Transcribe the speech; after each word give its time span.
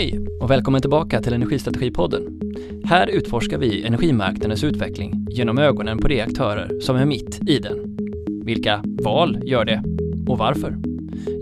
Hej 0.00 0.20
och 0.40 0.50
välkommen 0.50 0.80
tillbaka 0.80 1.22
till 1.22 1.32
Energistrategipodden. 1.32 2.40
Här 2.84 3.06
utforskar 3.06 3.58
vi 3.58 3.86
energimarknadens 3.86 4.64
utveckling 4.64 5.26
genom 5.30 5.58
ögonen 5.58 5.98
på 5.98 6.08
de 6.08 6.20
aktörer 6.20 6.80
som 6.80 6.96
är 6.96 7.04
mitt 7.04 7.48
i 7.48 7.58
den. 7.58 7.96
Vilka 8.44 8.82
val 8.84 9.38
gör 9.44 9.64
det 9.64 9.82
och 10.28 10.38
varför? 10.38 10.76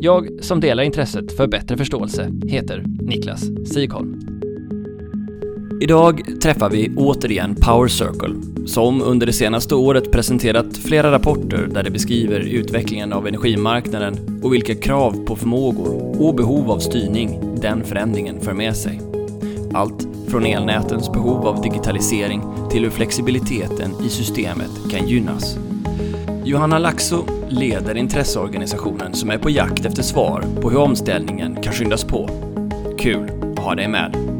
Jag 0.00 0.44
som 0.44 0.60
delar 0.60 0.82
intresset 0.82 1.36
för 1.36 1.46
bättre 1.46 1.76
förståelse 1.76 2.30
heter 2.48 2.84
Niklas 3.00 3.42
Sigholm. 3.72 4.37
Idag 5.80 6.40
träffar 6.42 6.70
vi 6.70 6.90
återigen 6.96 7.54
Power 7.54 7.88
Circle 7.88 8.34
som 8.66 9.02
under 9.02 9.26
det 9.26 9.32
senaste 9.32 9.74
året 9.74 10.12
presenterat 10.12 10.76
flera 10.76 11.12
rapporter 11.12 11.68
där 11.70 11.82
det 11.82 11.90
beskriver 11.90 12.40
utvecklingen 12.40 13.12
av 13.12 13.26
energimarknaden 13.26 14.40
och 14.42 14.54
vilka 14.54 14.74
krav 14.74 15.24
på 15.24 15.36
förmågor 15.36 16.22
och 16.22 16.34
behov 16.34 16.70
av 16.70 16.78
styrning 16.78 17.40
den 17.60 17.84
förändringen 17.84 18.40
för 18.40 18.52
med 18.52 18.76
sig. 18.76 19.00
Allt 19.74 20.08
från 20.28 20.46
elnätens 20.46 21.12
behov 21.12 21.46
av 21.46 21.62
digitalisering 21.62 22.42
till 22.70 22.82
hur 22.82 22.90
flexibiliteten 22.90 23.90
i 24.06 24.08
systemet 24.08 24.70
kan 24.90 25.08
gynnas. 25.08 25.58
Johanna 26.44 26.78
Laxo 26.78 27.24
leder 27.48 27.94
intresseorganisationen 27.94 29.14
som 29.14 29.30
är 29.30 29.38
på 29.38 29.50
jakt 29.50 29.84
efter 29.84 30.02
svar 30.02 30.44
på 30.60 30.70
hur 30.70 30.78
omställningen 30.78 31.62
kan 31.62 31.72
skyndas 31.72 32.04
på. 32.04 32.30
Kul 32.98 33.30
att 33.52 33.64
ha 33.64 33.74
dig 33.74 33.88
med! 33.88 34.37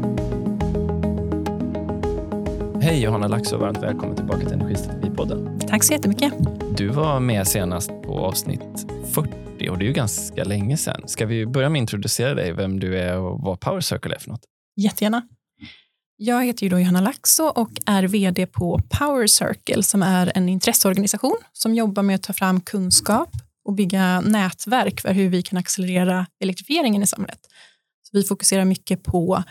Hej 2.89 3.01
Johanna 3.01 3.27
Laxo, 3.27 3.57
varmt 3.57 3.77
välkommen 3.77 4.15
tillbaka 4.15 4.39
till 4.39 4.53
Energistrategipodden. 4.53 5.59
Tack 5.59 5.83
så 5.83 5.93
jättemycket. 5.93 6.33
Du 6.77 6.87
var 6.87 7.19
med 7.19 7.47
senast 7.47 7.89
på 7.89 8.19
avsnitt 8.19 8.87
40 9.13 9.69
och 9.69 9.77
det 9.77 9.83
är 9.83 9.87
ju 9.87 9.93
ganska 9.93 10.43
länge 10.43 10.77
sedan. 10.77 11.07
Ska 11.07 11.25
vi 11.25 11.45
börja 11.45 11.69
med 11.69 11.79
att 11.79 11.81
introducera 11.81 12.33
dig, 12.33 12.53
vem 12.53 12.79
du 12.79 12.99
är 12.99 13.17
och 13.17 13.41
vad 13.41 13.59
Power 13.59 13.81
Circle 13.81 14.15
är 14.15 14.19
för 14.19 14.29
något? 14.29 14.41
Jättegärna. 14.75 15.21
Jag 16.17 16.45
heter 16.45 16.63
ju 16.63 16.69
då 16.69 16.79
Johanna 16.79 17.01
Laxo 17.01 17.43
och 17.43 17.71
är 17.85 18.03
vd 18.03 18.45
på 18.45 18.81
Power 18.99 19.27
Circle 19.27 19.83
som 19.83 20.03
är 20.03 20.31
en 20.35 20.49
intresseorganisation 20.49 21.37
som 21.53 21.75
jobbar 21.75 22.03
med 22.03 22.15
att 22.15 22.23
ta 22.23 22.33
fram 22.33 22.61
kunskap 22.61 23.29
och 23.65 23.73
bygga 23.73 24.21
nätverk 24.21 25.01
för 25.01 25.13
hur 25.13 25.29
vi 25.29 25.41
kan 25.41 25.59
accelerera 25.59 26.25
elektrifieringen 26.39 27.03
i 27.03 27.07
samhället. 27.07 27.39
Så 28.03 28.17
vi 28.17 28.23
fokuserar 28.23 28.65
mycket 28.65 29.03
på 29.03 29.43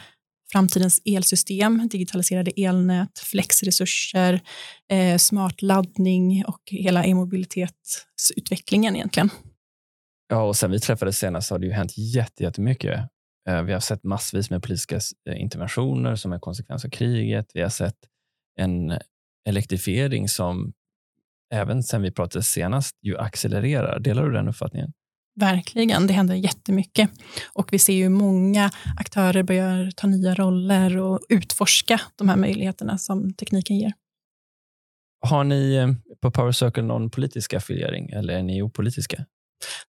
framtidens 0.52 1.00
elsystem, 1.04 1.88
digitaliserade 1.88 2.50
elnät, 2.56 3.18
flexresurser, 3.18 4.40
eh, 4.90 5.16
smart 5.16 5.62
laddning 5.62 6.44
och 6.44 6.60
hela 6.70 7.04
e-mobilitetsutvecklingen 7.04 8.96
egentligen. 8.96 9.30
Ja, 10.28 10.42
och 10.42 10.56
sen 10.56 10.70
vi 10.70 10.80
träffades 10.80 11.18
senast 11.18 11.50
har 11.50 11.58
det 11.58 11.66
ju 11.66 11.72
hänt 11.72 11.92
jättemycket. 12.38 13.00
Eh, 13.48 13.62
vi 13.62 13.72
har 13.72 13.80
sett 13.80 14.04
massvis 14.04 14.50
med 14.50 14.62
politiska 14.62 15.00
eh, 15.30 15.40
interventioner 15.40 16.16
som 16.16 16.32
en 16.32 16.40
konsekvens 16.40 16.84
av 16.84 16.88
kriget. 16.88 17.50
Vi 17.54 17.62
har 17.62 17.68
sett 17.68 17.98
en 18.60 18.98
elektrifiering 19.48 20.28
som 20.28 20.72
även 21.54 21.82
sen 21.82 22.02
vi 22.02 22.10
pratade 22.10 22.42
senast 22.42 22.96
ju 23.02 23.18
accelererar. 23.18 23.98
Delar 23.98 24.24
du 24.24 24.32
den 24.32 24.48
uppfattningen? 24.48 24.92
Verkligen, 25.38 26.06
det 26.06 26.12
händer 26.12 26.34
jättemycket. 26.34 27.10
Och 27.52 27.72
vi 27.72 27.78
ser 27.78 27.92
ju 27.92 28.08
många 28.08 28.70
aktörer 28.96 29.42
börjar 29.42 29.90
ta 29.96 30.06
nya 30.06 30.34
roller 30.34 30.96
och 30.96 31.20
utforska 31.28 32.00
de 32.16 32.28
här 32.28 32.36
möjligheterna 32.36 32.98
som 32.98 33.34
tekniken 33.34 33.78
ger. 33.78 33.92
Har 35.26 35.44
ni 35.44 35.74
eh, 35.74 35.88
på 36.22 36.30
Power 36.30 36.52
Circle 36.52 36.82
någon 36.82 37.10
politisk 37.10 37.54
affiliering 37.54 38.10
eller 38.10 38.34
är 38.34 38.42
ni 38.42 38.62
opolitiska? 38.62 39.24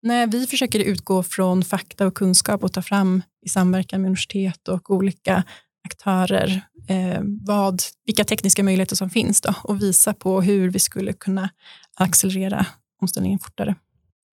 Nej, 0.01 0.27
vi 0.27 0.47
försöker 0.47 0.79
utgå 0.79 1.23
från 1.23 1.63
fakta 1.63 2.07
och 2.07 2.15
kunskap 2.15 2.63
och 2.63 2.73
ta 2.73 2.81
fram 2.81 3.21
i 3.45 3.49
samverkan 3.49 4.01
med 4.01 4.07
universitet 4.07 4.67
och 4.67 4.91
olika 4.91 5.43
aktörer 5.85 6.61
eh, 6.89 7.21
vad, 7.47 7.81
vilka 8.05 8.23
tekniska 8.23 8.63
möjligheter 8.63 8.95
som 8.95 9.09
finns 9.09 9.41
då, 9.41 9.53
och 9.63 9.81
visa 9.81 10.13
på 10.13 10.41
hur 10.41 10.69
vi 10.69 10.79
skulle 10.79 11.13
kunna 11.13 11.49
accelerera 11.95 12.65
omställningen 13.01 13.39
fortare. 13.39 13.75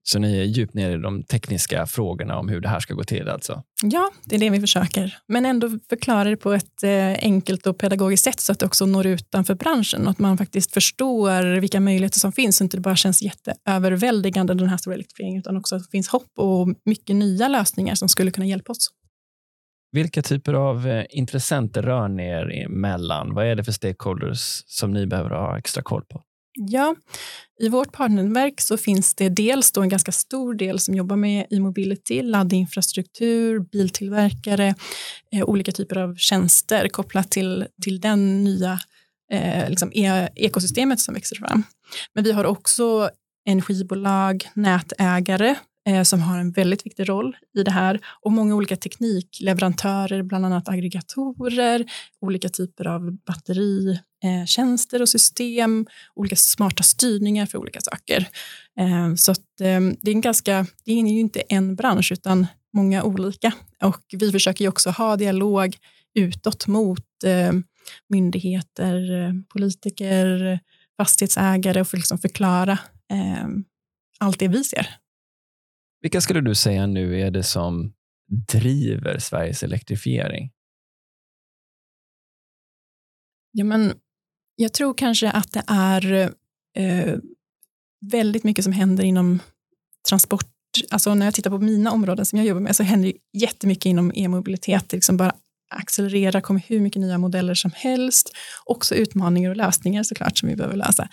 Så 0.06 0.18
ni 0.18 0.38
är 0.38 0.44
djupt 0.44 0.74
ner 0.74 0.90
i 0.90 0.96
de 0.96 1.22
tekniska 1.22 1.86
frågorna 1.86 2.38
om 2.38 2.48
hur 2.48 2.60
det 2.60 2.68
här 2.68 2.80
ska 2.80 2.94
gå 2.94 3.04
till 3.04 3.28
alltså? 3.28 3.62
Ja, 3.82 4.10
det 4.24 4.34
är 4.36 4.40
det 4.40 4.50
vi 4.50 4.60
försöker. 4.60 5.16
Men 5.26 5.46
ändå 5.46 5.70
förklara 5.88 6.30
det 6.30 6.36
på 6.36 6.52
ett 6.52 6.82
eh, 6.82 7.12
enkelt 7.12 7.66
och 7.66 7.78
pedagogiskt 7.78 8.24
sätt 8.24 8.40
så 8.40 8.52
att 8.52 8.58
det 8.58 8.66
också 8.66 8.86
når 8.86 9.06
utanför 9.06 9.54
branschen 9.54 10.04
och 10.04 10.10
att 10.10 10.18
man 10.18 10.38
faktiskt 10.38 10.74
förstår 10.74 11.60
vilka 11.60 11.80
möjligheter 11.80 12.18
som 12.18 12.32
finns 12.32 12.58
det 12.58 12.64
inte 12.64 12.80
bara 12.80 12.96
känns 12.96 13.22
jätteöverväldigande 13.22 14.54
den 14.54 14.68
här 14.68 14.76
stora 14.76 14.94
elektrifieringen 14.94 15.40
utan 15.40 15.56
också 15.56 15.76
att 15.76 15.82
det 15.82 15.90
finns 15.90 16.08
hopp 16.08 16.30
och 16.38 16.68
mycket 16.84 17.16
nya 17.16 17.48
lösningar 17.48 17.94
som 17.94 18.08
skulle 18.08 18.30
kunna 18.30 18.46
hjälpa 18.46 18.72
oss. 18.72 18.90
Vilka 19.92 20.22
typer 20.22 20.54
av 20.54 20.86
eh, 20.86 21.04
intressenter 21.10 21.82
rör 21.82 22.08
ni 22.08 22.28
er 22.28 22.64
emellan? 22.64 23.34
Vad 23.34 23.46
är 23.46 23.54
det 23.54 23.64
för 23.64 23.72
stakeholders 23.72 24.62
som 24.66 24.92
ni 24.92 25.06
behöver 25.06 25.30
ha 25.30 25.58
extra 25.58 25.82
koll 25.82 26.04
på? 26.04 26.22
Ja, 26.56 26.94
i 27.60 27.68
vårt 27.68 27.92
partnerverk 27.92 28.60
så 28.60 28.76
finns 28.76 29.14
det 29.14 29.28
dels 29.28 29.72
då 29.72 29.82
en 29.82 29.88
ganska 29.88 30.12
stor 30.12 30.54
del 30.54 30.78
som 30.78 30.94
jobbar 30.94 31.16
med 31.16 31.46
e-mobility, 31.50 32.22
laddinfrastruktur, 32.22 33.58
biltillverkare, 33.60 34.74
eh, 35.32 35.44
olika 35.44 35.72
typer 35.72 35.98
av 35.98 36.16
tjänster 36.16 36.88
kopplat 36.88 37.30
till, 37.30 37.66
till 37.82 38.00
den 38.00 38.44
nya 38.44 38.78
eh, 39.32 39.68
liksom 39.68 39.92
e 39.94 40.28
ekosystemet 40.34 41.00
som 41.00 41.14
växer 41.14 41.36
fram. 41.36 41.62
Men 42.14 42.24
vi 42.24 42.32
har 42.32 42.44
också 42.44 43.10
energibolag, 43.46 44.48
nätägare 44.54 45.56
Eh, 45.88 46.02
som 46.02 46.22
har 46.22 46.38
en 46.38 46.50
väldigt 46.52 46.86
viktig 46.86 47.08
roll 47.08 47.36
i 47.58 47.62
det 47.62 47.70
här 47.70 48.00
och 48.22 48.32
många 48.32 48.54
olika 48.54 48.76
teknikleverantörer, 48.76 50.22
bland 50.22 50.46
annat 50.46 50.68
aggregatorer, 50.68 51.84
olika 52.20 52.48
typer 52.48 52.86
av 52.86 53.12
batteritjänster 53.12 55.02
och 55.02 55.08
system, 55.08 55.86
olika 56.14 56.36
smarta 56.36 56.82
styrningar 56.82 57.46
för 57.46 57.58
olika 57.58 57.80
saker. 57.80 58.28
Eh, 58.80 59.14
så 59.14 59.32
att, 59.32 59.60
eh, 59.60 59.80
det 60.02 60.10
är 60.10 60.14
en 60.14 60.20
ganska, 60.20 60.66
det 60.84 60.92
är 60.92 60.96
ju 60.96 61.20
inte 61.20 61.40
en 61.40 61.76
bransch 61.76 62.12
utan 62.12 62.46
många 62.72 63.02
olika 63.02 63.52
och 63.82 64.02
vi 64.12 64.32
försöker 64.32 64.64
ju 64.64 64.68
också 64.68 64.90
ha 64.90 65.16
dialog 65.16 65.76
utåt 66.14 66.66
mot 66.66 67.04
myndigheter, 68.08 68.98
politiker, 69.48 70.60
fastighetsägare 70.96 71.80
och 71.80 71.88
för 71.88 71.96
liksom 71.96 72.18
förklara 72.18 72.78
allt 74.18 74.38
det 74.38 74.48
vi 74.48 74.64
ser. 74.64 74.88
Vilka 76.04 76.20
skulle 76.20 76.40
du 76.40 76.54
säga 76.54 76.86
nu 76.86 77.20
är 77.20 77.30
det 77.30 77.42
som 77.42 77.92
driver 78.52 79.18
Sveriges 79.18 79.62
elektrifiering? 79.62 80.50
Ja, 83.52 83.64
men 83.64 83.92
jag 84.56 84.72
tror 84.72 84.94
kanske 84.94 85.30
att 85.30 85.52
det 85.52 85.62
är 85.66 86.12
eh, 86.76 87.18
väldigt 88.10 88.44
mycket 88.44 88.64
som 88.64 88.72
händer 88.72 89.04
inom 89.04 89.40
transport. 90.08 90.50
Alltså 90.90 91.14
när 91.14 91.26
jag 91.26 91.34
tittar 91.34 91.50
på 91.50 91.58
mina 91.58 91.90
områden 91.90 92.26
som 92.26 92.38
jag 92.38 92.46
jobbar 92.46 92.60
med 92.60 92.76
så 92.76 92.82
händer 92.82 93.12
det 93.12 93.38
jättemycket 93.38 93.86
inom 93.86 94.12
e-mobilitet. 94.14 94.92
Liksom 94.92 95.16
bara 95.16 95.34
accelerera, 95.74 96.40
kommer 96.40 96.62
hur 96.66 96.80
mycket 96.80 97.00
nya 97.00 97.18
modeller 97.18 97.54
som 97.54 97.70
helst. 97.74 98.30
Också 98.64 98.94
utmaningar 98.94 99.50
och 99.50 99.56
lösningar 99.56 100.02
såklart 100.02 100.38
som 100.38 100.48
vi 100.48 100.56
behöver 100.56 100.76
lösa. 100.76 101.08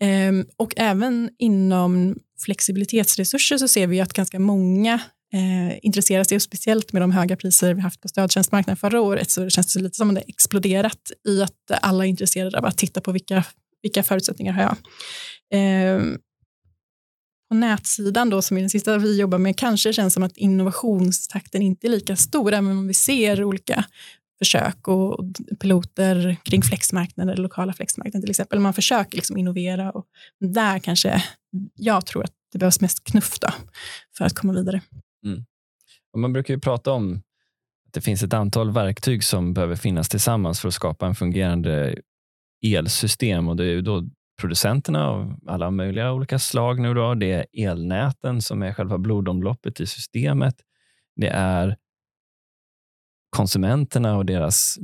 Ehm, 0.00 0.46
och 0.56 0.72
även 0.76 1.30
inom 1.38 2.16
flexibilitetsresurser 2.44 3.58
så 3.58 3.68
ser 3.68 3.86
vi 3.86 4.00
att 4.00 4.12
ganska 4.12 4.38
många 4.38 4.94
eh, 5.34 5.78
intresserar 5.82 6.24
sig, 6.24 6.36
och 6.36 6.42
speciellt 6.42 6.92
med 6.92 7.02
de 7.02 7.10
höga 7.10 7.36
priser 7.36 7.74
vi 7.74 7.80
haft 7.80 8.00
på 8.00 8.08
stödtjänstmarknaden 8.08 8.76
förra 8.76 9.00
året, 9.00 9.30
så 9.30 9.40
det 9.40 9.50
känns 9.50 9.74
det 9.74 9.80
lite 9.80 9.96
som 9.96 10.08
att 10.08 10.14
det 10.14 10.22
exploderat 10.28 11.12
i 11.28 11.42
att 11.42 11.80
alla 11.82 12.04
är 12.04 12.08
intresserade 12.08 12.58
av 12.58 12.64
att 12.64 12.78
titta 12.78 13.00
på 13.00 13.12
vilka, 13.12 13.44
vilka 13.82 14.02
förutsättningar 14.02 14.52
har 14.52 14.62
jag. 14.62 14.76
Eh, 15.54 16.02
på 17.52 17.56
nätsidan 17.56 18.30
då, 18.30 18.42
som 18.42 18.56
är 18.56 18.60
den 18.60 18.70
sista 18.70 18.98
vi 18.98 19.20
jobbar 19.20 19.38
med, 19.38 19.56
kanske 19.56 19.92
känns 19.92 20.14
som 20.14 20.22
att 20.22 20.36
innovationstakten 20.36 21.62
inte 21.62 21.86
är 21.86 21.88
lika 21.88 22.16
stor, 22.16 22.52
även 22.52 22.70
om 22.70 22.86
vi 22.88 22.94
ser 22.94 23.44
olika 23.44 23.84
försök 24.38 24.88
och 24.88 25.24
piloter 25.60 26.36
kring 26.42 26.62
flexmarknader, 26.62 27.36
lokala 27.36 27.72
flexmarknader 27.72 28.20
till 28.20 28.30
exempel. 28.30 28.58
Man 28.58 28.74
försöker 28.74 29.16
liksom 29.16 29.36
innovera 29.36 29.90
och 29.90 30.06
där 30.40 30.78
kanske 30.78 31.24
jag 31.74 32.06
tror 32.06 32.24
att 32.24 32.32
det 32.52 32.58
behövs 32.58 32.80
mest 32.80 33.04
knuff 33.04 33.38
då, 33.38 33.48
för 34.16 34.24
att 34.24 34.34
komma 34.34 34.52
vidare. 34.52 34.80
Mm. 35.26 35.44
Och 36.12 36.18
man 36.18 36.32
brukar 36.32 36.54
ju 36.54 36.60
prata 36.60 36.92
om 36.92 37.22
att 37.86 37.92
det 37.92 38.00
finns 38.00 38.22
ett 38.22 38.34
antal 38.34 38.70
verktyg 38.70 39.24
som 39.24 39.54
behöver 39.54 39.76
finnas 39.76 40.08
tillsammans 40.08 40.60
för 40.60 40.68
att 40.68 40.74
skapa 40.74 41.06
en 41.06 41.14
fungerande 41.14 41.98
elsystem 42.64 43.48
och 43.48 43.56
det 43.56 43.64
är 43.64 43.82
då 43.82 44.08
producenterna 44.42 45.08
av 45.08 45.34
alla 45.46 45.70
möjliga 45.70 46.12
olika 46.12 46.38
slag 46.38 46.80
nu 46.80 46.94
då. 46.94 47.14
Det 47.14 47.32
är 47.32 47.46
elnäten 47.52 48.42
som 48.42 48.62
är 48.62 48.72
själva 48.72 48.98
blodomloppet 48.98 49.80
i 49.80 49.86
systemet. 49.86 50.54
Det 51.16 51.28
är 51.28 51.76
konsumenterna 53.36 54.16
och 54.16 54.26
deras 54.26 54.78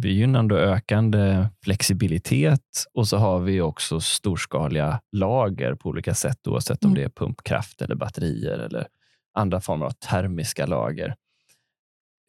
begynnande 0.00 0.54
och 0.54 0.60
ökande 0.60 1.48
flexibilitet. 1.64 2.84
Och 2.94 3.08
så 3.08 3.16
har 3.16 3.40
vi 3.40 3.60
också 3.60 4.00
storskaliga 4.00 5.00
lager 5.12 5.74
på 5.74 5.88
olika 5.88 6.14
sätt, 6.14 6.46
oavsett 6.46 6.84
om 6.84 6.90
mm. 6.90 6.98
det 6.98 7.04
är 7.04 7.08
pumpkraft 7.08 7.82
eller 7.82 7.94
batterier 7.94 8.58
eller 8.58 8.86
andra 9.34 9.60
former 9.60 9.86
av 9.86 9.90
termiska 9.90 10.66
lager. 10.66 11.14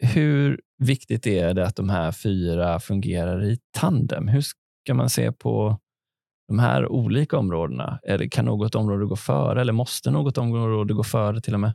hur 0.04 0.62
viktigt 0.78 1.28
är 1.28 1.54
det 1.54 1.68
att 1.68 1.76
de 1.76 1.90
här 1.90 2.12
fyra 2.12 2.80
fungerar 2.80 3.44
i 3.44 3.58
tandem? 3.72 4.28
Hur 4.28 4.42
ska 4.42 4.94
man 4.94 5.10
se 5.10 5.32
på 5.32 5.81
de 6.52 6.60
här 6.60 6.92
olika 6.92 7.38
områdena? 7.38 8.00
Eller 8.04 8.28
kan 8.28 8.46
något 8.46 8.76
område 8.76 9.06
gå 9.06 9.16
före 9.16 9.62
eller 9.62 9.74
måste 9.74 10.12
något 10.12 10.38
område 10.38 10.94
gå 10.94 11.04
före 11.04 11.42
till 11.42 11.54
och 11.54 11.60
med? 11.60 11.74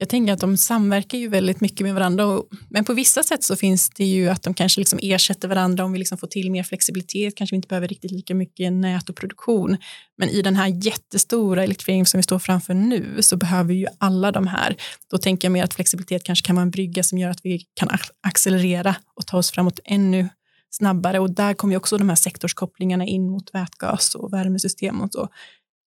Jag 0.00 0.08
tänker 0.08 0.32
att 0.32 0.40
de 0.40 0.56
samverkar 0.56 1.18
ju 1.18 1.28
väldigt 1.28 1.60
mycket 1.60 1.80
med 1.80 1.94
varandra. 1.94 2.26
Och, 2.26 2.48
men 2.70 2.84
på 2.84 2.94
vissa 2.94 3.22
sätt 3.22 3.44
så 3.44 3.56
finns 3.56 3.90
det 3.90 4.04
ju 4.04 4.28
att 4.28 4.42
de 4.42 4.54
kanske 4.54 4.80
liksom 4.80 4.98
ersätter 5.02 5.48
varandra 5.48 5.84
om 5.84 5.92
vi 5.92 5.98
liksom 5.98 6.18
får 6.18 6.26
till 6.26 6.50
mer 6.50 6.62
flexibilitet. 6.62 7.36
Kanske 7.36 7.54
vi 7.54 7.56
inte 7.56 7.68
behöver 7.68 7.88
riktigt 7.88 8.10
lika 8.10 8.34
mycket 8.34 8.72
nät 8.72 9.08
och 9.08 9.16
produktion. 9.16 9.76
Men 10.18 10.28
i 10.28 10.42
den 10.42 10.56
här 10.56 10.84
jättestora 10.84 11.64
elektrifieringen 11.64 12.06
som 12.06 12.18
vi 12.18 12.22
står 12.22 12.38
framför 12.38 12.74
nu 12.74 13.22
så 13.22 13.36
behöver 13.36 13.74
ju 13.74 13.86
alla 13.98 14.32
de 14.32 14.46
här. 14.46 14.76
Då 15.10 15.18
tänker 15.18 15.48
jag 15.48 15.52
mer 15.52 15.64
att 15.64 15.74
flexibilitet 15.74 16.24
kanske 16.24 16.46
kan 16.46 16.56
vara 16.56 16.62
en 16.62 16.70
brygga 16.70 17.02
som 17.02 17.18
gör 17.18 17.30
att 17.30 17.40
vi 17.42 17.64
kan 17.74 17.88
accelerera 18.26 18.96
och 19.14 19.26
ta 19.26 19.38
oss 19.38 19.50
framåt 19.50 19.80
ännu 19.84 20.28
snabbare. 20.70 21.18
Och 21.18 21.34
där 21.34 21.54
kommer 21.54 21.76
också 21.76 21.98
de 21.98 22.08
här 22.08 22.16
sektorskopplingarna 22.16 23.04
in 23.04 23.30
mot 23.30 23.54
vätgas 23.54 24.14
och 24.14 24.32
värmesystem 24.32 25.00
och 25.00 25.12
så 25.12 25.28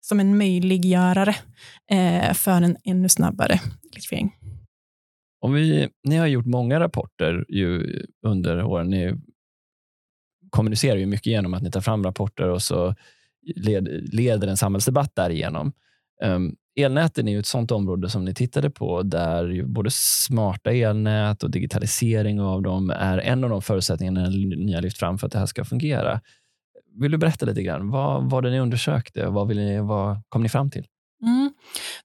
som 0.01 0.19
en 0.19 0.37
möjliggörare 0.37 1.35
eh, 1.91 2.33
för 2.33 2.61
en 2.61 2.77
ännu 2.83 3.09
snabbare 3.09 3.59
elektrifiering. 3.91 4.35
Om 5.39 5.53
vi, 5.53 5.89
ni 6.03 6.17
har 6.17 6.27
gjort 6.27 6.45
många 6.45 6.79
rapporter 6.79 7.45
ju 7.49 7.99
under 8.25 8.63
åren. 8.63 8.89
Ni 8.89 9.15
kommunicerar 10.49 10.97
ju 10.97 11.05
mycket 11.05 11.25
genom 11.25 11.53
att 11.53 11.63
ni 11.63 11.71
tar 11.71 11.81
fram 11.81 12.03
rapporter 12.03 12.49
och 12.49 12.61
så 12.61 12.95
led, 13.55 14.13
leder 14.13 14.47
en 14.47 14.57
samhällsdebatt 14.57 15.15
därigenom. 15.15 15.73
Um, 16.23 16.55
elnäten 16.83 17.27
är 17.27 17.31
ju 17.31 17.39
ett 17.39 17.45
sådant 17.45 17.71
område 17.71 18.09
som 18.09 18.25
ni 18.25 18.33
tittade 18.33 18.69
på 18.69 19.03
där 19.03 19.63
både 19.63 19.89
smarta 19.91 20.71
elnät 20.71 21.43
och 21.43 21.51
digitalisering 21.51 22.41
av 22.41 22.61
dem 22.61 22.89
är 22.89 23.17
en 23.17 23.43
av 23.43 23.49
de 23.49 23.61
förutsättningarna 23.61 24.29
ni 24.29 24.73
har 24.73 24.81
lyft 24.81 24.97
fram 24.97 25.17
för 25.17 25.27
att 25.27 25.33
det 25.33 25.39
här 25.39 25.45
ska 25.45 25.65
fungera. 25.65 26.21
Vill 26.99 27.11
du 27.11 27.17
berätta 27.17 27.45
lite 27.45 27.63
grann? 27.63 27.89
Vad 27.89 28.29
var 28.29 28.41
det 28.41 28.49
ni 28.49 28.59
undersökte? 28.59 29.25
Vad, 29.25 29.47
vill 29.47 29.57
ni, 29.57 29.79
vad 29.79 30.21
kom 30.29 30.43
ni 30.43 30.49
fram 30.49 30.69
till? 30.69 30.85
Mm. 31.23 31.53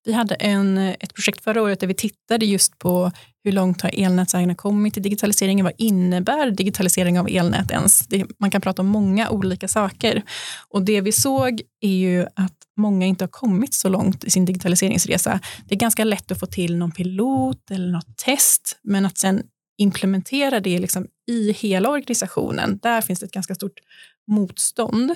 Vi 0.07 0.13
hade 0.13 0.35
en, 0.35 0.79
eh, 0.79 0.95
ett 1.01 1.15
projekt 1.15 1.45
förra 1.45 1.63
året 1.63 1.81
där 1.81 1.87
vi 1.87 1.95
tittade 1.95 2.47
just 2.47 2.79
på 2.79 3.13
hur 3.45 3.53
långt 3.53 3.81
har 3.81 3.91
elnätsägarna 3.95 4.55
kommit 4.55 4.97
i 4.97 5.01
digitaliseringen? 5.01 5.65
Vad 5.65 5.75
innebär 5.79 6.51
digitalisering 6.51 7.21
av 7.21 7.29
elnät 7.31 7.71
ens? 7.71 8.07
Det, 8.07 8.27
man 8.39 8.51
kan 8.51 8.61
prata 8.61 8.83
om 8.83 8.89
många 8.89 9.31
olika 9.31 9.69
saker. 9.69 10.23
Och 10.69 10.83
Det 10.85 11.01
vi 11.01 11.13
såg 11.13 11.61
är 11.81 11.97
ju 11.97 12.23
att 12.23 12.57
många 12.77 13.07
inte 13.07 13.25
har 13.25 13.29
kommit 13.29 13.75
så 13.75 13.89
långt 13.89 14.25
i 14.25 14.31
sin 14.31 14.45
digitaliseringsresa. 14.45 15.41
Det 15.69 15.75
är 15.75 15.79
ganska 15.79 16.05
lätt 16.05 16.33
att 16.33 16.41
få 16.41 16.47
till 16.47 16.77
någon 16.77 16.93
pilot 16.93 17.71
eller 17.71 17.93
något 17.93 18.17
test, 18.17 18.79
men 18.83 19.07
att 19.07 19.19
sen 19.19 19.43
implementera 19.79 20.61
det 20.61 20.79
liksom 20.79 21.07
i 21.31 21.53
hela 21.53 21.89
organisationen, 21.89 22.79
där 22.83 23.01
finns 23.01 23.21
det 23.21 23.27
ett 23.27 23.33
ganska 23.33 23.55
stort 23.55 23.81
motstånd. 24.27 25.15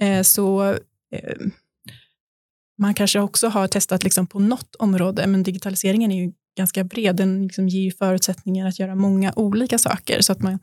Eh, 0.00 0.22
så 0.22 0.72
eh, 1.14 1.36
man 2.80 2.94
kanske 2.94 3.20
också 3.20 3.48
har 3.48 3.68
testat 3.68 4.04
liksom 4.04 4.26
på 4.26 4.38
något 4.38 4.74
område, 4.74 5.26
men 5.26 5.42
digitaliseringen 5.42 6.12
är 6.12 6.24
ju 6.24 6.32
ganska 6.56 6.84
bred. 6.84 7.16
Den 7.16 7.42
liksom 7.42 7.68
ger 7.68 7.90
förutsättningar 7.90 8.66
att 8.68 8.78
göra 8.78 8.94
många 8.94 9.32
olika 9.36 9.78
saker. 9.78 10.20
Så 10.20 10.32
att 10.32 10.42
man 10.42 10.58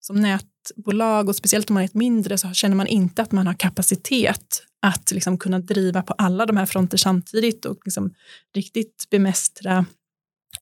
som 0.00 0.16
nätbolag, 0.16 1.28
och 1.28 1.36
speciellt 1.36 1.70
om 1.70 1.74
man 1.74 1.82
är 1.82 1.84
ett 1.84 1.94
mindre, 1.94 2.38
så 2.38 2.52
känner 2.52 2.76
man 2.76 2.86
inte 2.86 3.22
att 3.22 3.32
man 3.32 3.46
har 3.46 3.54
kapacitet 3.54 4.62
att 4.82 5.10
liksom 5.10 5.38
kunna 5.38 5.58
driva 5.58 6.02
på 6.02 6.12
alla 6.12 6.46
de 6.46 6.56
här 6.56 6.66
fronter 6.66 6.96
samtidigt 6.96 7.64
och 7.64 7.78
liksom 7.84 8.14
riktigt 8.54 9.06
bemästra 9.10 9.86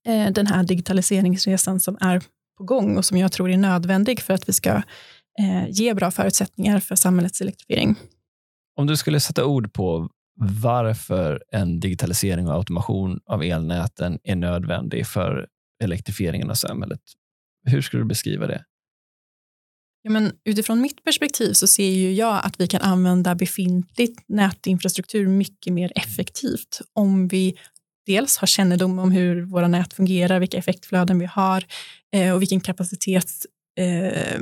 eh, 0.07 0.33
den 0.33 0.47
här 0.47 0.65
digitaliseringsresan 0.65 1.81
som 1.81 1.99
är 2.01 2.23
på 2.59 2.65
gång 2.65 2.97
och 2.97 3.05
som 3.05 3.19
jag 3.19 3.33
tror 3.33 3.51
är 3.51 3.57
nödvändig 3.57 4.21
för 4.21 4.35
att 4.35 4.49
vi 4.49 4.53
ska 4.53 4.71
eh, 5.41 5.69
ge 5.69 5.95
bra 5.95 6.11
förutsättningar 6.11 6.81
för 6.81 6.97
samhällets 6.97 7.41
elektrifiering. 7.41 7.97
Om 8.77 8.87
du 8.87 8.97
skulle 8.97 9.21
sätta 9.21 9.45
ord 9.45 9.73
på 9.73 10.11
varför 10.43 11.43
en 11.53 11.81
digitalisering 11.81 12.49
och 12.49 12.55
automation 12.55 13.21
av 13.27 13.43
elnäten 13.43 14.19
är 14.23 14.37
nödvändig 14.37 15.07
för 15.07 15.49
elektrifieringen 15.83 16.51
av 16.51 16.55
samhället, 16.55 17.01
hur 17.67 17.83
skulle 17.83 18.03
du 18.03 18.07
beskriva 18.07 18.47
det? 18.47 18.65
Ja, 20.03 20.11
men 20.11 20.33
utifrån 20.45 20.81
mitt 20.81 21.05
perspektiv 21.05 21.53
så 21.53 21.67
ser 21.67 21.91
ju 21.91 22.13
jag 22.13 22.41
att 22.45 22.61
vi 22.61 22.67
kan 22.67 22.81
använda 22.81 23.35
befintlig 23.35 24.19
nätinfrastruktur 24.29 25.27
mycket 25.27 25.73
mer 25.73 25.93
effektivt 25.95 26.81
om 26.93 27.29
vi 27.29 27.59
dels 28.07 28.37
har 28.37 28.47
kännedom 28.47 28.99
om 28.99 29.13
hur 29.13 29.43
våra 29.43 29.69
nät 29.69 29.93
fungerar, 29.93 30.41
vilka 30.41 30.59
effektflöden 30.59 31.19
vi 31.19 31.27
har 31.27 31.65
eh, 32.13 32.35
och 32.35 32.43
vilken 32.43 32.61
kapacitet 32.61 33.31
eh, 33.79 34.41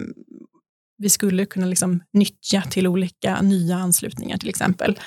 vi 0.99 1.09
skulle 1.09 1.47
kunna 1.47 1.67
liksom 1.67 2.03
nyttja 2.13 2.63
till 2.63 2.87
olika 2.87 3.43
nya 3.43 3.77
anslutningar 3.77 4.39
till 4.39 4.49
exempel. 4.49 4.99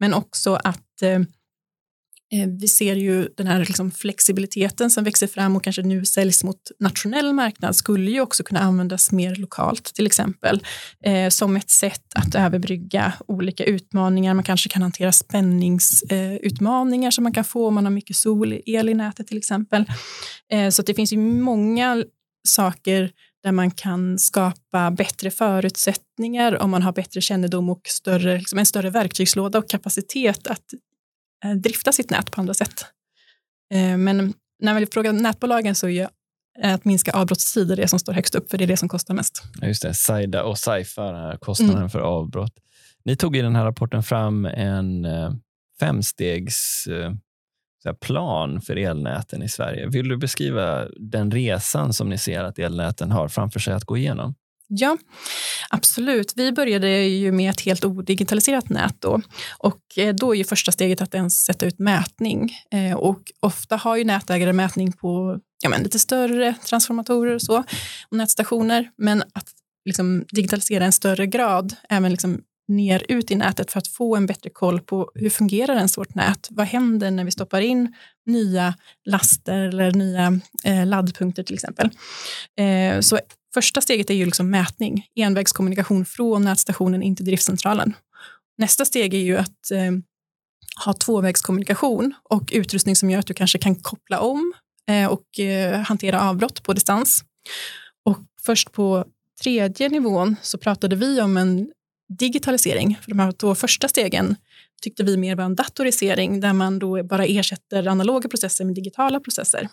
Men 0.00 0.14
också 0.14 0.54
att 0.54 1.02
eh, 1.02 1.20
eh, 2.40 2.48
vi 2.60 2.68
ser 2.68 2.94
ju 2.94 3.28
den 3.36 3.46
här 3.46 3.60
liksom 3.60 3.90
flexibiliteten 3.90 4.90
som 4.90 5.04
växer 5.04 5.26
fram 5.26 5.56
och 5.56 5.64
kanske 5.64 5.82
nu 5.82 6.04
säljs 6.04 6.44
mot 6.44 6.60
nationell 6.80 7.32
marknad 7.32 7.76
skulle 7.76 8.10
ju 8.10 8.20
också 8.20 8.44
kunna 8.44 8.60
användas 8.60 9.12
mer 9.12 9.34
lokalt 9.34 9.94
till 9.94 10.06
exempel 10.06 10.62
eh, 11.04 11.28
som 11.28 11.56
ett 11.56 11.70
sätt 11.70 12.04
att 12.14 12.34
överbrygga 12.34 13.12
olika 13.26 13.64
utmaningar. 13.64 14.34
Man 14.34 14.44
kanske 14.44 14.68
kan 14.68 14.82
hantera 14.82 15.12
spänningsutmaningar 15.12 17.08
eh, 17.08 17.10
som 17.10 17.24
man 17.24 17.32
kan 17.32 17.44
få 17.44 17.68
om 17.68 17.74
man 17.74 17.84
har 17.84 17.92
mycket 17.92 18.16
solel 18.16 18.88
i 18.88 18.94
nätet 18.94 19.26
till 19.26 19.38
exempel. 19.38 19.84
Eh, 20.52 20.70
så 20.70 20.82
det 20.82 20.94
finns 20.94 21.12
ju 21.12 21.18
många 21.18 22.04
saker 22.48 23.10
där 23.44 23.52
man 23.52 23.70
kan 23.70 24.18
skapa 24.18 24.90
bättre 24.90 25.30
förutsättningar 25.30 26.62
om 26.62 26.70
man 26.70 26.82
har 26.82 26.92
bättre 26.92 27.20
kännedom 27.20 27.70
och 27.70 27.80
större, 27.84 28.38
liksom 28.38 28.58
en 28.58 28.66
större 28.66 28.90
verktygslåda 28.90 29.58
och 29.58 29.68
kapacitet 29.68 30.46
att 30.46 30.64
eh, 31.44 31.50
drifta 31.50 31.92
sitt 31.92 32.10
nät 32.10 32.30
på 32.30 32.40
andra 32.40 32.54
sätt. 32.54 32.84
Eh, 33.74 33.96
men 33.96 34.34
när 34.62 34.80
vi 34.80 34.86
frågar 34.86 35.12
nätbolagen 35.12 35.74
så 35.74 35.88
är 35.88 36.08
att 36.62 36.84
minska 36.84 37.12
avbrottstider 37.12 37.76
det 37.76 37.88
som 37.88 37.98
står 37.98 38.12
högst 38.12 38.34
upp, 38.34 38.50
för 38.50 38.58
det 38.58 38.64
är 38.64 38.68
det 38.68 38.76
som 38.76 38.88
kostar 38.88 39.14
mest. 39.14 39.42
Just 39.62 39.82
det, 39.82 39.94
Saida 39.94 40.44
och 40.44 40.58
Saifa, 40.58 41.38
kostnaden 41.40 41.76
mm. 41.76 41.90
för 41.90 41.98
avbrott. 41.98 42.54
Ni 43.04 43.16
tog 43.16 43.36
i 43.36 43.40
den 43.40 43.56
här 43.56 43.64
rapporten 43.64 44.02
fram 44.02 44.44
en 44.44 45.04
eh, 45.04 45.32
femstegs 45.80 46.88
plan 47.92 48.60
för 48.60 48.76
elnäten 48.76 49.42
i 49.42 49.48
Sverige. 49.48 49.86
Vill 49.86 50.08
du 50.08 50.16
beskriva 50.16 50.84
den 50.96 51.30
resan 51.30 51.92
som 51.92 52.08
ni 52.08 52.18
ser 52.18 52.44
att 52.44 52.58
elnäten 52.58 53.10
har 53.10 53.28
framför 53.28 53.60
sig 53.60 53.74
att 53.74 53.84
gå 53.84 53.96
igenom? 53.96 54.34
Ja, 54.68 54.96
absolut. 55.70 56.32
Vi 56.36 56.52
började 56.52 56.88
ju 56.88 57.32
med 57.32 57.50
ett 57.50 57.60
helt 57.60 57.84
odigitaliserat 57.84 58.68
nät 58.68 58.96
då. 58.98 59.20
Och 59.58 59.80
eh, 59.96 60.14
då 60.14 60.34
är 60.34 60.38
ju 60.38 60.44
första 60.44 60.72
steget 60.72 61.02
att 61.02 61.14
ens 61.14 61.44
sätta 61.44 61.66
ut 61.66 61.78
mätning. 61.78 62.52
Eh, 62.70 62.96
och 62.96 63.32
ofta 63.40 63.76
har 63.76 63.96
ju 63.96 64.04
nätägare 64.04 64.52
mätning 64.52 64.92
på 64.92 65.38
ja, 65.62 65.68
men 65.68 65.82
lite 65.82 65.98
större 65.98 66.54
transformatorer 66.68 67.34
och 67.34 67.42
så, 67.42 67.58
och 68.08 68.16
nätstationer. 68.16 68.90
Men 68.96 69.22
att 69.22 69.48
liksom 69.84 70.24
digitalisera 70.30 70.84
en 70.84 70.92
större 70.92 71.26
grad, 71.26 71.74
även 71.88 72.10
liksom 72.10 72.40
ner 72.68 73.04
ut 73.08 73.30
i 73.30 73.34
nätet 73.34 73.70
för 73.70 73.78
att 73.78 73.88
få 73.88 74.16
en 74.16 74.26
bättre 74.26 74.50
koll 74.50 74.80
på 74.80 75.10
hur 75.14 75.30
fungerar 75.30 75.76
ens 75.76 75.98
vårt 75.98 76.14
nät? 76.14 76.48
Vad 76.50 76.66
händer 76.66 77.10
när 77.10 77.24
vi 77.24 77.30
stoppar 77.30 77.60
in 77.60 77.94
nya 78.26 78.74
laster 79.04 79.58
eller 79.60 79.92
nya 79.92 80.40
eh, 80.64 80.86
laddpunkter 80.86 81.42
till 81.42 81.54
exempel? 81.54 81.90
Eh, 82.58 83.00
så 83.00 83.18
första 83.54 83.80
steget 83.80 84.10
är 84.10 84.14
ju 84.14 84.24
liksom 84.24 84.50
mätning, 84.50 85.06
envägskommunikation 85.14 86.04
från 86.04 86.44
nätstationen 86.44 87.02
in 87.02 87.16
till 87.16 87.26
driftcentralen. 87.26 87.94
Nästa 88.58 88.84
steg 88.84 89.14
är 89.14 89.18
ju 89.18 89.36
att 89.36 89.70
eh, 89.70 89.92
ha 90.84 90.92
tvåvägskommunikation 90.92 92.14
och 92.22 92.50
utrustning 92.52 92.96
som 92.96 93.10
gör 93.10 93.18
att 93.18 93.26
du 93.26 93.34
kanske 93.34 93.58
kan 93.58 93.74
koppla 93.74 94.20
om 94.20 94.52
eh, 94.88 95.06
och 95.06 95.40
eh, 95.40 95.80
hantera 95.80 96.20
avbrott 96.20 96.62
på 96.62 96.72
distans. 96.72 97.24
Och 98.04 98.18
först 98.42 98.72
på 98.72 99.04
tredje 99.42 99.88
nivån 99.88 100.36
så 100.42 100.58
pratade 100.58 100.96
vi 100.96 101.20
om 101.20 101.36
en 101.36 101.70
digitalisering. 102.18 102.98
För 103.02 103.10
de 103.10 103.18
här 103.18 103.32
två 103.32 103.54
första 103.54 103.88
stegen 103.88 104.36
tyckte 104.82 105.04
vi 105.04 105.16
mer 105.16 105.36
var 105.36 105.44
en 105.44 105.54
datorisering 105.54 106.40
där 106.40 106.52
man 106.52 106.78
då 106.78 107.02
bara 107.02 107.24
ersätter 107.24 107.88
analoga 107.88 108.28
processer 108.28 108.64
med 108.64 108.74
digitala 108.74 109.20
processer. 109.20 109.68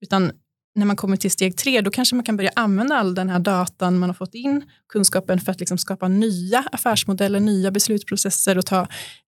Utan 0.00 0.32
när 0.74 0.86
man 0.86 0.96
kommer 0.96 1.16
till 1.16 1.30
steg 1.30 1.56
tre, 1.56 1.80
då 1.80 1.90
kanske 1.90 2.14
man 2.14 2.24
kan 2.24 2.36
börja 2.36 2.50
använda 2.56 2.96
all 2.96 3.14
den 3.14 3.28
här 3.30 3.38
datan 3.38 3.98
man 3.98 4.08
har 4.08 4.14
fått 4.14 4.34
in, 4.34 4.64
kunskapen 4.88 5.40
för 5.40 5.52
att 5.52 5.60
liksom 5.60 5.78
skapa 5.78 6.08
nya 6.08 6.64
affärsmodeller, 6.72 7.40
nya 7.40 7.70
beslutsprocesser 7.70 8.58
och 8.58 8.66
ta 8.66 8.86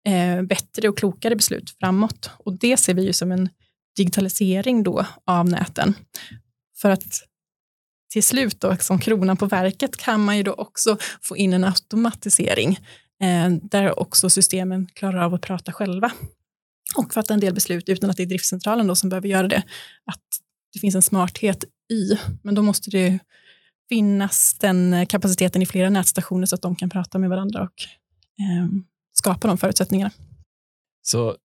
eh, 0.07 0.41
bättre 0.41 0.89
och 0.89 0.97
klokare 0.97 1.35
beslut 1.35 1.75
framåt. 1.79 2.29
Och 2.37 2.59
det 2.59 2.77
ser 2.77 2.93
vi 2.93 3.05
ju 3.05 3.13
som 3.13 3.31
en 3.31 3.49
digitalisering 3.97 4.83
då 4.83 5.05
av 5.25 5.49
näten. 5.49 5.93
För 6.77 6.89
att 6.89 7.21
till 8.13 8.23
slut 8.23 8.59
då, 8.59 8.77
som 8.77 8.99
kronan 8.99 9.37
på 9.37 9.45
verket 9.45 9.97
kan 9.97 10.25
man 10.25 10.37
ju 10.37 10.43
då 10.43 10.53
också 10.53 10.97
få 11.21 11.37
in 11.37 11.53
en 11.53 11.63
automatisering 11.63 12.79
eh, 13.23 13.49
där 13.49 13.99
också 13.99 14.29
systemen 14.29 14.87
klarar 14.93 15.23
av 15.23 15.33
att 15.33 15.41
prata 15.41 15.71
själva 15.71 16.11
och 16.97 17.13
fatta 17.13 17.33
en 17.33 17.39
del 17.39 17.53
beslut 17.53 17.89
utan 17.89 18.09
att 18.09 18.17
det 18.17 18.23
är 18.23 18.27
driftcentralen 18.27 18.87
då 18.87 18.95
som 18.95 19.09
behöver 19.09 19.27
göra 19.27 19.47
det. 19.47 19.63
Att 20.05 20.21
det 20.73 20.79
finns 20.79 20.95
en 20.95 21.01
smarthet 21.01 21.63
i, 21.91 22.17
men 22.43 22.55
då 22.55 22.61
måste 22.61 22.89
det 22.89 23.19
finnas 23.89 24.57
den 24.59 25.05
kapaciteten 25.05 25.61
i 25.61 25.65
flera 25.65 25.89
nätstationer 25.89 26.45
så 26.45 26.55
att 26.55 26.61
de 26.61 26.75
kan 26.75 26.89
prata 26.89 27.19
med 27.19 27.29
varandra 27.29 27.61
och 27.61 27.83
eh, 28.39 28.67
skapa 29.13 29.47
de 29.47 29.57
förutsättningarna. 29.57 30.11
Så, 31.01 31.37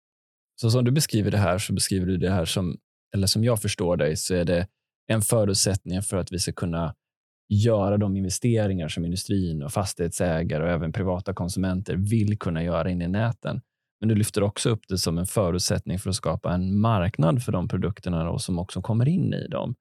så 0.62 0.72
som 0.72 0.86
du 0.86 0.92
beskriver 0.92 1.32
det 1.32 1.38
här, 1.38 1.58
så 1.58 1.74
beskriver 1.74 2.06
du 2.06 2.18
det 2.18 2.32
här 2.32 2.46
som, 2.46 2.78
eller 3.16 3.28
som 3.28 3.44
jag 3.44 3.62
förstår 3.62 3.98
dig, 3.98 4.18
så 4.18 4.36
är 4.36 4.46
det 4.46 4.68
en 5.08 5.22
förutsättning 5.22 6.02
för 6.02 6.18
att 6.18 6.32
vi 6.32 6.40
ska 6.40 6.52
kunna 6.52 6.96
göra 7.50 7.98
de 7.98 8.18
investeringar 8.18 8.88
som 8.88 9.06
industrin 9.06 9.64
och 9.64 9.74
fastighetsägare 9.74 10.64
och 10.64 10.70
även 10.70 10.92
privata 10.92 11.34
konsumenter 11.34 11.96
vill 11.96 12.40
kunna 12.40 12.64
göra 12.64 12.90
in 12.90 13.02
i 13.02 13.08
näten. 13.08 13.62
Men 14.00 14.10
du 14.10 14.16
lyfter 14.16 14.44
också 14.44 14.70
upp 14.70 14.82
det 14.88 14.98
som 14.98 15.18
en 15.18 15.26
förutsättning 15.26 16.00
för 16.00 16.10
att 16.10 16.16
skapa 16.16 16.54
en 16.54 16.80
marknad 16.80 17.44
för 17.44 17.52
de 17.52 17.68
produkterna 17.68 18.24
då, 18.24 18.40
som 18.40 18.60
också 18.60 18.82
kommer 18.82 19.08
in 19.08 19.34
i 19.34 19.48
dem. 19.48 19.76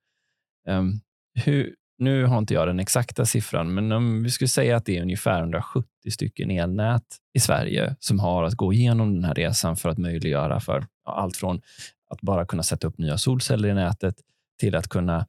Um, 0.68 1.00
hur, 1.45 1.75
nu 1.99 2.25
har 2.25 2.38
inte 2.38 2.54
jag 2.54 2.68
den 2.68 2.80
exakta 2.80 3.25
siffran, 3.25 3.75
men 3.75 3.92
om 3.92 4.23
vi 4.23 4.30
skulle 4.30 4.49
säga 4.49 4.76
att 4.76 4.85
det 4.85 4.99
är 4.99 5.02
ungefär 5.02 5.40
170 5.40 5.88
stycken 6.11 6.50
elnät 6.50 7.02
i 7.35 7.40
Sverige 7.40 7.97
som 7.99 8.21
har 8.21 8.45
att 8.45 8.54
gå 8.54 8.73
igenom 8.73 9.14
den 9.14 9.25
här 9.25 9.35
resan 9.35 9.76
för 9.76 9.88
att 9.88 9.99
möjliggöra 9.99 10.61
för 10.61 10.87
allt 11.04 11.37
från 11.37 11.61
att 12.11 12.21
bara 12.21 12.47
kunna 12.47 12.62
sätta 12.62 12.87
upp 12.87 12.99
nya 12.99 13.18
solceller 13.18 13.68
i 13.68 13.75
nätet 13.75 14.14
till 14.58 14.75
att 14.75 14.88
kunna 14.88 15.26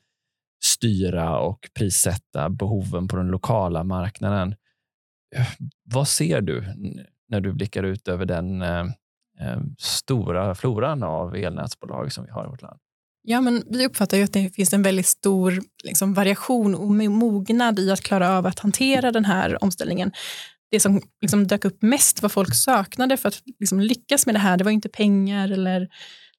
styra 0.63 1.39
och 1.39 1.69
prissätta 1.74 2.50
behoven 2.50 3.07
på 3.07 3.15
den 3.17 3.27
lokala 3.27 3.84
marknaden. 3.84 4.55
Eh, 5.36 5.48
vad 5.84 6.07
ser 6.07 6.41
du 6.41 6.63
när 7.29 7.41
du 7.41 7.53
blickar 7.53 7.84
ut 7.84 8.07
över 8.07 8.25
den 8.25 8.62
eh, 8.62 8.86
eh, 9.39 9.60
stora 9.79 10.55
floran 10.55 11.03
av 11.03 11.36
elnätsbolag 11.36 12.12
som 12.12 12.25
vi 12.25 12.31
har 12.31 12.46
i 12.46 12.50
vårt 12.50 12.62
land? 12.62 12.79
Ja, 13.29 13.41
men 13.41 13.63
vi 13.69 13.86
uppfattar 13.86 14.17
ju 14.17 14.24
att 14.24 14.34
det 14.34 14.55
finns 14.55 14.74
en 14.74 14.84
väldigt 14.84 15.05
stor 15.05 15.62
liksom, 15.84 16.13
variation 16.13 16.75
och 16.75 16.91
mognad 17.12 17.79
i 17.79 17.91
att 17.91 18.01
klara 18.01 18.38
av 18.38 18.46
att 18.46 18.60
hantera 18.60 19.12
den 19.12 19.25
här 19.25 19.63
omställningen. 19.63 20.12
Det 20.72 20.79
som 20.79 21.01
liksom, 21.22 21.48
dök 21.48 21.65
upp 21.65 21.81
mest, 21.81 22.22
vad 22.22 22.31
folk 22.31 22.55
saknade 22.55 23.17
för 23.17 23.27
att 23.27 23.41
liksom, 23.60 23.79
lyckas 23.79 24.25
med 24.25 24.36
det 24.36 24.39
här, 24.39 24.57
det 24.57 24.63
var 24.63 24.72
inte 24.72 24.89
pengar 24.89 25.51
eller 25.51 25.88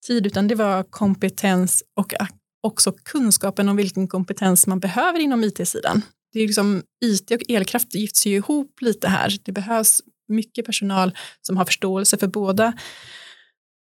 tid, 0.06 0.26
utan 0.26 0.48
det 0.48 0.54
var 0.54 0.82
kompetens 0.82 1.82
och 1.96 2.14
också 2.60 2.92
kunskapen 2.92 3.68
om 3.68 3.76
vilken 3.76 4.08
kompetens 4.08 4.66
man 4.66 4.80
behöver 4.80 5.18
inom 5.20 5.44
IT-sidan. 5.44 6.02
Det 6.32 6.40
är 6.40 6.46
liksom, 6.46 6.82
IT 7.04 7.30
och 7.30 7.50
elkraft 7.50 7.94
gifts 7.94 8.26
ju 8.26 8.36
ihop 8.36 8.80
lite 8.80 9.08
här. 9.08 9.38
Det 9.42 9.52
behövs 9.52 10.00
mycket 10.28 10.66
personal 10.66 11.16
som 11.42 11.56
har 11.56 11.64
förståelse 11.64 12.18
för 12.18 12.26
båda, 12.26 12.72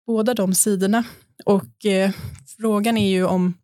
båda 0.06 0.34
de 0.34 0.54
sidorna. 0.54 1.04
Och 1.44 1.86
eh, 1.86 2.10
frågan 2.56 2.96
är 2.96 3.10
ju 3.10 3.24
om 3.24 3.54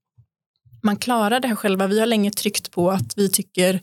man 0.82 0.96
klarar 0.96 1.40
det 1.40 1.48
här 1.48 1.56
själva. 1.56 1.86
Vi 1.86 2.00
har 2.00 2.06
länge 2.06 2.30
tryckt 2.30 2.70
på 2.70 2.90
att 2.90 3.12
vi 3.16 3.28
tycker 3.28 3.80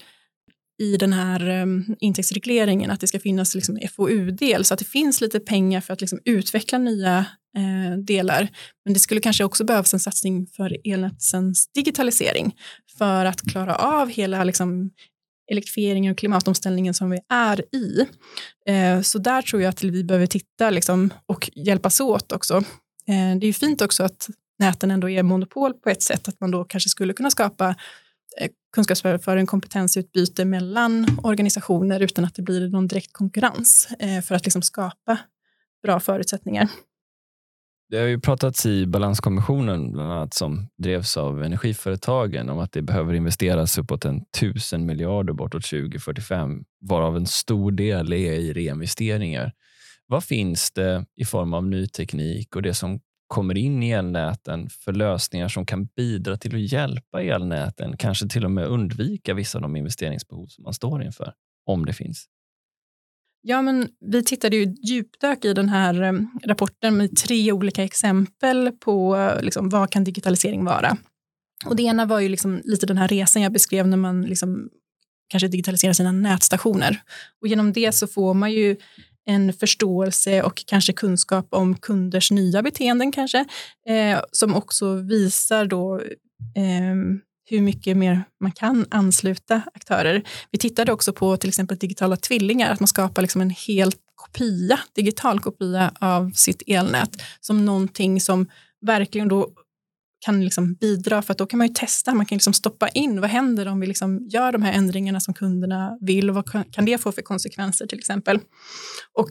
i 0.82 0.98
den 0.98 1.14
här 1.14 1.62
um, 1.62 1.96
intäktsregleringen 2.00 2.92
att 2.92 3.00
det 3.00 3.08
ska 3.08 3.20
finnas 3.20 3.56
liksom 3.56 3.80
FoU-del 3.96 4.66
så 4.66 4.74
att 4.74 4.80
det 4.80 4.86
finns 4.86 5.22
lite 5.22 5.40
pengar 5.40 5.82
för 5.82 5.94
att 5.94 6.02
liksom 6.02 6.20
utveckla 6.26 6.78
nya 6.78 7.26
Eh, 7.58 7.98
delar. 7.98 8.50
Men 8.86 8.94
det 8.94 9.00
skulle 9.00 9.22
kanske 9.22 9.44
också 9.44 9.64
behövas 9.64 9.94
en 9.94 10.00
satsning 10.00 10.48
för 10.48 10.78
elnätens 10.84 11.68
digitalisering 11.74 12.56
för 12.98 13.26
att 13.26 13.42
klara 13.42 13.76
av 13.76 14.10
hela 14.10 14.44
liksom, 14.44 14.92
elektrifieringen 15.52 16.12
och 16.12 16.18
klimatomställningen 16.18 16.94
som 16.94 17.10
vi 17.10 17.20
är 17.30 17.76
i. 17.76 18.06
Eh, 18.66 19.02
så 19.02 19.20
där 19.20 19.42
tror 19.42 19.62
jag 19.62 19.70
att 19.70 19.84
vi 19.84 20.04
behöver 20.04 20.26
titta 20.26 20.70
liksom, 20.70 21.14
och 21.26 21.50
hjälpas 21.56 22.00
åt 22.00 22.32
också. 22.32 22.58
Eh, 23.08 23.38
det 23.42 23.48
är 23.48 23.54
fint 23.54 23.82
också 23.82 24.04
att 24.04 24.30
näten 24.60 24.92
ändå 24.92 25.10
är 25.10 25.24
monopol 25.24 25.74
på 25.74 25.90
ett 25.90 26.04
sätt, 26.04 26.28
att 26.28 26.40
man 26.40 26.52
då 26.52 26.64
kanske 26.64 26.90
skulle 26.90 27.14
kunna 27.14 27.32
skapa 27.32 27.76
eh, 28.42 28.50
kunskapsöverföring, 28.76 29.46
kompetensutbyte 29.46 30.46
mellan 30.46 31.20
organisationer 31.24 32.00
utan 32.00 32.26
att 32.26 32.36
det 32.36 32.42
blir 32.42 32.70
någon 32.70 32.88
direkt 32.88 33.14
konkurrens 33.14 33.88
eh, 34.00 34.22
för 34.22 34.36
att 34.36 34.46
liksom 34.46 34.62
skapa 34.62 35.18
bra 35.84 36.00
förutsättningar. 36.00 36.70
Det 37.90 37.98
har 37.98 38.06
ju 38.06 38.20
pratats 38.20 38.66
i 38.66 38.86
balanskommissionen, 38.86 39.92
bland 39.92 40.12
annat 40.12 40.34
som 40.34 40.68
drevs 40.78 41.18
av 41.18 41.44
energiföretagen, 41.44 42.50
om 42.50 42.60
att 42.60 42.72
det 42.72 42.82
behöver 42.82 43.14
investeras 43.14 43.78
uppåt 43.78 44.06
en 44.06 44.26
tusen 44.40 44.86
miljarder 44.86 45.34
bortåt 45.34 45.66
2045, 45.66 46.64
varav 46.82 47.18
en 47.18 47.26
stor 47.26 47.72
del 47.72 48.14
är 48.14 48.34
i 48.34 48.54
reinvesteringar. 48.54 49.54
Vad 50.08 50.24
finns 50.24 50.72
det 50.72 51.06
i 51.16 51.26
form 51.26 51.54
av 51.54 51.66
ny 51.66 51.88
teknik 51.88 52.56
och 52.56 52.62
det 52.62 52.74
som 52.74 53.00
kommer 53.28 53.58
in 53.58 53.84
i 53.84 53.92
elnäten 53.92 54.70
för 54.70 54.94
lösningar 54.94 55.48
som 55.48 55.66
kan 55.66 55.86
bidra 55.86 56.38
till 56.38 56.56
att 56.56 56.72
hjälpa 56.72 57.22
elnäten, 57.22 57.98
kanske 57.98 58.28
till 58.28 58.46
och 58.46 58.52
med 58.52 58.68
undvika 58.68 59.34
vissa 59.34 59.58
av 59.58 59.62
de 59.62 59.76
investeringsbehov 59.76 60.48
som 60.48 60.64
man 60.64 60.74
står 60.74 61.04
inför, 61.04 61.34
om 61.66 61.86
det 61.86 61.94
finns? 61.94 62.26
Ja, 63.42 63.62
men 63.62 63.90
vi 64.00 64.24
tittade 64.24 64.56
ju 64.56 64.76
djupdök 64.84 65.46
i 65.46 65.54
den 65.54 65.70
här 65.70 66.02
eh, 66.02 66.14
rapporten 66.46 66.98
med 66.98 67.18
tre 67.18 67.52
olika 67.52 67.84
exempel 67.84 68.72
på 68.72 69.18
eh, 69.18 69.42
liksom, 69.42 69.70
vad 69.70 69.90
kan 69.90 70.04
digitalisering 70.04 70.66
vara. 70.66 70.98
Och 71.66 71.76
det 71.76 71.84
ena 71.84 72.06
var 72.06 72.20
ju 72.20 72.30
liksom 72.30 72.62
lite 72.64 72.86
den 72.86 72.98
här 72.98 73.08
resan 73.08 73.42
jag 73.42 73.52
beskrev 73.52 73.88
när 73.88 73.98
man 73.98 74.22
liksom 74.22 74.70
kanske 75.30 75.48
digitaliserar 75.48 75.94
sina 75.94 76.12
nätstationer. 76.12 77.02
Och 77.42 77.48
genom 77.48 77.74
det 77.74 77.92
så 77.92 78.08
får 78.08 78.34
man 78.34 78.52
ju 78.52 78.76
en 79.26 79.54
förståelse 79.54 80.44
och 80.44 80.64
kanske 80.68 80.94
kunskap 80.94 81.48
om 81.50 81.78
kunders 81.78 82.32
nya 82.32 82.62
beteenden 82.62 83.12
kanske, 83.12 83.46
eh, 83.88 84.20
som 84.32 84.56
också 84.56 84.96
visar 84.96 85.66
då 85.66 86.00
eh, 86.56 86.96
hur 87.50 87.62
mycket 87.62 87.98
mer 87.98 88.24
man 88.40 88.52
kan 88.52 88.86
ansluta 88.90 89.62
aktörer. 89.74 90.24
Vi 90.52 90.60
tittade 90.60 90.92
också 90.92 91.14
på 91.14 91.38
till 91.38 91.50
exempel 91.50 91.78
digitala 91.78 92.16
tvillingar, 92.16 92.72
att 92.72 92.80
man 92.80 92.88
skapar 92.88 93.22
liksom 93.22 93.42
en 93.42 93.50
hel 93.50 93.92
kopia, 94.16 94.80
digital 94.96 95.40
kopia 95.40 95.92
av 96.00 96.32
sitt 96.32 96.64
elnät 96.68 97.22
som 97.40 97.66
någonting 97.66 98.22
som 98.22 98.48
verkligen 98.82 99.28
då 99.28 99.50
kan 100.26 100.44
liksom 100.44 100.74
bidra 100.74 101.22
för 101.22 101.32
att 101.32 101.38
då 101.38 101.46
kan 101.46 101.58
man 101.58 101.68
ju 101.68 101.74
testa, 101.74 102.14
man 102.14 102.26
kan 102.26 102.36
liksom 102.36 102.54
stoppa 102.54 102.90
in 102.90 103.22
vad 103.22 103.30
händer 103.30 103.68
om 103.68 103.80
vi 103.80 103.88
liksom 103.88 104.28
gör 104.30 104.52
de 104.52 104.62
här 104.62 104.74
ändringarna 104.74 105.20
som 105.20 105.34
kunderna 105.34 105.98
vill 106.02 106.30
och 106.30 106.36
vad 106.36 106.52
kan 106.72 106.86
det 106.86 106.98
få 106.98 107.12
för 107.12 107.22
konsekvenser 107.22 107.88
till 107.88 108.00
exempel. 108.00 108.40
Och 109.14 109.30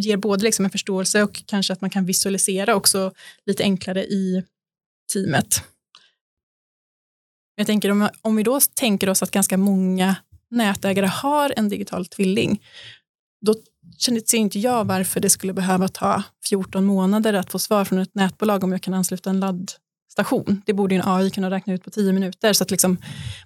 ger 0.00 0.16
både 0.16 0.44
liksom 0.44 0.64
en 0.64 0.70
förståelse 0.70 1.22
och 1.22 1.42
kanske 1.46 1.72
att 1.72 1.80
man 1.80 1.90
kan 1.90 2.04
visualisera 2.04 2.74
också 2.74 3.12
lite 3.46 3.62
enklare 3.62 4.04
i 4.04 4.44
teamet. 5.12 5.62
Jag 7.58 7.66
tänker 7.66 7.90
om, 7.90 8.08
om 8.22 8.36
vi 8.36 8.42
då 8.42 8.60
tänker 8.74 9.08
oss 9.08 9.22
att 9.22 9.30
ganska 9.30 9.56
många 9.56 10.16
nätägare 10.50 11.06
har 11.06 11.52
en 11.56 11.68
digital 11.68 12.06
tvilling, 12.06 12.62
då 13.40 13.54
känner 13.98 14.34
inte 14.34 14.58
jag 14.58 14.84
varför 14.84 15.20
det 15.20 15.30
skulle 15.30 15.52
behöva 15.52 15.88
ta 15.88 16.22
14 16.48 16.84
månader 16.84 17.34
att 17.34 17.52
få 17.52 17.58
svar 17.58 17.84
från 17.84 17.98
ett 17.98 18.14
nätbolag 18.14 18.64
om 18.64 18.72
jag 18.72 18.82
kan 18.82 18.94
ansluta 18.94 19.30
en 19.30 19.40
laddstation. 19.40 20.62
Det 20.66 20.72
borde 20.72 20.94
en 20.94 21.02
AI 21.04 21.30
kunna 21.30 21.50
räkna 21.50 21.74
ut 21.74 21.84
på 21.84 21.90
10 21.90 22.12
minuter. 22.12 22.52
Så 22.52 22.62
att 22.62 22.70
liksom, 22.70 22.96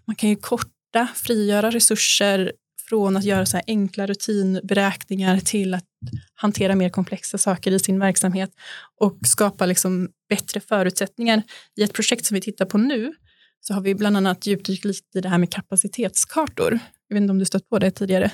man 0.05 0.17
kan 0.17 0.31
ju 0.31 0.37
korta, 0.37 1.09
frigöra 1.15 1.71
resurser 1.71 2.53
från 2.89 3.17
att 3.17 3.25
göra 3.25 3.47
så 3.47 3.57
här 3.57 3.65
enkla 3.67 4.07
rutinberäkningar 4.07 5.39
till 5.39 5.75
att 5.75 5.85
hantera 6.35 6.75
mer 6.75 6.89
komplexa 6.89 7.39
saker 7.39 7.73
i 7.73 7.79
sin 7.79 7.99
verksamhet 7.99 8.51
och 9.01 9.19
skapa 9.27 9.67
liksom 9.67 10.09
bättre 10.29 10.61
förutsättningar. 10.61 11.43
I 11.77 11.83
ett 11.83 11.93
projekt 11.93 12.27
som 12.27 12.35
vi 12.35 12.41
tittar 12.41 12.65
på 12.65 12.79
nu 12.79 13.13
så 13.67 13.75
har 13.75 13.81
vi 13.81 13.95
bland 13.95 14.17
annat 14.17 14.47
djupdykt 14.47 14.85
lite 14.85 15.19
i 15.19 15.21
det 15.21 15.29
här 15.29 15.39
med 15.39 15.53
kapacitetskartor. 15.53 16.79
Jag 17.09 17.15
vet 17.15 17.23
inte 17.23 17.31
om 17.31 17.39
du 17.39 17.45
stött 17.45 17.69
på 17.69 17.79
det 17.79 17.91
tidigare? 17.91 18.33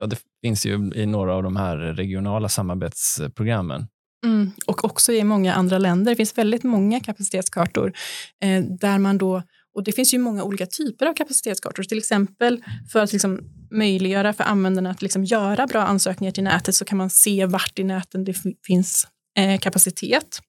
Ja, 0.00 0.06
det 0.06 0.18
finns 0.42 0.66
ju 0.66 0.92
i 0.94 1.06
några 1.06 1.34
av 1.34 1.42
de 1.42 1.56
här 1.56 1.76
regionala 1.76 2.48
samarbetsprogrammen. 2.48 3.86
Mm, 4.26 4.50
och 4.66 4.84
också 4.84 5.12
i 5.12 5.24
många 5.24 5.54
andra 5.54 5.78
länder. 5.78 6.12
Det 6.12 6.16
finns 6.16 6.38
väldigt 6.38 6.62
många 6.62 7.00
kapacitetskartor 7.00 7.92
eh, 8.44 8.62
där 8.64 8.98
man 8.98 9.18
då 9.18 9.42
och 9.74 9.84
det 9.84 9.92
finns 9.92 10.14
ju 10.14 10.18
många 10.18 10.44
olika 10.44 10.66
typer 10.66 11.06
av 11.06 11.14
kapacitetskartor. 11.14 11.82
Till 11.82 11.98
exempel 11.98 12.64
för 12.92 13.00
att 13.00 13.12
liksom 13.12 13.40
möjliggöra 13.70 14.32
för 14.32 14.44
användarna 14.44 14.90
att 14.90 15.02
liksom 15.02 15.24
göra 15.24 15.66
bra 15.66 15.82
ansökningar 15.82 16.32
till 16.32 16.44
nätet 16.44 16.74
så 16.74 16.84
kan 16.84 16.98
man 16.98 17.10
se 17.10 17.46
vart 17.46 17.78
i 17.78 17.84
näten 17.84 18.24
det 18.24 18.34
finns 18.66 19.06
eh, 19.38 19.58
kapacitet. 19.60 20.40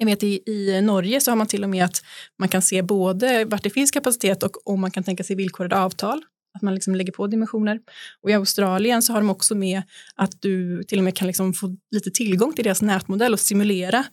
Jag 0.00 0.06
vet 0.06 0.22
i, 0.22 0.42
i 0.46 0.80
Norge 0.82 1.20
så 1.20 1.30
har 1.30 1.36
man 1.36 1.46
till 1.46 1.64
och 1.64 1.70
med 1.70 1.84
att 1.84 2.02
man 2.38 2.48
kan 2.48 2.62
se 2.62 2.82
både 2.82 3.44
vart 3.44 3.62
det 3.62 3.70
finns 3.70 3.90
kapacitet 3.90 4.42
och 4.42 4.68
om 4.68 4.80
man 4.80 4.90
kan 4.90 5.04
tänka 5.04 5.24
sig 5.24 5.36
villkorade 5.36 5.76
avtal. 5.76 6.22
Att 6.54 6.62
man 6.62 6.74
liksom 6.74 6.94
lägger 6.94 7.12
på 7.12 7.26
dimensioner. 7.26 7.80
Och 8.22 8.30
i 8.30 8.32
Australien 8.32 9.02
så 9.02 9.12
har 9.12 9.20
de 9.20 9.30
också 9.30 9.54
med 9.54 9.82
att 10.14 10.42
du 10.42 10.82
till 10.84 10.98
och 10.98 11.04
med 11.04 11.16
kan 11.16 11.26
liksom 11.26 11.54
få 11.54 11.76
lite 11.90 12.10
tillgång 12.10 12.52
till 12.52 12.64
deras 12.64 12.82
nätmodell 12.82 13.32
och 13.32 13.40
simulera 13.40 14.04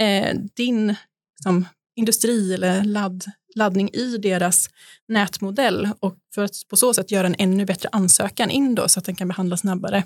eh, 0.00 0.36
din 0.56 0.94
liksom, 1.38 1.68
industri 1.96 2.54
eller 2.54 2.84
ladd, 2.84 3.24
laddning 3.54 3.90
i 3.92 4.16
deras 4.16 4.70
nätmodell 5.08 5.88
och 6.00 6.16
för 6.34 6.44
att 6.44 6.54
på 6.70 6.76
så 6.76 6.94
sätt 6.94 7.10
göra 7.10 7.26
en 7.26 7.36
ännu 7.38 7.64
bättre 7.64 7.88
ansökan 7.92 8.50
in 8.50 8.74
då 8.74 8.88
så 8.88 8.98
att 8.98 9.04
den 9.04 9.16
kan 9.16 9.28
behandlas 9.28 9.60
snabbare 9.60 10.04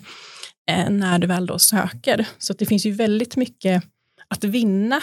eh, 0.71 0.91
när 0.91 1.19
du 1.19 1.27
väl 1.27 1.47
då 1.47 1.59
söker. 1.59 2.27
Så 2.39 2.53
det 2.53 2.67
finns 2.67 2.87
ju 2.87 2.93
väldigt 2.93 3.37
mycket 3.37 3.85
att 4.29 4.45
vinna 4.45 5.01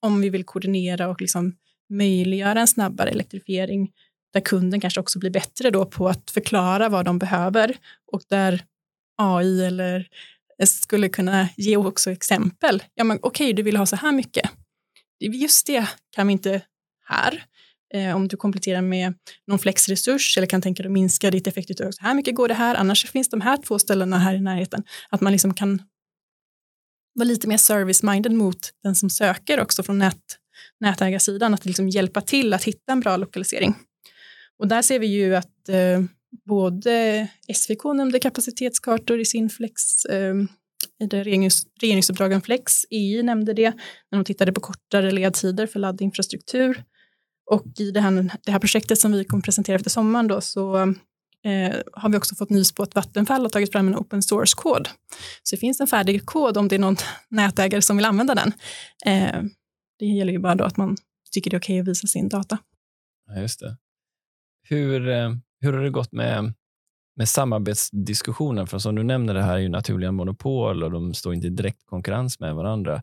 om 0.00 0.20
vi 0.20 0.30
vill 0.30 0.44
koordinera 0.44 1.08
och 1.08 1.20
liksom 1.20 1.56
möjliggöra 1.90 2.60
en 2.60 2.66
snabbare 2.66 3.10
elektrifiering 3.10 3.90
där 4.32 4.40
kunden 4.40 4.80
kanske 4.80 5.00
också 5.00 5.18
blir 5.18 5.30
bättre 5.30 5.70
då 5.70 5.84
på 5.84 6.08
att 6.08 6.30
förklara 6.30 6.88
vad 6.88 7.04
de 7.04 7.18
behöver 7.18 7.76
och 8.12 8.22
där 8.28 8.64
AI 9.22 9.64
eller 9.64 10.08
skulle 10.66 11.08
kunna 11.08 11.48
ge 11.56 11.76
också 11.76 12.10
exempel. 12.10 12.82
Ja, 12.94 13.04
men 13.04 13.18
okej, 13.22 13.44
okay, 13.44 13.52
du 13.52 13.62
vill 13.62 13.76
ha 13.76 13.86
så 13.86 13.96
här 13.96 14.12
mycket. 14.12 14.50
Just 15.20 15.66
det 15.66 15.88
kan 16.10 16.26
vi 16.26 16.32
inte 16.32 16.62
här. 17.04 17.44
Eh, 17.94 18.16
om 18.16 18.28
du 18.28 18.36
kompletterar 18.36 18.82
med 18.82 19.14
någon 19.46 19.58
flexresurs 19.58 20.36
eller 20.36 20.46
kan 20.46 20.62
tänka 20.62 20.82
dig 20.82 20.88
att 20.88 20.92
minska 20.92 21.30
ditt 21.30 21.46
effektuttag. 21.46 21.94
Så 21.94 22.02
här 22.02 22.14
mycket 22.14 22.34
går 22.34 22.48
det 22.48 22.54
här, 22.54 22.74
annars 22.74 23.10
finns 23.10 23.28
de 23.28 23.40
här 23.40 23.56
två 23.56 23.78
ställena 23.78 24.18
här 24.18 24.34
i 24.34 24.40
närheten. 24.40 24.82
Att 25.08 25.20
man 25.20 25.32
liksom 25.32 25.54
kan 25.54 25.82
vara 27.14 27.28
lite 27.28 27.48
mer 27.48 27.56
service-minded 27.56 28.32
mot 28.32 28.70
den 28.82 28.94
som 28.94 29.10
söker 29.10 29.60
också 29.60 29.82
från 29.82 29.98
nät, 29.98 30.16
nätägarsidan, 30.80 31.54
att 31.54 31.64
liksom 31.64 31.88
hjälpa 31.88 32.20
till 32.20 32.52
att 32.54 32.64
hitta 32.64 32.92
en 32.92 33.00
bra 33.00 33.16
lokalisering. 33.16 33.74
Och 34.58 34.68
där 34.68 34.82
ser 34.82 34.98
vi 34.98 35.06
ju 35.06 35.36
att 35.36 35.68
eh, 35.68 36.00
både 36.46 37.28
SVK 37.54 37.84
nämnde 37.84 38.18
kapacitetskartor 38.18 39.20
i 39.20 39.24
sin 39.24 39.50
flex, 39.50 40.04
eh, 40.04 40.34
i 41.00 41.06
det 41.06 41.24
regerings, 41.24 41.66
regeringsuppdragen 41.80 42.40
Flex, 42.40 42.84
EI 42.90 43.22
nämnde 43.22 43.52
det 43.52 43.70
när 44.10 44.18
de 44.18 44.24
tittade 44.24 44.52
på 44.52 44.60
kortare 44.60 45.10
ledtider 45.10 45.66
för 45.66 45.78
laddinfrastruktur. 45.78 46.84
Och 47.50 47.64
i 47.78 47.90
det 47.90 48.00
här, 48.00 48.30
det 48.44 48.52
här 48.52 48.58
projektet 48.58 48.98
som 48.98 49.12
vi 49.12 49.24
kommer 49.24 49.42
presentera 49.42 49.76
efter 49.76 49.90
sommaren 49.90 50.28
då, 50.28 50.40
så 50.40 50.94
eh, 51.44 51.76
har 51.92 52.08
vi 52.08 52.16
också 52.16 52.34
fått 52.34 52.50
nys 52.50 52.72
på 52.72 52.82
att 52.82 52.94
Vattenfall 52.94 53.42
har 53.42 53.48
tagit 53.48 53.72
fram 53.72 53.88
en 53.88 53.96
open 53.96 54.22
source-kod. 54.22 54.88
Så 55.42 55.56
det 55.56 55.60
finns 55.60 55.80
en 55.80 55.86
färdig 55.86 56.26
kod 56.26 56.56
om 56.56 56.68
det 56.68 56.74
är 56.74 56.78
någon 56.78 56.96
nätägare 57.28 57.82
som 57.82 57.96
vill 57.96 58.06
använda 58.06 58.34
den. 58.34 58.52
Eh, 59.06 59.42
det 59.98 60.06
gäller 60.06 60.32
ju 60.32 60.38
bara 60.38 60.54
då 60.54 60.64
att 60.64 60.76
man 60.76 60.96
tycker 61.32 61.50
det 61.50 61.56
är 61.56 61.58
okej 61.58 61.74
okay 61.74 61.80
att 61.80 61.88
visa 61.88 62.06
sin 62.06 62.28
data. 62.28 62.58
Ja, 63.26 63.40
just 63.40 63.60
det. 63.60 63.76
Hur, 64.68 65.08
eh, 65.08 65.30
hur 65.60 65.72
har 65.72 65.82
det 65.82 65.90
gått 65.90 66.12
med, 66.12 66.52
med 67.16 67.28
samarbetsdiskussionen? 67.28 68.66
För 68.66 68.78
som 68.78 68.94
du 68.94 69.02
nämner, 69.02 69.34
det 69.34 69.42
här 69.42 69.54
är 69.54 69.58
ju 69.58 69.68
naturliga 69.68 70.12
monopol 70.12 70.82
och 70.82 70.90
de 70.90 71.14
står 71.14 71.34
inte 71.34 71.46
i 71.46 71.50
direkt 71.50 71.86
konkurrens 71.86 72.40
med 72.40 72.54
varandra. 72.54 73.02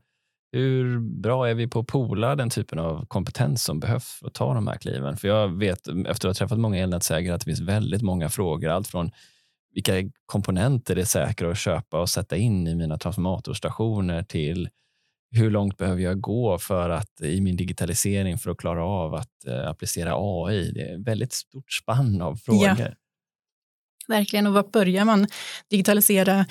Hur 0.51 0.99
bra 0.99 1.49
är 1.49 1.53
vi 1.53 1.67
på 1.67 1.79
att 1.79 1.87
pola 1.87 2.35
den 2.35 2.49
typen 2.49 2.79
av 2.79 3.05
kompetens 3.05 3.63
som 3.63 3.79
behövs 3.79 4.05
för 4.19 4.27
att 4.27 4.33
ta 4.33 4.53
de 4.53 4.67
här 4.67 4.77
kliven? 4.77 5.17
För 5.17 5.27
jag 5.27 5.57
vet 5.57 5.87
efter 5.87 6.09
att 6.09 6.23
ha 6.23 6.33
träffat 6.33 6.59
många 6.59 6.77
elnätsägare 6.77 7.35
att 7.35 7.41
det 7.41 7.45
finns 7.45 7.59
väldigt 7.59 8.01
många 8.01 8.29
frågor. 8.29 8.69
Allt 8.69 8.87
från 8.87 9.11
vilka 9.73 9.93
komponenter 10.25 10.95
är 10.95 11.05
säkra 11.05 11.51
att 11.51 11.57
köpa 11.57 12.01
och 12.01 12.09
sätta 12.09 12.37
in 12.37 12.67
i 12.67 12.75
mina 12.75 12.97
transformatorstationer 12.97 14.23
till 14.23 14.69
hur 15.31 15.51
långt 15.51 15.77
behöver 15.77 16.01
jag 16.01 16.21
gå 16.21 16.57
för 16.57 16.89
att 16.89 17.21
i 17.21 17.41
min 17.41 17.57
digitalisering 17.57 18.37
för 18.37 18.51
att 18.51 18.57
klara 18.57 18.83
av 18.85 19.15
att 19.15 19.31
uh, 19.47 19.67
applicera 19.67 20.13
AI? 20.15 20.71
Det 20.71 20.81
är 20.81 20.99
ett 20.99 21.07
väldigt 21.07 21.33
stort 21.33 21.71
spann 21.71 22.21
av 22.21 22.35
frågor. 22.35 22.75
Ja. 22.79 22.87
Verkligen, 24.07 24.47
och 24.47 24.53
var 24.53 24.63
börjar 24.63 25.05
man 25.05 25.27
digitalisera 25.69 26.45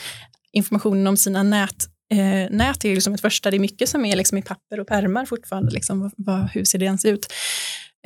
informationen 0.52 1.06
om 1.06 1.16
sina 1.16 1.42
nät 1.42 1.95
Eh, 2.10 2.50
nät 2.50 2.84
är 2.84 2.88
ju 2.88 2.94
liksom 2.94 3.14
ett 3.14 3.20
första, 3.20 3.50
det 3.50 3.56
är 3.56 3.60
mycket 3.60 3.88
som 3.88 4.04
är 4.04 4.16
liksom 4.16 4.38
i 4.38 4.42
papper 4.42 4.80
och 4.80 4.86
pärmar 4.86 5.26
fortfarande. 5.26 5.70
Liksom, 5.70 6.10
vad, 6.16 6.50
hur 6.50 6.64
ser 6.64 6.78
det 6.78 6.84
ens 6.84 7.04
ut? 7.04 7.32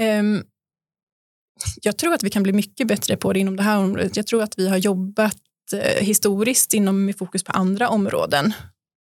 Eh, 0.00 0.23
jag 1.83 1.99
tror 1.99 2.14
att 2.14 2.23
vi 2.23 2.30
kan 2.30 2.42
bli 2.42 2.52
mycket 2.52 2.87
bättre 2.87 3.16
på 3.16 3.33
det 3.33 3.38
inom 3.40 3.57
det 3.57 3.62
här 3.62 3.78
området. 3.78 4.16
Jag 4.16 4.26
tror 4.26 4.42
att 4.42 4.59
vi 4.59 4.69
har 4.69 4.76
jobbat 4.76 5.37
eh, 5.73 6.04
historiskt 6.04 6.75
inom 6.75 7.04
med 7.04 7.19
fokus 7.19 7.45
på 7.45 7.52
andra 7.52 7.88
områden. 7.88 8.52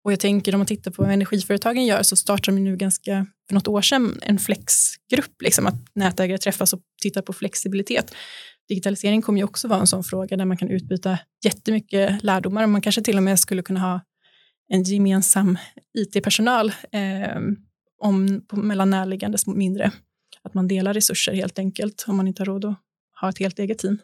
Och 0.03 0.11
jag 0.11 0.19
tänker 0.19 0.55
om 0.55 0.59
man 0.59 0.67
tittar 0.67 0.91
på 0.91 1.03
vad 1.03 1.11
energiföretagen 1.11 1.85
gör 1.85 2.03
så 2.03 2.15
startar 2.15 2.51
de 2.51 2.63
nu 2.63 2.77
ganska, 2.77 3.25
för 3.47 3.55
något 3.55 3.67
år 3.67 3.81
sedan, 3.81 4.19
en 4.21 4.39
flexgrupp, 4.39 5.41
liksom 5.41 5.67
att 5.67 5.75
nätägare 5.95 6.37
träffas 6.37 6.73
och 6.73 6.81
tittar 7.01 7.21
på 7.21 7.33
flexibilitet. 7.33 8.15
Digitalisering 8.69 9.21
kommer 9.21 9.39
ju 9.39 9.43
också 9.43 9.67
vara 9.67 9.79
en 9.79 9.87
sån 9.87 10.03
fråga 10.03 10.37
där 10.37 10.45
man 10.45 10.57
kan 10.57 10.69
utbyta 10.69 11.19
jättemycket 11.45 12.23
lärdomar 12.23 12.63
och 12.63 12.69
man 12.69 12.81
kanske 12.81 13.01
till 13.01 13.17
och 13.17 13.23
med 13.23 13.39
skulle 13.39 13.61
kunna 13.61 13.79
ha 13.79 14.01
en 14.69 14.83
gemensam 14.83 15.57
IT-personal 15.93 16.71
eh, 16.91 17.39
om, 18.01 18.41
på, 18.47 18.55
mellan 18.55 18.89
närliggande 18.89 19.37
mindre. 19.47 19.91
Att 20.43 20.53
man 20.53 20.67
delar 20.67 20.93
resurser 20.93 21.33
helt 21.33 21.59
enkelt 21.59 22.05
om 22.07 22.17
man 22.17 22.27
inte 22.27 22.41
har 22.41 22.45
råd 22.45 22.65
att 22.65 22.75
ha 23.21 23.29
ett 23.29 23.39
helt 23.39 23.59
eget 23.59 23.77
team. 23.77 23.97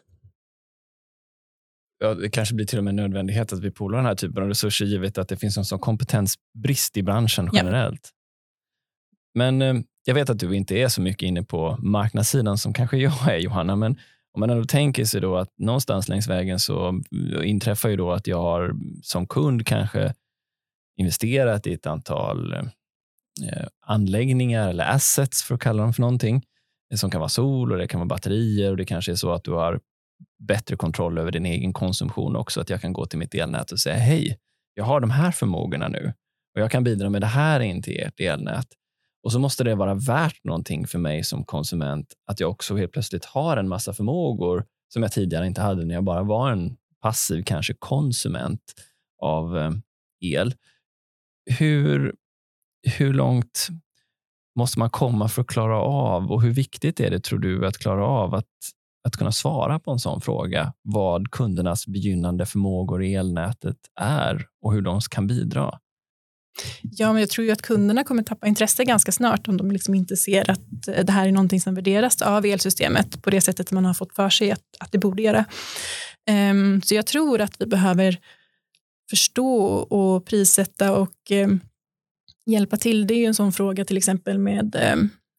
Ja, 1.98 2.14
det 2.14 2.30
kanske 2.30 2.54
blir 2.54 2.66
till 2.66 2.78
och 2.78 2.84
med 2.84 2.94
nödvändighet 2.94 3.52
att 3.52 3.60
vi 3.60 3.70
polar 3.70 3.98
den 3.98 4.06
här 4.06 4.14
typen 4.14 4.42
av 4.42 4.48
resurser 4.48 4.84
givet 4.84 5.18
att 5.18 5.28
det 5.28 5.36
finns 5.36 5.56
en 5.56 5.64
sån 5.64 5.78
kompetensbrist 5.78 6.96
i 6.96 7.02
branschen 7.02 7.50
generellt. 7.52 8.00
Ja. 8.02 8.16
Men 9.34 9.62
eh, 9.62 9.74
jag 10.04 10.14
vet 10.14 10.30
att 10.30 10.38
du 10.38 10.56
inte 10.56 10.74
är 10.74 10.88
så 10.88 11.00
mycket 11.00 11.26
inne 11.26 11.42
på 11.42 11.78
marknadssidan 11.82 12.58
som 12.58 12.72
kanske 12.72 12.96
jag 12.96 13.28
är 13.28 13.38
Johanna, 13.38 13.76
men 13.76 13.98
om 14.32 14.40
man 14.40 14.50
ändå 14.50 14.64
tänker 14.64 15.04
sig 15.04 15.20
då 15.20 15.36
att 15.36 15.58
någonstans 15.58 16.08
längs 16.08 16.28
vägen 16.28 16.58
så 16.58 17.02
inträffar 17.44 17.88
ju 17.88 17.96
då 17.96 18.12
att 18.12 18.26
jag 18.26 18.42
har 18.42 18.74
som 19.02 19.26
kund 19.26 19.66
kanske 19.66 20.14
investerat 20.96 21.66
i 21.66 21.72
ett 21.72 21.86
antal 21.86 22.52
eh, 22.52 23.66
anläggningar 23.80 24.68
eller 24.68 24.84
assets 24.84 25.42
för 25.42 25.54
att 25.54 25.60
kalla 25.60 25.82
dem 25.82 25.92
för 25.92 26.00
någonting 26.00 26.42
eh, 26.92 26.96
som 26.96 27.10
kan 27.10 27.20
vara 27.20 27.28
sol 27.28 27.72
och 27.72 27.78
det 27.78 27.88
kan 27.88 28.00
vara 28.00 28.08
batterier 28.08 28.70
och 28.70 28.76
det 28.76 28.84
kanske 28.84 29.12
är 29.12 29.16
så 29.16 29.32
att 29.32 29.44
du 29.44 29.52
har 29.52 29.80
bättre 30.38 30.76
kontroll 30.76 31.18
över 31.18 31.32
din 31.32 31.46
egen 31.46 31.72
konsumtion 31.72 32.36
också. 32.36 32.60
Att 32.60 32.70
jag 32.70 32.80
kan 32.80 32.92
gå 32.92 33.06
till 33.06 33.18
mitt 33.18 33.34
elnät 33.34 33.72
och 33.72 33.80
säga 33.80 33.96
hej, 33.96 34.38
jag 34.74 34.84
har 34.84 35.00
de 35.00 35.10
här 35.10 35.30
förmågorna 35.30 35.88
nu 35.88 36.12
och 36.54 36.60
jag 36.60 36.70
kan 36.70 36.84
bidra 36.84 37.10
med 37.10 37.20
det 37.20 37.26
här 37.26 37.60
in 37.60 37.82
till 37.82 38.00
ert 38.00 38.20
elnät. 38.20 38.66
Och 39.22 39.32
så 39.32 39.38
måste 39.38 39.64
det 39.64 39.74
vara 39.74 39.94
värt 39.94 40.44
någonting 40.44 40.86
för 40.86 40.98
mig 40.98 41.24
som 41.24 41.44
konsument 41.44 42.14
att 42.26 42.40
jag 42.40 42.50
också 42.50 42.76
helt 42.76 42.92
plötsligt 42.92 43.24
har 43.24 43.56
en 43.56 43.68
massa 43.68 43.92
förmågor 43.92 44.64
som 44.88 45.02
jag 45.02 45.12
tidigare 45.12 45.46
inte 45.46 45.60
hade 45.60 45.84
när 45.84 45.94
jag 45.94 46.04
bara 46.04 46.22
var 46.22 46.50
en 46.50 46.76
passiv, 47.02 47.42
kanske 47.46 47.74
konsument 47.78 48.62
av 49.22 49.58
eh, 49.58 49.70
el 50.20 50.54
hur, 51.46 52.14
hur 52.98 53.12
långt 53.12 53.68
måste 54.58 54.78
man 54.78 54.90
komma 54.90 55.28
för 55.28 55.42
att 55.42 55.48
klara 55.48 55.80
av 55.80 56.32
och 56.32 56.42
hur 56.42 56.50
viktigt 56.50 57.00
är 57.00 57.10
det, 57.10 57.20
tror 57.20 57.38
du, 57.38 57.66
att 57.66 57.78
klara 57.78 58.06
av 58.06 58.34
att, 58.34 58.44
att 59.06 59.16
kunna 59.16 59.32
svara 59.32 59.78
på 59.78 59.90
en 59.90 59.98
sån 59.98 60.20
fråga? 60.20 60.72
Vad 60.82 61.30
kundernas 61.30 61.86
begynnande 61.86 62.46
förmågor 62.46 63.04
i 63.04 63.14
elnätet 63.14 63.76
är 64.00 64.46
och 64.62 64.72
hur 64.72 64.82
de 64.82 65.00
kan 65.00 65.26
bidra? 65.26 65.78
Ja, 66.82 67.12
men 67.12 67.20
jag 67.20 67.30
tror 67.30 67.46
ju 67.46 67.52
att 67.52 67.62
kunderna 67.62 68.04
kommer 68.04 68.22
tappa 68.22 68.46
intresse 68.46 68.84
ganska 68.84 69.12
snart 69.12 69.48
om 69.48 69.56
de 69.56 69.70
liksom 69.70 69.94
inte 69.94 70.16
ser 70.16 70.50
att 70.50 70.88
eh, 70.88 71.04
det 71.04 71.12
här 71.12 71.28
är 71.28 71.32
någonting 71.32 71.60
som 71.60 71.74
värderas 71.74 72.22
av 72.22 72.46
elsystemet 72.46 73.22
på 73.22 73.30
det 73.30 73.40
sättet 73.40 73.72
man 73.72 73.84
har 73.84 73.94
fått 73.94 74.14
för 74.14 74.30
sig 74.30 74.50
att, 74.50 74.62
att 74.80 74.92
det 74.92 74.98
borde 74.98 75.22
göra. 75.22 75.44
Um, 76.30 76.82
så 76.82 76.94
jag 76.94 77.06
tror 77.06 77.40
att 77.40 77.60
vi 77.60 77.66
behöver 77.66 78.18
förstå 79.10 79.56
och 79.76 80.24
prissätta 80.24 80.96
och 80.96 81.30
eh, 81.30 81.48
hjälpa 82.46 82.76
till. 82.76 83.06
Det 83.06 83.14
är 83.14 83.18
ju 83.18 83.24
en 83.24 83.34
sån 83.34 83.52
fråga 83.52 83.84
till 83.84 83.96
exempel 83.96 84.38
med 84.38 84.74
eh, 84.74 84.96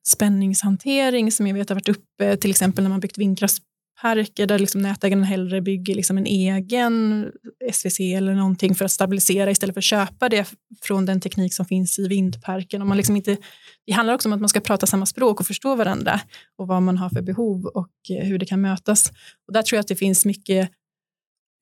spänningshantering 0.07 1.31
som 1.31 1.47
jag 1.47 1.53
vet 1.53 1.69
har 1.69 1.75
varit 1.75 1.89
uppe 1.89 2.37
till 2.37 2.49
exempel 2.49 2.83
när 2.83 2.89
man 2.89 2.99
byggt 2.99 3.17
vindkraftsparker 3.17 4.45
där 4.45 4.59
liksom 4.59 4.81
nätägarna 4.81 5.25
hellre 5.25 5.61
bygger 5.61 5.95
liksom 5.95 6.17
en 6.17 6.25
egen 6.25 7.25
SVC 7.71 7.99
eller 7.99 8.33
någonting 8.33 8.75
för 8.75 8.85
att 8.85 8.91
stabilisera 8.91 9.51
istället 9.51 9.73
för 9.73 9.79
att 9.79 9.83
köpa 9.83 10.29
det 10.29 10.53
från 10.81 11.05
den 11.05 11.21
teknik 11.21 11.53
som 11.53 11.65
finns 11.65 11.99
i 11.99 12.07
vindparken. 12.07 12.81
Och 12.81 12.87
man 12.87 12.97
liksom 12.97 13.15
inte, 13.15 13.37
det 13.85 13.91
handlar 13.91 14.13
också 14.13 14.29
om 14.29 14.33
att 14.33 14.39
man 14.39 14.49
ska 14.49 14.59
prata 14.59 14.85
samma 14.85 15.05
språk 15.05 15.39
och 15.39 15.47
förstå 15.47 15.75
varandra 15.75 16.19
och 16.57 16.67
vad 16.67 16.81
man 16.81 16.97
har 16.97 17.09
för 17.09 17.21
behov 17.21 17.65
och 17.65 17.91
eh, 18.09 18.25
hur 18.25 18.39
det 18.39 18.45
kan 18.45 18.61
mötas. 18.61 19.11
Och 19.47 19.53
där 19.53 19.61
tror 19.61 19.77
jag 19.77 19.81
att 19.81 19.87
det 19.87 19.95
finns 19.95 20.25
mycket 20.25 20.71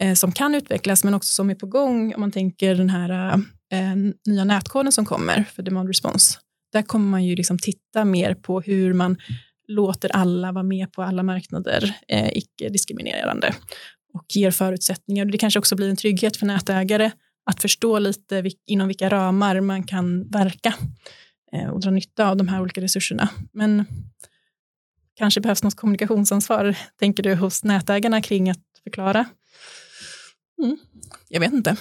Eh, 0.02 0.14
som 0.14 0.32
kan 0.32 0.56
utvecklas 0.56 1.04
men 1.04 1.14
också 1.14 1.34
som 1.34 1.50
är 1.50 1.56
på 1.56 1.66
gång 1.68 2.14
om 2.14 2.22
man 2.22 2.32
tänker 2.32 2.76
den 2.76 2.90
här 2.90 3.10
eh, 3.10 3.34
eh, 3.80 3.96
nya 4.28 4.44
nätkoden 4.44 4.92
som 4.92 5.06
kommer 5.06 5.44
för 5.44 5.64
demand 5.64 5.88
response. 5.88 6.40
Där 6.74 6.82
kommer 6.82 7.10
man 7.10 7.24
ju 7.24 7.36
liksom 7.36 7.60
titta 7.60 8.06
mer 8.06 8.34
på 8.34 8.62
hur 8.62 8.94
man 8.94 9.18
låter 9.68 10.10
alla 10.16 10.52
vara 10.52 10.64
med 10.64 10.92
på 10.94 11.04
alla 11.04 11.24
marknader, 11.24 11.96
eh, 12.08 12.30
icke-diskriminerande 12.34 13.54
och 14.14 14.26
ger 14.30 14.52
förutsättningar. 14.52 15.26
Det 15.26 15.38
kanske 15.38 15.60
också 15.60 15.76
blir 15.76 15.90
en 15.90 15.96
trygghet 15.96 16.38
för 16.38 16.46
nätägare 16.46 17.12
att 17.46 17.62
förstå 17.62 18.00
lite 18.00 18.42
vil 18.42 18.54
inom 18.66 18.88
vilka 18.88 19.10
ramar 19.10 19.62
man 19.62 19.84
kan 19.84 20.30
verka 20.30 20.74
eh, 21.52 21.70
och 21.70 21.80
dra 21.80 21.92
nytta 21.92 22.30
av 22.30 22.38
de 22.38 22.48
här 22.48 22.62
olika 22.62 22.82
resurserna. 22.82 23.30
Men 23.54 23.86
kanske 25.16 25.42
behövs 25.42 25.64
något 25.64 25.76
kommunikationsansvar, 25.76 26.78
tänker 27.00 27.24
du, 27.24 27.36
hos 27.36 27.64
nätägarna 27.64 28.22
kring 28.22 28.50
att 28.50 28.64
förklara 28.84 29.26
Mm. 30.64 30.78
Jag 31.30 31.40
vet 31.40 31.54
inte. 31.54 31.78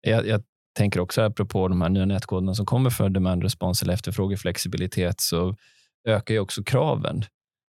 Jag, 0.00 0.26
jag 0.26 0.42
tänker 0.74 1.00
också 1.00 1.22
apropå 1.22 1.68
de 1.68 1.82
här 1.82 1.88
nya 1.88 2.04
nätkoderna 2.04 2.54
som 2.54 2.66
kommer 2.66 2.90
för 2.90 3.08
demand 3.08 3.42
response 3.42 3.84
eller 3.84 3.94
efterfrågeflexibilitet 3.94 5.20
så 5.20 5.56
ökar 6.08 6.34
ju 6.34 6.40
också 6.40 6.64
kraven. 6.64 7.24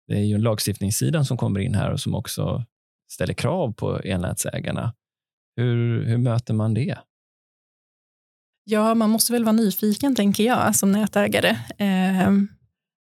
Det 0.06 0.14
är 0.14 0.24
ju 0.24 0.38
lagstiftningssidan 0.38 1.24
som 1.24 1.36
kommer 1.36 1.60
in 1.60 1.74
här 1.74 1.90
och 1.90 2.00
som 2.00 2.14
också 2.14 2.64
ställer 3.12 3.34
krav 3.34 3.72
på 3.72 3.98
elnätsägarna. 3.98 4.94
Hur, 5.56 6.04
hur 6.04 6.18
möter 6.18 6.54
man 6.54 6.74
det? 6.74 6.98
Ja, 8.64 8.94
man 8.94 9.10
måste 9.10 9.32
väl 9.32 9.44
vara 9.44 9.52
nyfiken, 9.52 10.14
tänker 10.14 10.44
jag, 10.44 10.76
som 10.76 10.92
nätägare. 10.92 11.48
Eh, 11.78 12.32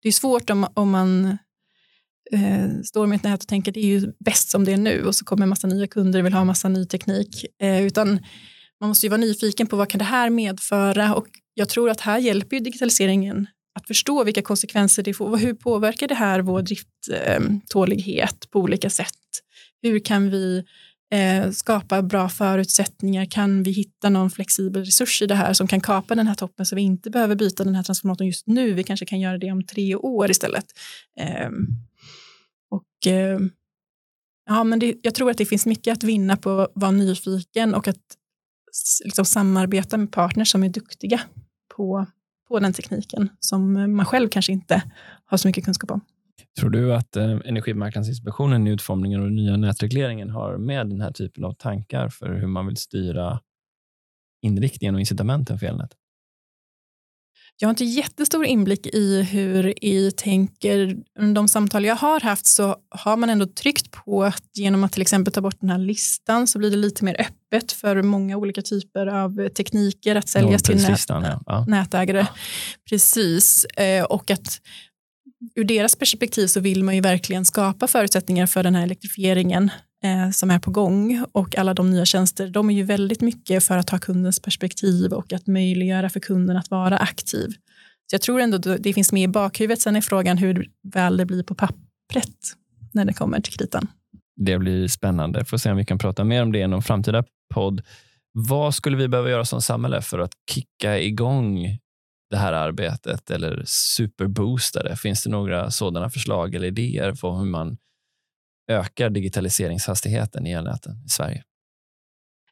det 0.02 0.08
är 0.08 0.12
svårt 0.12 0.50
om, 0.50 0.68
om 0.74 0.90
man 0.92 1.38
eh, 2.32 2.82
står 2.84 3.08
med 3.08 3.16
ett 3.16 3.24
nät 3.24 3.42
och 3.42 3.48
tänker 3.48 3.72
det 3.72 3.80
är 3.80 4.00
ju 4.00 4.14
bäst 4.20 4.50
som 4.50 4.66
det 4.66 4.72
är 4.72 4.78
nu 4.78 5.06
och 5.06 5.16
så 5.16 5.26
kommer 5.26 5.44
en 5.44 5.50
massa 5.50 5.68
nya 5.68 5.88
kunder 5.88 6.20
och 6.20 6.26
vill 6.26 6.34
ha 6.34 6.44
massa 6.44 6.70
ny 6.70 6.86
teknik. 6.86 7.46
Eh, 7.62 7.86
utan 7.86 8.20
man 8.80 8.88
måste 8.88 9.06
ju 9.06 9.10
vara 9.10 9.22
nyfiken 9.22 9.68
på 9.68 9.76
vad 9.76 9.90
kan 9.90 10.00
det 10.00 10.06
här 10.06 10.30
medföra 10.30 11.16
och 11.16 11.28
jag 11.54 11.70
tror 11.70 11.90
att 11.90 12.02
här 12.02 12.20
hjälper 12.20 12.56
ju 12.56 12.64
digitaliseringen 12.64 13.48
att 13.80 13.88
förstå 13.88 14.24
vilka 14.24 14.42
konsekvenser 14.42 15.04
det 15.04 15.14
får. 15.14 15.38
Hur 15.38 15.54
påverkar 15.54 16.08
det 16.08 16.16
här 16.16 16.42
vår 16.42 16.62
drifttålighet 16.62 18.46
eh, 18.46 18.50
på 18.52 18.60
olika 18.60 18.90
sätt? 18.90 19.08
Hur 19.82 20.00
kan 20.00 20.30
vi 20.30 20.64
eh, 21.14 21.52
skapa 21.52 22.02
bra 22.02 22.30
förutsättningar? 22.30 23.26
Kan 23.26 23.64
vi 23.64 23.72
hitta 23.72 24.10
någon 24.10 24.32
flexibel 24.32 24.86
resurs 24.86 25.22
i 25.22 25.26
det 25.26 25.36
här 25.36 25.54
som 25.54 25.68
kan 25.68 25.82
kapa 25.82 26.16
den 26.16 26.28
här 26.28 26.36
toppen 26.36 26.66
så 26.66 26.76
vi 26.76 26.82
inte 26.82 27.10
behöver 27.10 27.36
byta 27.36 27.64
den 27.64 27.76
här 27.76 27.84
transformatorn 27.84 28.28
just 28.28 28.48
nu? 28.48 28.74
Vi 28.74 28.84
kanske 28.84 29.06
kan 29.06 29.20
göra 29.20 29.38
det 29.38 29.52
om 29.52 29.66
tre 29.66 29.96
år 29.96 30.32
istället. 30.32 30.66
Ehm, 31.20 31.68
och 32.72 33.08
eh, 33.08 33.40
ja, 34.46 34.64
men 34.64 34.80
det, 34.80 34.96
jag 35.02 35.16
tror 35.16 35.32
att 35.32 35.38
det 35.38 35.46
finns 35.46 35.66
mycket 35.66 35.98
att 35.98 36.04
vinna 36.04 36.38
på 36.38 36.60
att 36.60 36.72
vara 36.76 36.92
nyfiken 36.92 37.76
och 37.76 37.88
att 37.88 38.18
liksom 39.04 39.26
samarbeta 39.26 39.98
med 39.98 40.12
partners 40.12 40.52
som 40.52 40.64
är 40.64 40.70
duktiga 40.70 41.22
på, 41.76 42.06
på 42.48 42.60
den 42.60 42.74
tekniken 42.74 43.30
som 43.40 43.78
eh, 43.78 43.88
man 43.88 44.06
själv 44.06 44.30
kanske 44.30 44.52
inte 44.52 44.84
har 45.26 45.38
så 45.38 45.48
mycket 45.48 45.66
kunskap 45.66 45.92
om. 45.92 46.02
Tror 46.60 46.70
du 46.70 46.94
att 46.94 47.16
eh, 47.16 47.40
Energimarknadsinspektionen 47.46 48.68
i 48.68 48.72
utformningen 48.72 49.20
av 49.20 49.26
den 49.26 49.36
nya 49.36 49.58
nätregleringen 49.58 50.30
har 50.30 50.58
med 50.58 50.90
den 50.90 51.02
här 51.02 51.12
typen 51.12 51.44
av 51.44 51.54
tankar 51.54 52.10
för 52.10 52.34
hur 52.34 52.48
man 52.48 52.68
vill 52.68 52.78
styra 52.78 53.40
inriktningen 54.42 54.96
och 54.96 55.00
incitamenten 55.00 55.60
för 55.60 55.66
elnät? 55.66 55.92
Jag 57.62 57.68
har 57.68 57.72
inte 57.72 57.86
jättestor 57.86 58.46
inblick 58.46 58.88
i 58.88 59.22
hur 59.22 59.74
EI 59.82 60.12
tänker. 60.12 60.98
De 61.34 61.48
samtal 61.48 61.86
jag 61.86 61.96
har 61.96 62.20
haft 62.20 62.46
så 62.46 62.76
har 62.90 63.18
man 63.18 63.30
ändå 63.30 63.46
tryckt 63.46 63.92
på 63.92 64.24
att 64.24 64.44
genom 64.54 64.84
att 64.84 64.92
till 64.92 65.02
exempel 65.02 65.34
ta 65.34 65.42
bort 65.42 65.58
den 65.60 65.70
här 65.70 65.78
listan 65.78 66.48
så 66.48 66.60
blir 66.60 66.72
det 66.72 66.78
lite 66.78 67.06
mer 67.06 67.22
öppet 67.22 67.72
för 67.72 68.02
många 68.02 68.38
olika 68.38 68.62
typer 68.62 69.08
av 69.08 69.50
tekniker 69.50 70.16
att 70.16 70.30
säljas 70.30 70.64
till 70.64 70.76
nät, 70.76 71.06
ja. 71.46 71.66
nätägare. 71.68 72.18
Ja. 72.20 72.28
Precis, 72.90 73.66
eh, 73.66 74.04
och 74.04 74.32
att 74.32 74.62
ur 75.56 75.64
deras 75.64 75.96
perspektiv 75.96 76.48
så 76.48 76.60
vill 76.60 76.84
man 76.84 76.96
ju 76.96 77.02
verkligen 77.02 77.46
skapa 77.46 77.88
förutsättningar 77.88 78.46
för 78.46 78.64
den 78.64 78.76
här 78.76 78.84
elektrifieringen 78.84 79.70
Eh, 80.04 80.30
som 80.30 80.52
är 80.52 80.60
på 80.60 80.72
gång 80.72 81.26
och 81.32 81.58
alla 81.58 81.74
de 81.74 81.92
nya 81.92 82.06
tjänster, 82.06 82.48
de 82.48 82.70
är 82.70 82.74
ju 82.74 82.84
väldigt 82.84 83.22
mycket 83.22 83.64
för 83.64 83.78
att 83.78 83.90
ha 83.90 84.00
kundens 84.00 84.42
perspektiv 84.42 85.14
och 85.14 85.34
att 85.34 85.48
möjliggöra 85.48 86.10
för 86.10 86.20
kunden 86.20 86.58
att 86.58 86.72
vara 86.72 86.98
aktiv. 86.98 87.50
Så 88.12 88.16
jag 88.16 88.22
tror 88.22 88.40
ändå 88.40 88.58
det 88.58 88.94
finns 88.94 89.12
med 89.12 89.24
i 89.24 89.28
bakhuvudet. 89.28 89.82
Sen 89.82 89.96
är 89.96 90.02
frågan 90.02 90.38
hur 90.38 90.68
väl 90.84 91.18
det 91.18 91.26
blir 91.26 91.44
på 91.44 91.56
pappret 91.56 92.56
när 92.92 93.06
det 93.06 93.14
kommer 93.14 93.42
till 93.42 93.54
kritan. 93.54 93.88
Det 94.36 94.58
blir 94.58 94.88
spännande. 94.88 95.46
Får 95.46 95.58
se 95.58 95.72
om 95.72 95.78
vi 95.78 95.86
kan 95.86 95.98
prata 95.98 96.24
mer 96.24 96.44
om 96.44 96.52
det 96.52 96.60
i 96.60 96.68
någon 96.68 96.82
framtida 96.82 97.24
podd. 97.54 97.82
Vad 98.34 98.76
skulle 98.76 98.98
vi 98.98 99.08
behöva 99.08 99.30
göra 99.30 99.46
som 99.46 99.62
samhälle 99.62 100.02
för 100.02 100.20
att 100.20 100.32
kicka 100.52 101.00
igång 101.00 101.78
det 102.30 102.38
här 102.38 102.54
arbetet 102.54 103.32
eller 103.32 103.64
superboosta 103.66 104.84
det? 104.84 104.96
Finns 104.96 105.24
det 105.24 105.30
några 105.30 105.72
sådana 105.72 106.10
förslag 106.10 106.56
eller 106.56 106.68
idéer 106.68 107.14
på 107.14 107.36
hur 107.36 107.46
man 107.46 107.78
ökar 108.72 109.10
digitaliseringshastigheten 109.10 110.48
i 110.48 110.52
elnäten 110.52 111.04
i 111.06 111.10
Sverige? 111.10 111.44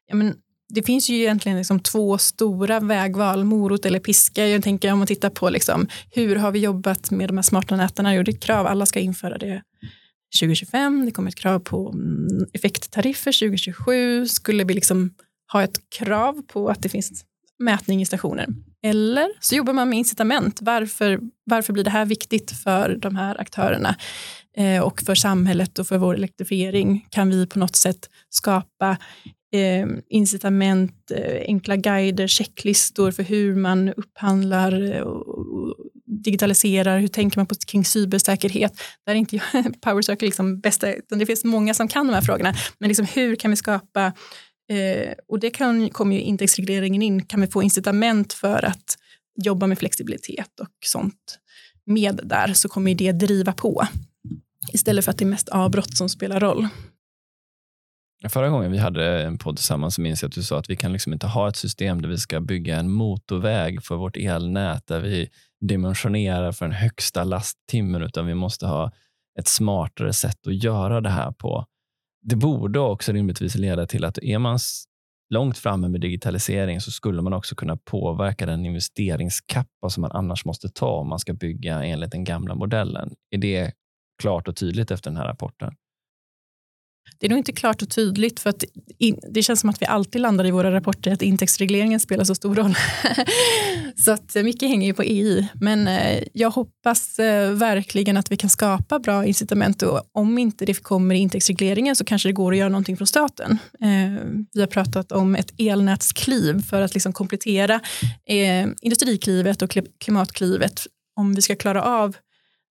Ja, 0.06 0.14
men 0.14 0.34
det 0.68 0.82
finns 0.82 1.10
ju 1.10 1.16
egentligen 1.16 1.58
liksom 1.58 1.80
två 1.80 2.18
stora 2.18 2.80
vägval, 2.80 3.44
morot 3.44 3.86
eller 3.86 4.00
piska. 4.00 4.46
Jag 4.46 4.62
tänker 4.62 4.92
om 4.92 4.98
man 4.98 5.06
tittar 5.06 5.30
på 5.30 5.50
liksom, 5.50 5.88
hur 6.10 6.36
har 6.36 6.52
vi 6.52 6.58
jobbat 6.58 7.10
med 7.10 7.28
de 7.28 7.38
här 7.38 7.42
smarta 7.42 7.76
näten? 7.76 8.14
Jo, 8.14 8.22
det 8.22 8.30
är 8.30 8.34
ett 8.34 8.42
krav, 8.42 8.66
alla 8.66 8.86
ska 8.86 9.00
införa 9.00 9.38
det 9.38 9.62
2025. 10.40 11.04
Det 11.04 11.10
kommer 11.10 11.28
ett 11.28 11.36
krav 11.36 11.58
på 11.58 11.90
mm, 11.90 12.46
effekttariffer 12.52 13.32
2027. 13.32 14.26
Skulle 14.26 14.64
vi 14.64 14.74
liksom 14.74 15.14
ha 15.52 15.62
ett 15.62 15.90
krav 15.98 16.42
på 16.42 16.68
att 16.68 16.82
det 16.82 16.88
finns 16.88 17.24
mätning 17.58 18.02
i 18.02 18.06
stationer? 18.06 18.46
Eller 18.82 19.28
så 19.40 19.54
jobbar 19.54 19.72
man 19.72 19.88
med 19.88 19.98
incitament. 19.98 20.58
Varför, 20.62 21.20
varför 21.44 21.72
blir 21.72 21.84
det 21.84 21.90
här 21.90 22.04
viktigt 22.04 22.50
för 22.50 22.96
de 22.96 23.16
här 23.16 23.40
aktörerna? 23.40 23.96
Eh, 24.60 24.82
och 24.82 25.00
för 25.00 25.14
samhället 25.14 25.78
och 25.78 25.86
för 25.86 25.98
vår 25.98 26.14
elektrifiering 26.14 27.06
kan 27.10 27.30
vi 27.30 27.46
på 27.46 27.58
något 27.58 27.76
sätt 27.76 28.10
skapa 28.28 28.96
eh, 29.52 29.86
incitament, 30.08 31.10
eh, 31.10 31.42
enkla 31.46 31.76
guider, 31.76 32.26
checklistor 32.26 33.10
för 33.10 33.22
hur 33.22 33.54
man 33.54 33.88
upphandlar 33.88 34.92
eh, 34.92 35.00
och 35.00 35.76
digitaliserar. 36.06 36.98
Hur 36.98 37.08
tänker 37.08 37.38
man 37.38 37.46
på, 37.46 37.54
kring 37.66 37.84
cybersäkerhet? 37.84 38.80
Där 39.06 39.12
är 39.12 39.16
inte 39.16 39.36
jag 39.36 39.80
PowerCircle 39.80 40.26
liksom 40.26 40.60
bästa, 40.60 40.92
utan 40.92 41.18
det 41.18 41.26
finns 41.26 41.44
många 41.44 41.74
som 41.74 41.88
kan 41.88 42.06
de 42.06 42.14
här 42.14 42.22
frågorna. 42.22 42.54
Men 42.78 42.88
liksom 42.88 43.06
hur 43.14 43.36
kan 43.36 43.50
vi 43.50 43.56
skapa, 43.56 44.12
eh, 44.70 45.14
och 45.28 45.40
det 45.40 45.50
kan, 45.50 45.90
kommer 45.90 46.16
ju 46.16 46.22
indexregleringen 46.22 47.02
in, 47.02 47.24
kan 47.24 47.40
vi 47.40 47.46
få 47.46 47.62
incitament 47.62 48.32
för 48.32 48.64
att 48.64 48.98
jobba 49.44 49.66
med 49.66 49.78
flexibilitet 49.78 50.60
och 50.60 50.68
sånt 50.84 51.38
med 51.86 52.20
där 52.24 52.52
så 52.54 52.68
kommer 52.68 52.94
det 52.94 53.12
driva 53.12 53.52
på 53.52 53.86
istället 54.72 55.04
för 55.04 55.12
att 55.12 55.18
det 55.18 55.24
är 55.24 55.26
mest 55.26 55.48
avbrott 55.48 55.96
som 55.96 56.08
spelar 56.08 56.40
roll. 56.40 56.68
Förra 58.28 58.48
gången 58.48 58.72
vi 58.72 58.78
hade 58.78 59.22
en 59.22 59.38
podd 59.38 59.56
tillsammans 59.56 59.94
så 59.94 60.00
minns 60.00 60.22
jag 60.22 60.28
att 60.28 60.34
du 60.34 60.42
sa 60.42 60.58
att 60.58 60.70
vi 60.70 60.76
kan 60.76 60.92
liksom 60.92 61.12
inte 61.12 61.26
ha 61.26 61.48
ett 61.48 61.56
system 61.56 62.02
där 62.02 62.08
vi 62.08 62.18
ska 62.18 62.40
bygga 62.40 62.76
en 62.76 62.90
motorväg 62.90 63.84
för 63.84 63.96
vårt 63.96 64.16
elnät 64.16 64.86
där 64.86 65.00
vi 65.00 65.28
dimensionerar 65.60 66.52
för 66.52 66.64
den 66.64 66.74
högsta 66.74 67.24
lasttimmen 67.24 68.02
utan 68.02 68.26
vi 68.26 68.34
måste 68.34 68.66
ha 68.66 68.92
ett 69.38 69.48
smartare 69.48 70.12
sätt 70.12 70.46
att 70.46 70.64
göra 70.64 71.00
det 71.00 71.10
här 71.10 71.32
på. 71.32 71.66
Det 72.22 72.36
borde 72.36 72.78
också 72.78 73.12
rimligtvis 73.12 73.54
leda 73.54 73.86
till 73.86 74.04
att 74.04 74.18
är 74.18 74.38
man 74.38 74.58
långt 75.34 75.58
framme 75.58 75.88
med 75.88 76.00
digitalisering 76.00 76.80
så 76.80 76.90
skulle 76.90 77.22
man 77.22 77.32
också 77.32 77.54
kunna 77.54 77.76
påverka 77.76 78.46
den 78.46 78.66
investeringskappa 78.66 79.90
som 79.90 80.00
man 80.00 80.12
annars 80.12 80.44
måste 80.44 80.68
ta 80.68 80.90
om 80.90 81.08
man 81.08 81.18
ska 81.18 81.32
bygga 81.32 81.84
enligt 81.84 82.10
den 82.10 82.24
gamla 82.24 82.54
modellen. 82.54 83.14
Är 83.30 83.38
det 83.38 83.72
klart 84.20 84.48
och 84.48 84.56
tydligt 84.56 84.90
efter 84.90 85.10
den 85.10 85.16
här 85.16 85.26
rapporten? 85.26 85.74
Det 87.18 87.26
är 87.26 87.30
nog 87.30 87.38
inte 87.38 87.52
klart 87.52 87.82
och 87.82 87.90
tydligt 87.90 88.40
för 88.40 88.50
att 88.50 88.64
in, 88.98 89.20
det 89.30 89.42
känns 89.42 89.60
som 89.60 89.70
att 89.70 89.82
vi 89.82 89.86
alltid 89.86 90.20
landar 90.20 90.46
i 90.46 90.50
våra 90.50 90.72
rapporter 90.72 91.12
att 91.12 91.22
intäktsregleringen 91.22 92.00
spelar 92.00 92.24
så 92.24 92.34
stor 92.34 92.54
roll. 92.54 92.74
så 93.96 94.12
att 94.12 94.36
eh, 94.36 94.42
mycket 94.42 94.68
hänger 94.68 94.86
ju 94.86 94.94
på 94.94 95.02
EI. 95.02 95.48
Men 95.54 95.88
eh, 95.88 96.22
jag 96.32 96.50
hoppas 96.50 97.18
eh, 97.18 97.52
verkligen 97.52 98.16
att 98.16 98.32
vi 98.32 98.36
kan 98.36 98.50
skapa 98.50 98.98
bra 98.98 99.26
incitament 99.26 99.82
och 99.82 100.02
om 100.12 100.38
inte 100.38 100.64
det 100.64 100.82
kommer 100.82 101.14
i 101.14 101.18
intäktsregleringen 101.18 101.96
så 101.96 102.04
kanske 102.04 102.28
det 102.28 102.32
går 102.32 102.52
att 102.52 102.58
göra 102.58 102.68
någonting 102.68 102.96
från 102.96 103.06
staten. 103.06 103.58
vi 104.52 104.60
har 104.60 104.66
pratat 104.66 105.12
om 105.12 105.36
ett 105.36 105.52
elnätskliv 105.58 106.62
för 106.62 106.82
att 106.82 106.94
liksom 106.94 107.12
komplettera 107.12 107.80
industriklivet 108.80 109.62
och 109.62 109.78
klimatklivet 110.00 110.86
om 111.16 111.34
vi 111.34 111.42
ska 111.42 111.56
klara 111.56 111.82
av 111.82 112.16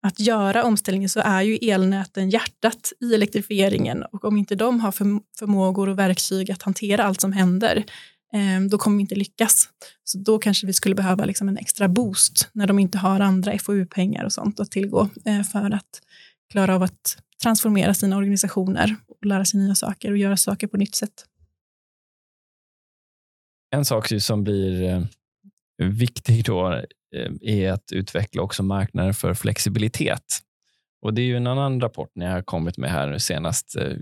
att 0.03 0.21
göra 0.21 0.65
omställningen 0.65 1.09
så 1.09 1.21
är 1.21 1.43
ju 1.43 1.57
elnäten 1.57 2.31
hjärtat 2.31 2.93
i 3.01 3.15
elektrifieringen 3.15 4.03
och 4.03 4.25
om 4.25 4.37
inte 4.37 4.55
de 4.55 4.81
har 4.81 4.93
förmågor 5.39 5.89
och 5.89 5.99
verktyg 5.99 6.51
att 6.51 6.63
hantera 6.63 7.05
allt 7.05 7.21
som 7.21 7.33
händer 7.33 7.85
eh, 8.33 8.61
då 8.71 8.79
kommer 8.79 8.97
vi 8.97 9.01
inte 9.01 9.15
lyckas. 9.15 9.69
Så 10.05 10.19
då 10.19 10.39
kanske 10.39 10.67
vi 10.67 10.73
skulle 10.73 10.95
behöva 10.95 11.25
liksom 11.25 11.49
en 11.49 11.59
extra 11.59 11.89
boost 11.89 12.49
när 12.53 12.67
de 12.67 12.79
inte 12.79 12.99
har 12.99 13.21
andra 13.21 13.59
FoU-pengar 13.59 14.25
och 14.25 14.33
sånt 14.33 14.61
att 14.61 14.71
tillgå 14.71 15.09
eh, 15.25 15.43
för 15.43 15.71
att 15.71 16.01
klara 16.53 16.75
av 16.75 16.83
att 16.83 17.19
transformera 17.43 17.95
sina 17.95 18.17
organisationer 18.17 18.97
och 19.09 19.27
lära 19.27 19.45
sig 19.45 19.61
nya 19.61 19.75
saker 19.75 20.11
och 20.11 20.19
göra 20.19 20.37
saker 20.37 20.67
på 20.67 20.77
nytt 20.77 20.95
sätt. 20.95 21.25
En 23.71 23.85
sak 23.85 24.13
som 24.21 24.45
blir 24.45 24.83
eh, 24.83 25.03
viktig 25.79 26.45
då 26.45 26.73
eh, 27.15 27.33
är 27.41 27.73
att 27.73 27.93
utveckla 27.93 28.43
också 28.43 28.63
marknader 28.63 29.13
för 29.13 29.35
flexibilitet. 29.35 30.39
Och 31.03 31.15
Det 31.15 31.23
är 31.23 31.27
ju 31.27 31.37
en 31.37 31.47
annan 31.47 31.81
rapport 31.81 32.11
ni 32.15 32.25
har 32.25 32.43
kommit 32.43 32.79
med 32.79 32.91
här 32.91 33.11
nu 33.11 33.19
senast, 33.19 33.77
eh, 33.77 33.97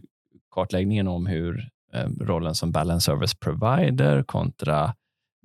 kartläggningen 0.50 1.08
om 1.08 1.26
hur 1.26 1.68
eh, 1.92 2.08
rollen 2.20 2.54
som 2.54 2.72
balance 2.72 3.04
service 3.04 3.34
provider 3.34 4.22
kontra 4.22 4.94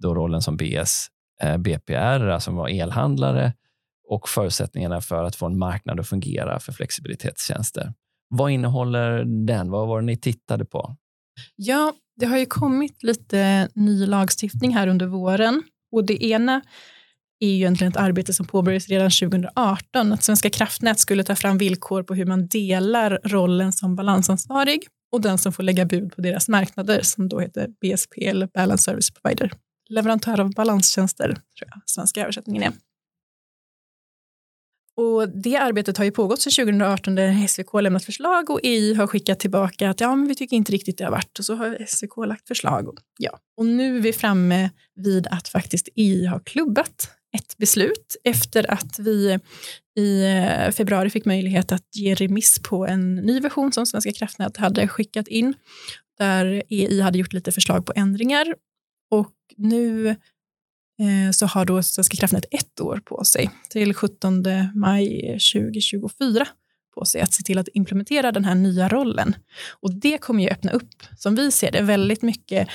då 0.02 0.15
rollen 0.15 0.41
som 0.41 0.58
BS, 0.58 1.08
BPR, 1.60 2.28
alltså 2.28 2.52
var 2.52 2.70
elhandlare 2.70 3.54
och 4.08 4.30
förutsättningarna 4.30 5.02
för 5.02 5.24
att 5.24 5.36
få 5.36 5.46
en 5.46 5.58
marknad 5.58 6.00
att 6.00 6.08
fungera 6.08 6.60
för 6.60 6.72
flexibilitetstjänster. 6.72 7.94
Vad 8.30 8.52
innehåller 8.52 9.24
den? 9.46 9.72
Vad 9.72 9.88
var 9.88 10.02
det 10.02 10.06
ni 10.06 10.17
tittade 10.17 10.65
på? 10.65 10.96
Ja, 11.56 11.94
det 12.15 12.26
har 12.26 12.38
ju 12.38 12.46
kommit 12.46 13.04
lite 13.04 13.70
ny 13.76 14.06
lagstiftning 14.06 14.74
här 14.74 14.88
under 14.88 15.06
våren 15.06 15.63
och 15.91 16.06
det 16.06 16.25
ena 16.25 16.62
är 17.39 17.47
ju 17.47 17.56
egentligen 17.56 17.91
ett 17.91 17.97
arbete 17.97 18.34
som 18.34 18.45
påbörjades 18.45 18.88
redan 18.88 19.12
2018. 19.12 20.13
Att 20.13 20.23
Svenska 20.23 20.49
kraftnät 20.49 20.99
skulle 20.99 21.23
ta 21.23 21.36
fram 21.36 21.58
villkor 21.58 22.04
på 22.04 22.13
hur 22.13 22.25
man 22.25 22.47
delar 22.47 23.19
rollen 23.23 23.73
som 23.73 23.95
balansansvarig 23.95 24.82
och 25.12 25.21
den 25.21 25.38
som 25.38 25.54
får 25.54 25.63
lägga 25.63 25.86
bud 25.86 26.15
på 26.15 26.21
deras 26.21 26.47
marknader 26.47 27.01
som 27.01 27.30
då 27.30 27.39
heter 27.39 27.67
BSP 27.82 28.25
eller 28.27 28.47
Balance 28.47 28.84
Service 28.84 29.12
Provider. 29.12 29.51
Leverantör 29.89 30.39
av 30.39 30.54
balanstjänster, 30.54 31.27
tror 31.27 31.69
jag 31.69 31.82
svenska 31.86 32.21
översättningen 32.21 32.63
är. 32.63 32.71
Och 34.97 35.30
det 35.30 35.58
arbetet 35.58 35.97
har 35.97 36.06
ju 36.06 36.12
pågått 36.12 36.41
sedan 36.41 36.65
2018 36.65 37.15
där 37.15 37.47
SVK 37.47 37.69
har 37.69 37.82
lämnat 37.82 38.06
förslag 38.06 38.49
och 38.49 38.60
EI 38.63 38.93
har 38.93 39.08
skickat 39.08 39.39
tillbaka 39.39 39.89
att 39.89 39.99
ja, 40.01 40.15
men 40.15 40.27
vi 40.27 40.36
tycker 40.36 40.58
inte 40.58 40.71
riktigt 40.71 40.97
det 40.97 41.04
har 41.04 41.12
varit 41.12 41.39
och 41.39 41.45
så 41.45 41.56
har 41.56 41.86
SVK 41.88 42.17
lagt 42.27 42.47
förslag. 42.47 42.88
Och, 42.88 42.99
ja. 43.17 43.39
och 43.58 43.65
nu 43.65 43.97
är 43.97 44.01
vi 44.01 44.13
framme 44.13 44.69
vid 44.95 45.27
att 45.27 45.47
faktiskt 45.47 45.89
EI 45.95 46.25
har 46.25 46.39
klubbat 46.39 47.10
ett 47.38 47.58
beslut 47.58 48.15
efter 48.23 48.71
att 48.71 48.99
vi 48.99 49.39
i 49.97 50.23
eh, 50.23 50.71
februari 50.71 51.10
fick 51.10 51.25
möjlighet 51.25 51.71
att 51.71 51.95
ge 51.95 52.15
remiss 52.15 52.60
på 52.60 52.88
en 52.88 53.15
ny 53.15 53.39
version 53.39 53.71
som 53.71 53.86
Svenska 53.86 54.12
kraftnät 54.12 54.58
hade 54.58 54.88
skickat 54.88 55.27
in, 55.27 55.54
där 56.17 56.63
EI 56.69 57.01
hade 57.01 57.17
gjort 57.17 57.34
lite 57.34 57.51
förslag 57.51 57.86
på 57.86 57.93
ändringar. 57.95 58.56
Och 59.12 59.34
nu 59.58 60.15
Eh, 61.02 61.32
så 61.32 61.46
har 61.46 61.66
då 61.66 61.84
Svenska 61.84 62.18
kraftnät 62.18 62.46
ett 62.52 62.82
år 62.82 63.02
på 63.06 63.24
sig, 63.24 63.50
till 63.70 63.94
17 63.94 64.44
maj 64.76 65.22
2024, 65.54 66.48
på 66.96 67.06
sig 67.06 67.22
att 67.22 67.34
se 67.34 67.44
till 67.44 67.58
att 67.58 67.68
implementera 67.74 68.32
den 68.32 68.46
här 68.46 68.56
nya 68.56 68.90
rollen. 68.90 69.36
Och 69.82 69.94
det 69.94 70.18
kommer 70.18 70.44
ju 70.44 70.50
öppna 70.50 70.72
upp, 70.72 71.04
som 71.18 71.36
vi 71.36 71.52
ser 71.52 71.72
det, 71.72 71.82
väldigt 71.82 72.22
mycket 72.22 72.68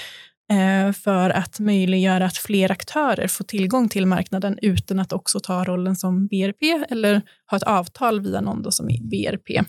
eh, 0.51 0.93
för 0.93 1.31
att 1.31 1.61
möjliggöra 1.61 2.27
att 2.27 2.37
fler 2.37 2.73
aktörer 2.73 3.29
får 3.29 3.45
tillgång 3.45 3.89
till 3.89 4.07
marknaden 4.07 4.59
utan 4.63 4.99
att 4.99 5.13
också 5.13 5.41
ta 5.41 5.65
rollen 5.65 5.97
som 5.97 6.27
BRP 6.27 6.63
eller 6.89 7.23
ha 7.51 7.57
ett 7.57 7.63
avtal 7.63 8.21
via 8.21 8.41
någon 8.41 8.63
då 8.63 8.71
som 8.71 8.91
är 8.91 9.01
BRP. 9.01 9.65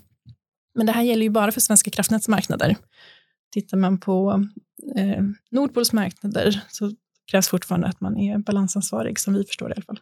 Men 0.75 0.85
det 0.85 0.91
här 0.91 1.03
gäller 1.03 1.23
ju 1.23 1.29
bara 1.29 1.51
för 1.51 1.61
Svenska 1.61 1.91
kraftnäts 1.91 2.27
marknader. 2.27 2.75
Tittar 3.51 3.77
man 3.77 3.99
på 3.99 4.45
eh, 4.95 5.23
Nordpols 5.51 5.93
marknader 5.93 6.61
så 6.69 6.91
krävs 7.31 7.47
fortfarande 7.47 7.87
att 7.87 8.01
man 8.01 8.17
är 8.17 8.37
balansansvarig, 8.37 9.19
som 9.19 9.33
vi 9.33 9.43
förstår 9.43 9.69
det 9.69 9.73
i 9.73 9.75
alla 9.75 9.85
fall. 9.85 9.99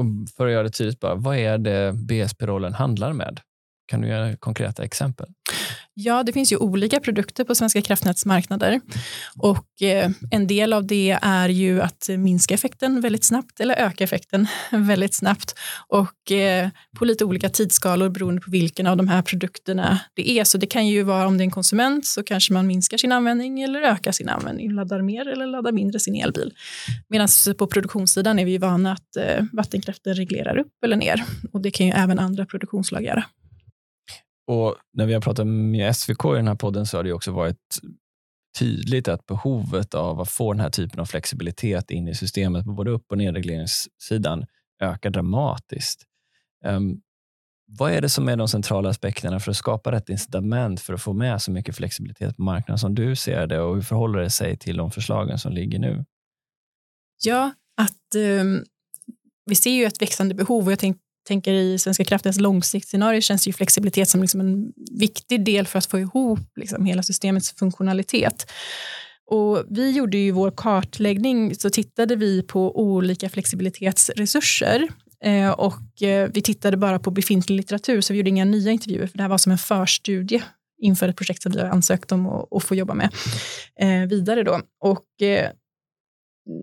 Mm, 0.00 0.26
för 0.26 0.46
att 0.46 0.52
göra 0.52 0.62
det 0.62 0.70
tydligt, 0.70 1.00
bara, 1.00 1.14
vad 1.14 1.36
är 1.36 1.58
det 1.58 1.92
BSP-rollen 1.92 2.74
handlar 2.74 3.12
med? 3.12 3.40
Kan 3.86 4.00
du 4.00 4.08
ge 4.08 4.36
konkreta 4.36 4.84
exempel? 4.84 5.28
Ja, 6.00 6.22
det 6.22 6.32
finns 6.32 6.52
ju 6.52 6.56
olika 6.56 7.00
produkter 7.00 7.44
på 7.44 7.54
Svenska 7.54 7.82
kraftnäts 7.82 8.26
marknader 8.26 8.80
och 9.36 9.82
eh, 9.82 10.10
en 10.30 10.46
del 10.46 10.72
av 10.72 10.86
det 10.86 11.18
är 11.22 11.48
ju 11.48 11.80
att 11.80 12.08
minska 12.18 12.54
effekten 12.54 13.00
väldigt 13.00 13.24
snabbt 13.24 13.60
eller 13.60 13.74
öka 13.74 14.04
effekten 14.04 14.46
väldigt 14.72 15.14
snabbt 15.14 15.54
och 15.88 16.32
eh, 16.32 16.68
på 16.98 17.04
lite 17.04 17.24
olika 17.24 17.48
tidsskalor 17.48 18.08
beroende 18.08 18.40
på 18.40 18.50
vilken 18.50 18.86
av 18.86 18.96
de 18.96 19.08
här 19.08 19.22
produkterna 19.22 20.00
det 20.14 20.30
är. 20.30 20.44
Så 20.44 20.58
det 20.58 20.66
kan 20.66 20.86
ju 20.86 21.02
vara 21.02 21.26
om 21.26 21.38
det 21.38 21.42
är 21.42 21.44
en 21.44 21.50
konsument 21.50 22.06
så 22.06 22.22
kanske 22.22 22.52
man 22.52 22.66
minskar 22.66 22.96
sin 22.96 23.12
användning 23.12 23.62
eller 23.62 23.82
ökar 23.82 24.12
sin 24.12 24.28
användning, 24.28 24.72
laddar 24.72 25.02
mer 25.02 25.28
eller 25.28 25.46
laddar 25.46 25.72
mindre 25.72 26.00
sin 26.00 26.14
elbil. 26.14 26.54
Medan 27.08 27.28
på 27.58 27.66
produktionssidan 27.66 28.38
är 28.38 28.44
vi 28.44 28.58
vana 28.58 28.92
att 28.92 29.16
eh, 29.16 29.44
vattenkraften 29.52 30.14
reglerar 30.14 30.58
upp 30.58 30.84
eller 30.84 30.96
ner 30.96 31.24
och 31.52 31.60
det 31.60 31.70
kan 31.70 31.86
ju 31.86 31.92
även 31.92 32.18
andra 32.18 32.46
produktionsslag 32.46 33.04
göra. 33.04 33.24
Och 34.48 34.76
när 34.92 35.06
vi 35.06 35.14
har 35.14 35.20
pratat 35.20 35.46
med 35.46 35.96
SVK 35.96 36.24
i 36.24 36.36
den 36.36 36.48
här 36.48 36.54
podden 36.54 36.86
så 36.86 36.96
har 36.96 37.04
det 37.04 37.12
också 37.12 37.32
varit 37.32 37.80
tydligt 38.58 39.08
att 39.08 39.26
behovet 39.26 39.94
av 39.94 40.20
att 40.20 40.30
få 40.30 40.52
den 40.52 40.60
här 40.60 40.70
typen 40.70 41.00
av 41.00 41.04
flexibilitet 41.04 41.90
in 41.90 42.08
i 42.08 42.14
systemet 42.14 42.64
på 42.64 42.72
både 42.72 42.90
upp 42.90 43.04
och 43.10 43.18
nedregleringssidan 43.18 44.46
ökar 44.82 45.10
dramatiskt. 45.10 46.02
Um, 46.64 47.00
vad 47.66 47.92
är 47.92 48.00
det 48.00 48.08
som 48.08 48.28
är 48.28 48.36
de 48.36 48.48
centrala 48.48 48.88
aspekterna 48.88 49.40
för 49.40 49.50
att 49.50 49.56
skapa 49.56 49.92
rätt 49.92 50.08
incitament 50.08 50.80
för 50.80 50.94
att 50.94 51.02
få 51.02 51.12
med 51.12 51.42
så 51.42 51.50
mycket 51.50 51.76
flexibilitet 51.76 52.36
på 52.36 52.42
marknaden 52.42 52.78
som 52.78 52.94
du 52.94 53.16
ser 53.16 53.46
det 53.46 53.60
och 53.60 53.74
hur 53.74 53.82
förhåller 53.82 54.18
det 54.18 54.30
sig 54.30 54.56
till 54.56 54.76
de 54.76 54.90
förslagen 54.90 55.38
som 55.38 55.52
ligger 55.52 55.78
nu? 55.78 56.04
Ja, 57.24 57.52
att 57.76 58.14
um, 58.40 58.64
vi 59.44 59.54
ser 59.54 59.70
ju 59.70 59.84
ett 59.84 60.02
växande 60.02 60.34
behov 60.34 60.66
och 60.66 60.72
jag 60.72 60.78
tänkte 60.78 61.07
tänker 61.28 61.52
i 61.52 61.78
Svenska 61.78 62.04
kraftnäts 62.04 62.40
långsiktsscenario 62.40 63.20
känns 63.20 63.48
ju 63.48 63.52
flexibilitet 63.52 64.08
som 64.08 64.20
liksom 64.20 64.40
en 64.40 64.72
viktig 64.98 65.44
del 65.44 65.66
för 65.66 65.78
att 65.78 65.86
få 65.86 65.98
ihop 65.98 66.40
liksom 66.56 66.84
hela 66.84 67.02
systemets 67.02 67.52
funktionalitet. 67.52 68.50
Och 69.30 69.64
vi 69.70 69.90
gjorde 69.90 70.18
ju 70.18 70.30
vår 70.30 70.52
kartläggning 70.56 71.54
så 71.54 71.70
tittade 71.70 72.16
vi 72.16 72.42
på 72.42 72.80
olika 72.80 73.28
flexibilitetsresurser 73.28 74.88
eh, 75.24 75.50
och 75.50 76.02
eh, 76.02 76.30
vi 76.34 76.42
tittade 76.42 76.76
bara 76.76 76.98
på 76.98 77.10
befintlig 77.10 77.56
litteratur 77.56 78.00
så 78.00 78.12
vi 78.12 78.18
gjorde 78.18 78.30
inga 78.30 78.44
nya 78.44 78.72
intervjuer 78.72 79.06
för 79.06 79.18
det 79.18 79.22
här 79.22 79.30
var 79.30 79.38
som 79.38 79.52
en 79.52 79.58
förstudie 79.58 80.42
inför 80.80 81.08
ett 81.08 81.16
projekt 81.16 81.42
som 81.42 81.52
vi 81.52 81.60
har 81.60 81.68
ansökt 81.68 82.12
om 82.12 82.26
att 82.26 82.62
få 82.62 82.74
jobba 82.74 82.94
med 82.94 83.10
eh, 83.80 84.08
vidare. 84.08 84.42
Då. 84.42 84.60
Och 84.80 85.22
eh, 85.22 85.50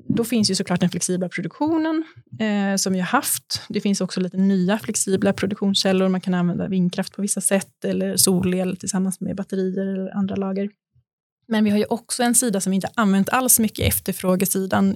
då 0.08 0.24
finns 0.24 0.52
ju 0.52 0.56
såklart 0.56 0.80
den 0.80 0.90
flexibla 0.90 1.30
produktionen 1.30 2.04
eh, 2.40 2.76
som 2.76 2.94
vi 2.94 3.00
har 3.00 3.08
haft. 3.08 3.62
Det 3.70 3.82
finns 3.82 4.02
också 4.02 4.20
lite 4.20 4.38
nya 4.38 4.80
flexibla 4.80 5.34
produktionskällor. 5.34 6.10
Man 6.10 6.22
kan 6.22 6.34
använda 6.34 6.68
vindkraft 6.68 7.14
på 7.16 7.22
vissa 7.22 7.42
sätt 7.42 7.86
eller 7.86 8.18
solel 8.18 8.78
tillsammans 8.78 9.22
med 9.22 9.36
batterier 9.36 9.86
eller 9.86 10.18
andra 10.18 10.36
lager. 10.36 10.70
Men 11.48 11.64
vi 11.64 11.70
har 11.70 11.78
ju 11.78 11.86
också 11.86 12.24
en 12.24 12.36
sida 12.36 12.62
som 12.62 12.72
vi 12.72 12.76
inte 12.76 12.90
använt 12.96 13.30
alls 13.30 13.60
mycket, 13.60 13.88
efterfrågesidan, 13.88 14.96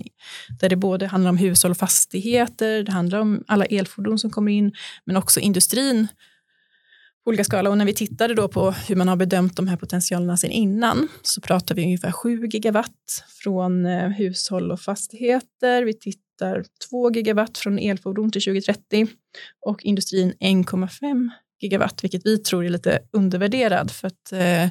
där 0.60 0.70
det 0.70 0.76
både 0.76 1.08
handlar 1.08 1.30
om 1.30 1.38
hushåll 1.38 1.72
och 1.72 1.78
fastigheter, 1.78 2.84
det 2.84 2.92
handlar 2.92 3.20
om 3.20 3.44
alla 3.48 3.66
elfordon 3.66 4.20
som 4.20 4.30
kommer 4.30 4.52
in, 4.52 4.72
men 5.06 5.18
också 5.18 5.40
industrin 5.40 6.08
på 7.24 7.30
olika 7.30 7.44
skala. 7.44 7.70
Och 7.70 7.78
när 7.78 7.86
vi 7.86 7.94
tittade 7.94 8.34
då 8.34 8.48
på 8.48 8.72
hur 8.72 8.96
man 8.96 9.08
har 9.08 9.16
bedömt 9.16 9.56
de 9.56 9.68
här 9.68 9.78
potentialerna 9.78 10.38
sen 10.38 10.52
innan 10.52 11.08
så 11.22 11.42
pratar 11.42 11.76
vi 11.76 11.84
ungefär 11.84 12.12
7 12.12 12.48
gigawatt 12.48 13.24
från 13.44 13.86
eh, 13.86 14.10
hushåll 14.10 14.72
och 14.72 14.80
fastigheter. 14.80 15.84
Vi 15.84 15.94
tittar 15.94 16.66
2 16.90 17.12
gigawatt 17.12 17.58
från 17.58 17.80
elfordon 17.80 18.32
till 18.32 18.42
2030 18.42 19.08
och 19.66 19.86
industrin 19.86 20.34
1,5 20.40 21.30
gigawatt, 21.62 22.04
vilket 22.04 22.26
vi 22.26 22.38
tror 22.38 22.66
är 22.66 22.70
lite 22.70 23.00
undervärderad 23.12 23.92
för 23.92 24.08
att 24.08 24.32
eh, 24.32 24.70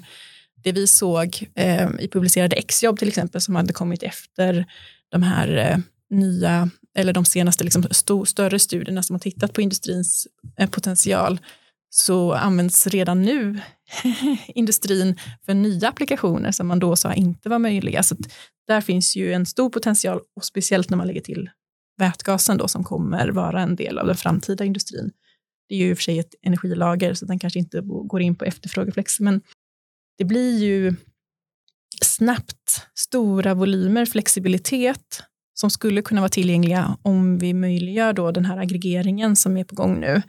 det 0.63 0.73
vi 0.73 0.87
såg 0.87 1.51
eh, 1.55 1.89
i 2.01 2.09
publicerade 2.09 2.57
exjobb 2.57 2.99
till 2.99 3.09
exempel 3.09 3.41
som 3.41 3.57
hade 3.57 3.73
kommit 3.73 4.03
efter 4.03 4.67
de 5.09 5.23
här 5.23 5.57
eh, 5.57 5.79
nya 6.11 6.71
eller 6.95 7.13
de 7.13 7.25
senaste 7.25 7.65
liksom, 7.65 7.85
st 7.91 8.27
större 8.27 8.59
studierna 8.59 9.03
som 9.03 9.15
har 9.15 9.21
tittat 9.21 9.53
på 9.53 9.61
industrins 9.61 10.27
eh, 10.57 10.71
potential 10.71 11.41
så 11.90 12.33
används 12.33 12.87
redan 12.87 13.22
nu 13.22 13.61
industrin 14.46 15.18
för 15.46 15.55
nya 15.55 15.88
applikationer 15.88 16.53
som 16.53 16.66
man 16.66 16.79
då 16.79 16.96
sa 16.96 17.14
inte 17.14 17.48
var 17.48 17.59
möjliga. 17.59 18.03
Så 18.03 18.16
där 18.66 18.81
finns 18.81 19.16
ju 19.16 19.33
en 19.33 19.46
stor 19.46 19.70
potential, 19.70 20.20
och 20.37 20.44
speciellt 20.44 20.90
när 20.90 20.96
man 20.96 21.07
lägger 21.07 21.20
till 21.20 21.51
vätgasen 21.98 22.59
då, 22.59 22.68
som 22.68 22.85
kommer 22.85 23.29
vara 23.29 23.62
en 23.62 23.77
del 23.77 23.98
av 23.98 24.07
den 24.07 24.16
framtida 24.16 24.64
industrin. 24.64 25.11
Det 25.68 25.74
är 25.74 25.79
ju 25.79 25.90
i 25.90 25.92
och 25.92 25.98
för 25.98 26.03
sig 26.03 26.18
ett 26.18 26.35
energilager, 26.42 27.14
så 27.14 27.27
den 27.27 27.38
kanske 27.38 27.59
inte 27.59 27.81
går 27.85 28.20
in 28.20 28.37
på 28.37 28.44
efterfrågeflex, 28.44 29.20
men 29.20 29.40
det 30.18 30.24
blir 30.24 30.59
ju 30.59 30.94
snabbt 32.05 32.87
stora 32.94 33.55
volymer 33.55 34.07
flexibilitet 34.07 35.22
som 35.55 35.70
skulle 35.70 36.03
kunna 36.03 36.20
vara 36.20 36.29
tillgängliga 36.29 36.98
om 37.03 37.38
vi 37.38 37.55
möjliggör 37.55 38.12
då 38.12 38.31
den 38.31 38.44
här 38.44 38.59
aggregeringen 38.59 39.37
som 39.37 39.57
är 39.57 39.64
på 39.64 39.74
gång 39.74 40.01
nu. 40.01 40.22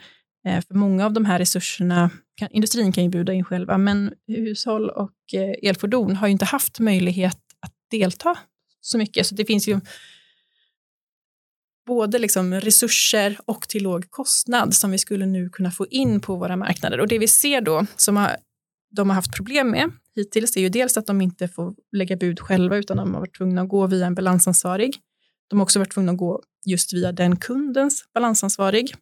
Eh, 0.45 0.61
för 0.67 0.73
många 0.73 1.05
av 1.05 1.13
de 1.13 1.25
här 1.25 1.39
resurserna, 1.39 2.09
kan, 2.35 2.49
industrin 2.51 2.91
kan 2.91 3.03
ju 3.03 3.09
bjuda 3.09 3.33
in 3.33 3.43
själva, 3.43 3.77
men 3.77 4.13
hushåll 4.27 4.89
och 4.89 5.33
eh, 5.33 5.69
elfordon 5.69 6.15
har 6.15 6.27
ju 6.27 6.31
inte 6.31 6.45
haft 6.45 6.79
möjlighet 6.79 7.39
att 7.59 7.73
delta 7.91 8.37
så 8.81 8.97
mycket. 8.97 9.27
Så 9.27 9.35
det 9.35 9.45
finns 9.45 9.67
ju 9.67 9.79
både 11.87 12.19
liksom 12.19 12.53
resurser 12.53 13.39
och 13.45 13.69
till 13.69 13.83
låg 13.83 14.11
kostnad 14.11 14.73
som 14.73 14.91
vi 14.91 14.97
skulle 14.97 15.25
nu 15.25 15.49
kunna 15.49 15.71
få 15.71 15.87
in 15.87 16.21
på 16.21 16.35
våra 16.35 16.55
marknader. 16.55 16.99
Och 16.99 17.07
det 17.07 17.19
vi 17.19 17.27
ser 17.27 17.61
då, 17.61 17.85
som 17.95 18.17
har, 18.17 18.35
de 18.91 19.09
har 19.09 19.15
haft 19.15 19.35
problem 19.35 19.71
med 19.71 19.91
hittills, 20.15 20.57
är 20.57 20.61
ju 20.61 20.69
dels 20.69 20.97
att 20.97 21.07
de 21.07 21.21
inte 21.21 21.47
får 21.47 21.75
lägga 21.91 22.15
bud 22.15 22.39
själva, 22.39 22.77
utan 22.77 22.97
de 22.97 23.13
har 23.13 23.19
varit 23.19 23.37
tvungna 23.37 23.61
att 23.61 23.69
gå 23.69 23.87
via 23.87 24.05
en 24.05 24.15
balansansvarig. 24.15 24.97
De 25.49 25.59
har 25.59 25.63
också 25.63 25.79
varit 25.79 25.93
tvungna 25.93 26.11
att 26.11 26.17
gå 26.17 26.43
just 26.65 26.93
via 26.93 27.11
den 27.11 27.35
kundens 27.35 28.03
balansansvarig. 28.13 28.93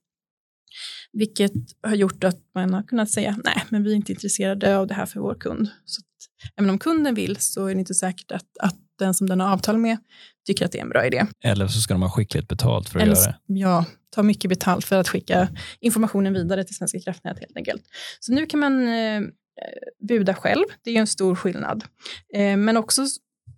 Vilket 1.13 1.51
har 1.84 1.95
gjort 1.95 2.23
att 2.23 2.39
man 2.56 2.73
har 2.73 2.84
kunnat 2.84 3.10
säga 3.10 3.38
nej, 3.43 3.63
men 3.69 3.84
vi 3.84 3.91
är 3.91 3.95
inte 3.95 4.12
intresserade 4.12 4.77
av 4.77 4.88
det 4.88 4.93
här 4.93 5.06
för 5.06 5.19
vår 5.19 5.36
kund. 5.36 5.69
Så 5.86 6.01
att, 6.01 6.06
även 6.60 6.69
om 6.69 6.80
kunden 6.80 7.15
vill 7.15 7.36
så 7.36 7.65
är 7.67 7.73
det 7.73 7.80
inte 7.80 7.93
säkert 7.93 8.32
att, 8.32 8.58
att 8.60 8.75
den 8.99 9.13
som 9.13 9.30
den 9.30 9.39
har 9.39 9.53
avtal 9.53 9.77
med 9.77 9.97
tycker 10.47 10.65
att 10.65 10.71
det 10.71 10.77
är 10.77 10.82
en 10.82 10.89
bra 10.89 11.06
idé. 11.06 11.25
Eller 11.43 11.67
så 11.67 11.82
ska 11.82 11.93
de 11.93 12.01
ha 12.01 12.10
skickligt 12.10 12.47
betalt 12.47 12.89
för 12.89 12.99
att 12.99 13.03
Eller, 13.03 13.15
göra 13.15 13.25
det. 13.25 13.38
Ja, 13.47 13.86
ta 14.10 14.23
mycket 14.23 14.49
betalt 14.49 14.86
för 14.86 14.95
att 14.95 15.10
skicka 15.10 15.49
informationen 15.80 16.34
vidare 16.34 16.63
till 16.63 16.75
Svenska 16.75 16.99
kraftnät 16.99 17.39
helt 17.39 17.58
enkelt. 17.58 17.84
Så 18.19 18.34
nu 18.34 18.45
kan 18.45 18.60
man 18.60 18.88
eh, 18.88 19.21
buda 20.08 20.34
själv, 20.34 20.65
det 20.84 20.95
är 20.95 20.99
en 20.99 21.08
stor 21.08 21.36
skillnad. 21.36 21.84
Eh, 22.34 22.58
men 22.58 22.77
också 22.77 23.06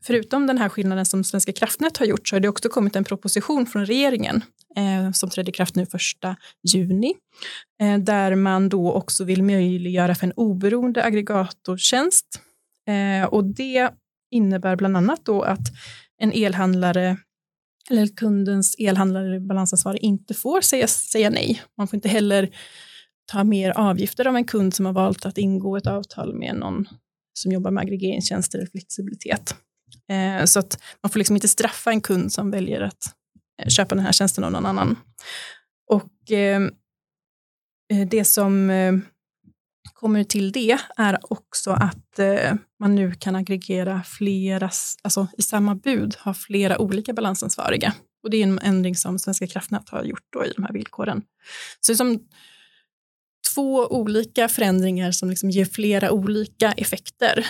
förutom 0.01 0.47
den 0.47 0.57
här 0.57 0.69
skillnaden 0.69 1.05
som 1.05 1.23
Svenska 1.23 1.53
kraftnät 1.53 1.97
har 1.97 2.05
gjort 2.05 2.27
så 2.27 2.35
har 2.35 2.39
det 2.39 2.49
också 2.49 2.69
kommit 2.69 2.95
en 2.95 3.03
proposition 3.03 3.65
från 3.65 3.85
regeringen 3.85 4.41
eh, 4.75 5.11
som 5.11 5.29
trädde 5.29 5.49
i 5.49 5.53
kraft 5.53 5.75
nu 5.75 5.85
första 5.85 6.35
juni 6.73 7.13
eh, 7.81 7.97
där 7.97 8.35
man 8.35 8.69
då 8.69 8.93
också 8.93 9.23
vill 9.23 9.43
möjliggöra 9.43 10.15
för 10.15 10.27
en 10.27 10.33
oberoende 10.35 11.03
aggregatortjänst. 11.03 12.25
Eh, 12.87 13.27
och 13.27 13.45
det 13.45 13.89
innebär 14.31 14.75
bland 14.75 14.97
annat 14.97 15.25
då 15.25 15.41
att 15.41 15.67
en 16.21 16.31
elhandlare 16.31 17.17
eller 17.89 18.07
kundens 18.07 18.75
elhandlare 18.79 19.25
eller 19.25 19.39
balansansvarig 19.39 20.03
inte 20.03 20.33
får 20.33 20.61
säga, 20.61 20.87
säga 20.87 21.29
nej. 21.29 21.61
Man 21.77 21.87
får 21.87 21.97
inte 21.97 22.09
heller 22.09 22.49
ta 23.31 23.43
mer 23.43 23.71
avgifter 23.71 24.27
av 24.27 24.35
en 24.35 24.45
kund 24.45 24.73
som 24.73 24.85
har 24.85 24.93
valt 24.93 25.25
att 25.25 25.37
ingå 25.37 25.77
ett 25.77 25.87
avtal 25.87 26.35
med 26.35 26.55
någon 26.55 26.87
som 27.33 27.51
jobbar 27.51 27.71
med 27.71 27.81
aggregeringstjänster 27.81 28.57
eller 28.59 28.67
flexibilitet. 28.67 29.55
Eh, 30.09 30.45
så 30.45 30.59
att 30.59 30.81
man 31.03 31.09
får 31.09 31.19
liksom 31.19 31.35
inte 31.35 31.47
straffa 31.47 31.91
en 31.91 32.01
kund 32.01 32.33
som 32.33 32.51
väljer 32.51 32.81
att 32.81 33.15
eh, 33.61 33.67
köpa 33.67 33.95
den 33.95 34.05
här 34.05 34.11
tjänsten 34.11 34.43
av 34.43 34.51
någon 34.51 34.65
annan. 34.65 34.99
Och 35.87 36.31
ehm, 36.31 36.71
eh, 37.93 38.07
det 38.07 38.25
som 38.25 38.71
kommer 39.93 40.23
till 40.23 40.51
det 40.51 40.77
är 40.97 41.17
också 41.33 41.71
att 41.71 42.19
man 42.79 42.95
nu 42.95 43.11
kan 43.11 43.35
aggregera 43.35 44.03
flera, 44.03 44.69
alltså 45.01 45.27
i 45.37 45.41
samma 45.41 45.75
bud 45.75 46.15
ha 46.15 46.33
flera 46.33 46.79
olika 46.79 47.13
balansansvariga. 47.13 47.93
Och 48.23 48.29
det 48.29 48.37
är 48.37 48.43
en 48.43 48.59
ändring 48.59 48.95
som 48.95 49.19
Svenska 49.19 49.47
kraftnät 49.47 49.89
har 49.89 50.03
gjort 50.03 50.27
då 50.29 50.45
i 50.45 50.51
de 50.55 50.63
här 50.63 50.73
villkoren. 50.73 51.21
Så 51.79 51.91
det 51.91 51.93
är 51.93 51.97
som 51.97 52.19
två 53.53 53.87
olika 53.87 54.47
förändringar 54.47 55.11
som 55.11 55.29
liksom 55.29 55.49
ger 55.49 55.65
flera 55.65 56.11
olika 56.11 56.71
effekter 56.71 57.45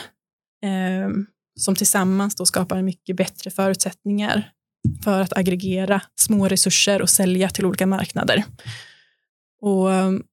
ehm, 0.63 1.27
som 1.59 1.75
tillsammans 1.75 2.35
då 2.35 2.45
skapar 2.45 2.81
mycket 2.81 3.15
bättre 3.15 3.51
förutsättningar 3.51 4.51
för 5.03 5.21
att 5.21 5.37
aggregera 5.37 6.01
små 6.15 6.47
resurser 6.47 7.01
och 7.01 7.09
sälja 7.09 7.49
till 7.49 7.65
olika 7.65 7.87
marknader. 7.87 8.43
Och 9.61 9.89
um, 9.89 10.23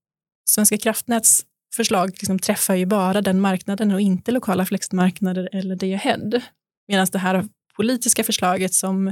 Svenska 0.49 0.77
kraftnäts 0.77 1.45
förslag 1.75 2.09
liksom 2.09 2.39
träffar 2.39 2.75
ju 2.75 2.85
bara 2.85 3.21
den 3.21 3.41
marknaden 3.41 3.91
och 3.91 4.01
inte 4.01 4.31
lokala 4.31 4.65
flexmarknader 4.65 5.49
eller 5.51 5.75
day 5.75 5.93
ahead. 5.93 6.41
Medan 6.87 7.07
det 7.11 7.19
här 7.19 7.45
politiska 7.75 8.23
förslaget 8.23 8.73
som 8.73 9.07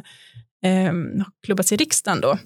eh, 0.64 0.94
har 0.94 1.44
klubbats 1.46 1.72
i 1.72 1.76
riksdagen 1.76 2.22
då, 2.22 2.38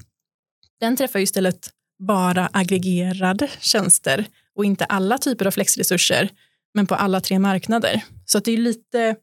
den 0.79 0.97
träffar 0.97 1.19
ju 1.19 1.23
istället 1.23 1.69
bara 1.99 2.49
aggregerade 2.53 3.47
tjänster 3.59 4.25
och 4.55 4.65
inte 4.65 4.85
alla 4.85 5.17
typer 5.17 5.45
av 5.45 5.51
flexresurser, 5.51 6.29
men 6.73 6.87
på 6.87 6.95
alla 6.95 7.21
tre 7.21 7.39
marknader. 7.39 8.03
Så 8.25 8.39
det 8.39 8.51
är 8.51 8.57
lite 8.57 9.15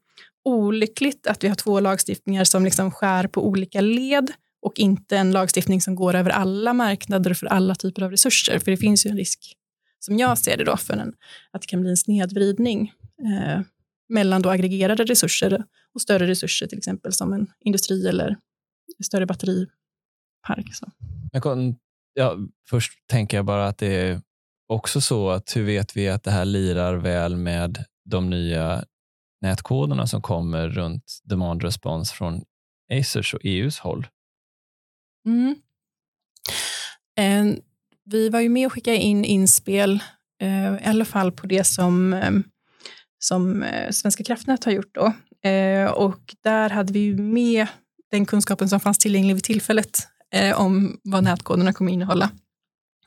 olyckligt 0.47 1.27
att 1.27 1.43
vi 1.43 1.47
har 1.47 1.55
två 1.55 1.79
lagstiftningar 1.79 2.43
som 2.43 2.63
liksom 2.63 2.91
skär 2.91 3.27
på 3.27 3.47
olika 3.47 3.81
led 3.81 4.31
och 4.61 4.79
inte 4.79 5.17
en 5.17 5.31
lagstiftning 5.31 5.81
som 5.81 5.95
går 5.95 6.13
över 6.13 6.29
alla 6.29 6.73
marknader 6.73 7.33
för 7.33 7.47
alla 7.47 7.75
typer 7.75 8.01
av 8.01 8.11
resurser. 8.11 8.59
För 8.59 8.71
det 8.71 8.77
finns 8.77 9.05
ju 9.05 9.09
en 9.09 9.17
risk, 9.17 9.53
som 9.99 10.17
jag 10.17 10.37
ser 10.37 10.57
det, 10.57 10.63
då, 10.63 10.77
för 10.77 10.93
en, 10.93 11.13
att 11.51 11.61
det 11.61 11.67
kan 11.67 11.81
bli 11.81 11.89
en 11.89 11.97
snedvridning 11.97 12.91
eh, 13.23 13.61
mellan 14.09 14.41
då 14.41 14.49
aggregerade 14.49 15.03
resurser 15.03 15.63
och 15.93 16.01
större 16.01 16.27
resurser, 16.27 16.67
till 16.67 16.77
exempel 16.77 17.13
som 17.13 17.33
en 17.33 17.47
industri 17.59 18.07
eller 18.07 18.37
större 19.03 19.25
batteripark. 19.25 20.75
Så. 20.75 20.91
Ja, 22.13 22.37
först 22.69 22.91
tänker 23.07 23.37
jag 23.37 23.45
bara 23.45 23.67
att 23.67 23.77
det 23.77 23.87
är 23.87 24.21
också 24.67 25.01
så 25.01 25.29
att 25.29 25.55
hur 25.55 25.63
vet 25.63 25.97
vi 25.97 26.09
att 26.09 26.23
det 26.23 26.31
här 26.31 26.45
lirar 26.45 26.95
väl 26.95 27.35
med 27.35 27.83
de 28.05 28.29
nya 28.29 28.83
nätkoderna 29.41 30.07
som 30.07 30.21
kommer 30.21 30.69
runt 30.69 31.19
demand 31.23 31.63
response 31.63 32.15
från 32.15 32.41
Acers 32.93 33.33
och 33.33 33.41
EUs 33.43 33.79
håll? 33.79 34.07
Mm. 35.25 35.55
Eh, 37.17 37.59
vi 38.05 38.29
var 38.29 38.39
ju 38.39 38.49
med 38.49 38.65
och 38.65 38.73
skickade 38.73 38.97
in 38.97 39.25
inspel, 39.25 40.03
eh, 40.41 40.73
i 40.73 40.85
alla 40.85 41.05
fall 41.05 41.31
på 41.31 41.47
det 41.47 41.63
som, 41.63 42.13
eh, 42.13 42.31
som 43.19 43.63
eh, 43.63 43.91
Svenska 43.91 44.23
kraftnät 44.23 44.63
har 44.63 44.71
gjort. 44.71 44.95
Då. 44.95 45.13
Eh, 45.49 45.91
och 45.91 46.35
där 46.43 46.69
hade 46.69 46.93
vi 46.93 46.99
ju 46.99 47.17
med 47.17 47.67
den 48.11 48.25
kunskapen 48.25 48.69
som 48.69 48.79
fanns 48.79 48.97
tillgänglig 48.97 49.33
vid 49.33 49.43
tillfället 49.43 50.07
eh, 50.33 50.61
om 50.61 50.99
vad 51.03 51.23
nätkoderna 51.23 51.73
kommer 51.73 51.91
innehålla. 51.91 52.29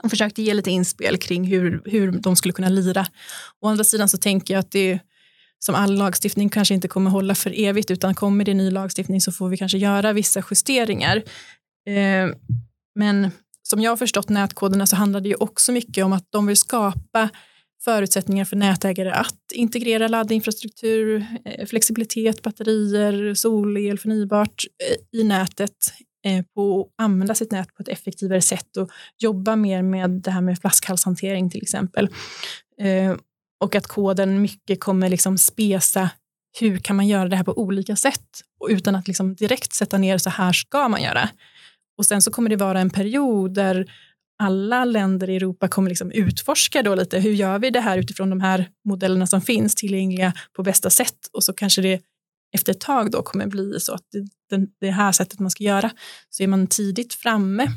Och 0.03 0.11
försökte 0.11 0.43
ge 0.43 0.55
lite 0.55 0.71
inspel 0.71 1.19
kring 1.19 1.45
hur, 1.45 1.83
hur 1.85 2.13
de 2.13 2.37
skulle 2.37 2.53
kunna 2.53 2.69
lira. 2.69 3.07
Å 3.61 3.69
andra 3.69 3.85
sidan 3.85 4.09
så 4.09 4.19
tänker 4.19 4.55
jag 4.55 4.61
att 4.61 4.71
det 4.71 5.01
som 5.65 5.75
all 5.75 5.95
lagstiftning 5.95 6.49
kanske 6.49 6.75
inte 6.75 6.89
kommer 6.89 7.11
hålla 7.11 7.35
för 7.35 7.61
evigt, 7.61 7.91
utan 7.91 8.15
kommer 8.15 8.45
det 8.45 8.55
ny 8.55 8.71
lagstiftning 8.71 9.21
så 9.21 9.33
får 9.33 9.49
vi 9.49 9.57
kanske 9.57 9.79
göra 9.79 10.13
vissa 10.13 10.43
justeringar. 10.51 11.17
Eh, 11.87 12.35
men 12.95 13.31
som 13.63 13.81
jag 13.81 13.91
har 13.91 13.97
förstått 13.97 14.29
nätkoderna 14.29 14.87
så 14.87 14.97
handlar 14.97 15.21
det 15.21 15.29
ju 15.29 15.35
också 15.35 15.73
mycket 15.73 16.05
om 16.05 16.13
att 16.13 16.27
de 16.31 16.47
vill 16.47 16.57
skapa 16.57 17.29
förutsättningar 17.85 18.45
för 18.45 18.57
nätägare 18.57 19.11
att 19.11 19.53
integrera 19.55 20.09
laddinfrastruktur, 20.09 21.27
eh, 21.45 21.67
flexibilitet, 21.67 22.43
batterier, 22.43 23.35
solel, 23.35 23.99
förnybart 23.99 24.65
eh, 24.89 25.21
i 25.21 25.25
nätet 25.25 25.77
på 26.55 26.81
att 26.81 27.05
använda 27.05 27.35
sitt 27.35 27.53
nät 27.53 27.75
på 27.75 27.83
ett 27.83 27.89
effektivare 27.89 28.41
sätt 28.41 28.77
och 28.77 28.91
jobba 29.19 29.57
mer 29.57 29.83
med 29.83 30.11
det 30.11 30.31
här 30.31 30.41
med 30.41 30.59
flaskhalshantering 30.59 31.51
till 31.51 31.63
exempel. 31.63 32.09
Och 33.61 33.75
att 33.75 33.87
koden 33.87 34.43
mycket 34.43 34.81
kommer 34.81 35.09
liksom 35.09 35.39
spesa 35.39 36.11
hur 36.61 36.79
kan 36.79 36.97
man 36.97 37.09
göra 37.09 37.29
det 37.29 37.37
här 37.37 37.45
på 37.45 37.59
olika 37.59 37.97
sätt 37.97 38.43
och 38.61 38.69
utan 38.71 38.95
att 38.95 39.09
liksom 39.09 39.35
direkt 39.35 39.73
sätta 39.73 39.99
ner 39.99 40.19
så 40.19 40.31
här 40.31 40.53
ska 40.53 40.89
man 40.89 41.03
göra. 41.03 41.29
Och 41.99 42.07
sen 42.07 42.23
så 42.23 42.31
kommer 42.31 42.51
det 42.51 42.57
vara 42.57 42.81
en 42.81 42.91
period 42.91 43.55
där 43.55 43.93
alla 44.39 44.85
länder 44.85 45.31
i 45.31 45.37
Europa 45.37 45.69
kommer 45.69 45.89
liksom 45.89 46.11
utforska 46.11 46.83
då 46.83 46.95
lite 46.95 47.19
hur 47.19 47.33
gör 47.33 47.59
vi 47.59 47.71
det 47.71 47.81
här 47.81 47.99
utifrån 47.99 48.31
de 48.31 48.41
här 48.41 48.69
modellerna 48.85 49.27
som 49.27 49.41
finns 49.41 49.75
tillgängliga 49.75 50.33
på 50.53 50.63
bästa 50.63 50.91
sätt 50.91 51.19
och 51.33 51.45
så 51.45 51.53
kanske 51.53 51.83
det 51.83 52.01
efter 52.55 52.73
ett 52.73 52.81
tag 52.81 53.11
då 53.11 53.23
kommer 53.23 53.47
bli 53.47 53.81
så 53.81 53.95
att 53.95 54.05
det, 54.51 54.67
det 54.81 54.91
här 54.91 55.13
sättet 55.13 55.41
man 55.41 55.51
ska 55.51 55.65
göra. 55.65 55.91
Så 56.31 56.43
är 56.43 56.47
man 56.47 56.67
tidigt 56.67 57.15
framme, 57.15 57.73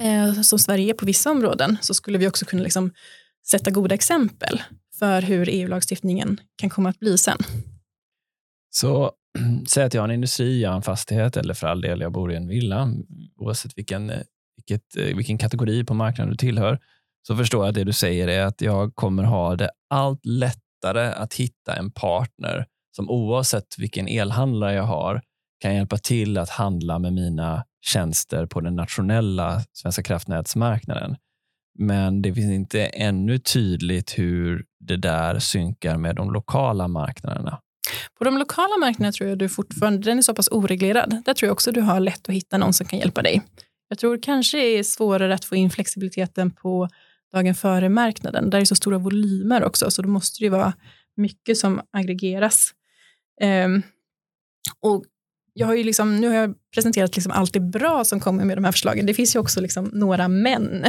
eh, 0.00 0.42
som 0.42 0.58
Sverige 0.58 0.92
är 0.92 0.94
på 0.94 1.06
vissa 1.06 1.30
områden, 1.30 1.78
så 1.80 1.94
skulle 1.94 2.18
vi 2.18 2.28
också 2.28 2.44
kunna 2.44 2.62
liksom 2.62 2.90
sätta 3.46 3.70
goda 3.70 3.94
exempel 3.94 4.62
för 4.98 5.22
hur 5.22 5.48
EU-lagstiftningen 5.48 6.40
kan 6.56 6.70
komma 6.70 6.88
att 6.88 6.98
bli 6.98 7.18
sen. 7.18 7.38
Så 8.70 9.12
säg 9.68 9.84
att 9.84 9.94
jag 9.94 10.02
har 10.02 10.08
en 10.08 10.14
industri, 10.14 10.62
jag 10.62 10.70
har 10.70 10.76
en 10.76 10.82
fastighet 10.82 11.36
eller 11.36 11.54
för 11.54 11.66
all 11.66 11.80
del 11.80 12.00
jag 12.00 12.12
bor 12.12 12.32
i 12.32 12.36
en 12.36 12.48
villa, 12.48 12.92
oavsett 13.36 13.78
vilken, 13.78 14.10
eh, 14.10 14.20
vilket, 14.56 14.96
eh, 14.96 15.16
vilken 15.16 15.38
kategori 15.38 15.84
på 15.84 15.94
marknaden 15.94 16.30
du 16.30 16.36
tillhör, 16.36 16.78
så 17.26 17.36
förstår 17.36 17.64
jag 17.64 17.68
att 17.68 17.74
det 17.74 17.84
du 17.84 17.92
säger 17.92 18.28
är 18.28 18.44
att 18.44 18.60
jag 18.60 18.94
kommer 18.94 19.22
ha 19.22 19.56
det 19.56 19.70
allt 19.90 20.26
lättare 20.26 21.12
att 21.12 21.34
hitta 21.34 21.76
en 21.76 21.90
partner 21.90 22.66
som 22.96 23.10
oavsett 23.10 23.78
vilken 23.78 24.08
elhandlare 24.08 24.74
jag 24.74 24.82
har 24.82 25.22
kan 25.60 25.74
hjälpa 25.74 25.98
till 25.98 26.38
att 26.38 26.50
handla 26.50 26.98
med 26.98 27.12
mina 27.12 27.64
tjänster 27.80 28.46
på 28.46 28.60
den 28.60 28.76
nationella 28.76 29.62
Svenska 29.72 30.02
kraftnätsmarknaden. 30.02 31.16
Men 31.78 32.22
det 32.22 32.34
finns 32.34 32.52
inte 32.52 32.86
ännu 32.86 33.38
tydligt 33.38 34.18
hur 34.18 34.64
det 34.80 34.96
där 34.96 35.38
synkar 35.38 35.98
med 35.98 36.16
de 36.16 36.32
lokala 36.32 36.88
marknaderna. 36.88 37.60
På 38.18 38.24
de 38.24 38.38
lokala 38.38 38.76
marknaderna 38.80 39.12
tror 39.12 39.28
jag 39.28 39.38
du 39.38 39.48
fortfarande, 39.48 40.10
den 40.10 40.18
är 40.18 40.22
så 40.22 40.34
pass 40.34 40.48
oreglerad. 40.50 41.22
Där 41.24 41.34
tror 41.34 41.46
jag 41.46 41.52
också 41.52 41.72
du 41.72 41.80
har 41.80 42.00
lätt 42.00 42.28
att 42.28 42.34
hitta 42.34 42.58
någon 42.58 42.72
som 42.72 42.86
kan 42.86 42.98
hjälpa 42.98 43.22
dig. 43.22 43.42
Jag 43.88 43.98
tror 43.98 44.18
kanske 44.22 44.56
det 44.56 44.78
är 44.78 44.82
svårare 44.82 45.34
att 45.34 45.44
få 45.44 45.56
in 45.56 45.70
flexibiliteten 45.70 46.50
på 46.50 46.88
dagen 47.32 47.54
före 47.54 47.88
marknaden. 47.88 48.50
Där 48.50 48.60
är 48.60 48.64
så 48.64 48.74
stora 48.74 48.98
volymer 48.98 49.64
också, 49.64 49.90
så 49.90 50.02
då 50.02 50.08
måste 50.08 50.44
det 50.44 50.48
vara 50.48 50.72
mycket 51.16 51.58
som 51.58 51.80
aggregeras. 51.92 52.70
Um, 53.42 53.82
och 54.80 55.04
jag 55.52 55.66
har 55.66 55.74
ju 55.74 55.84
liksom, 55.84 56.20
nu 56.20 56.28
har 56.28 56.34
jag 56.34 56.54
presenterat 56.74 57.16
liksom 57.16 57.32
allt 57.32 57.52
det 57.52 57.60
bra 57.60 58.04
som 58.04 58.20
kommer 58.20 58.44
med 58.44 58.56
de 58.56 58.64
här 58.64 58.72
förslagen. 58.72 59.06
Det 59.06 59.14
finns 59.14 59.36
ju 59.36 59.40
också 59.40 59.60
liksom 59.60 59.84
några 59.84 60.28
män 60.28 60.84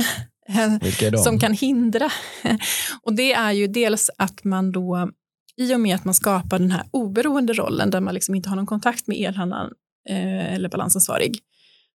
som 1.24 1.40
kan 1.40 1.54
hindra. 1.54 2.12
och 3.02 3.14
det 3.14 3.34
är 3.34 3.52
ju 3.52 3.68
dels 3.68 4.10
att 4.18 4.44
man 4.44 4.72
då, 4.72 5.10
i 5.58 5.76
och 5.76 5.80
med 5.80 5.96
att 5.96 6.06
man 6.06 6.14
skapar 6.14 6.60
den 6.60 6.72
här 6.72 6.84
oberoende 6.92 7.54
rollen 7.54 7.90
där 7.90 8.02
man 8.02 8.14
liksom 8.14 8.36
inte 8.36 8.50
har 8.50 8.56
någon 8.56 8.66
kontakt 8.66 9.08
med 9.08 9.18
elhandlaren 9.18 9.72
eh, 10.10 10.54
eller 10.54 10.70
balansansvarig. 10.70 11.40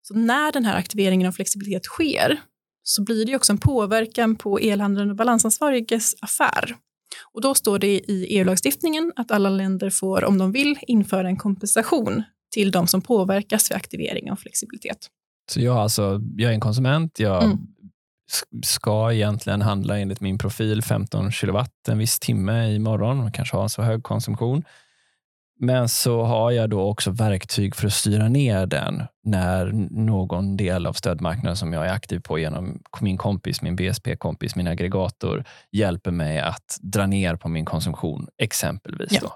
Så 0.02 0.14
när 0.14 0.52
den 0.52 0.64
här 0.64 0.76
aktiveringen 0.76 1.28
av 1.28 1.32
flexibilitet 1.32 1.84
sker 1.84 2.40
så 2.82 3.02
blir 3.02 3.26
det 3.26 3.36
också 3.36 3.52
en 3.52 3.58
påverkan 3.58 4.36
på 4.36 4.58
elhandlaren 4.58 5.10
och 5.10 5.16
balansansvariges 5.16 6.14
affär. 6.20 6.76
Och 7.32 7.40
då 7.40 7.54
står 7.54 7.78
det 7.78 7.86
i 7.86 8.26
EU-lagstiftningen 8.28 9.12
att 9.16 9.30
alla 9.30 9.50
länder 9.50 9.90
får, 9.90 10.24
om 10.24 10.38
de 10.38 10.52
vill, 10.52 10.78
införa 10.82 11.28
en 11.28 11.36
kompensation 11.36 12.22
till 12.50 12.70
de 12.70 12.86
som 12.86 13.02
påverkas 13.02 13.70
vid 13.70 13.76
aktivering 13.76 14.30
av 14.30 14.36
flexibilitet. 14.36 14.98
Så 15.50 15.60
jag, 15.60 15.76
alltså, 15.76 16.20
jag 16.36 16.50
är 16.50 16.54
en 16.54 16.60
konsument, 16.60 17.18
jag 17.18 17.44
mm. 17.44 17.58
Ska 18.62 19.12
egentligen 19.12 19.62
handla 19.62 19.98
enligt 19.98 20.20
min 20.20 20.38
profil 20.38 20.82
15 20.82 21.32
kilowatt 21.32 21.88
en 21.88 21.98
viss 21.98 22.18
timme 22.18 22.66
i 22.66 22.78
morgon 22.78 23.20
och 23.20 23.34
kanske 23.34 23.56
ha 23.56 23.62
en 23.62 23.68
så 23.68 23.82
hög 23.82 24.02
konsumtion. 24.02 24.64
Men 25.60 25.88
så 25.88 26.22
har 26.22 26.50
jag 26.50 26.70
då 26.70 26.82
också 26.82 27.10
verktyg 27.10 27.76
för 27.76 27.86
att 27.86 27.92
styra 27.92 28.28
ner 28.28 28.66
den 28.66 29.02
när 29.24 29.66
någon 29.90 30.56
del 30.56 30.86
av 30.86 30.92
stödmarknaden 30.92 31.56
som 31.56 31.72
jag 31.72 31.86
är 31.86 31.92
aktiv 31.92 32.20
på 32.20 32.38
genom 32.38 32.82
min 33.00 33.16
kompis, 33.16 33.62
min 33.62 33.76
BSP-kompis, 33.76 34.56
min 34.56 34.66
aggregator 34.66 35.44
hjälper 35.72 36.10
mig 36.10 36.40
att 36.40 36.78
dra 36.82 37.06
ner 37.06 37.36
på 37.36 37.48
min 37.48 37.64
konsumtion, 37.64 38.28
exempelvis. 38.38 39.12
Ja. 39.12 39.18
Då. 39.22 39.32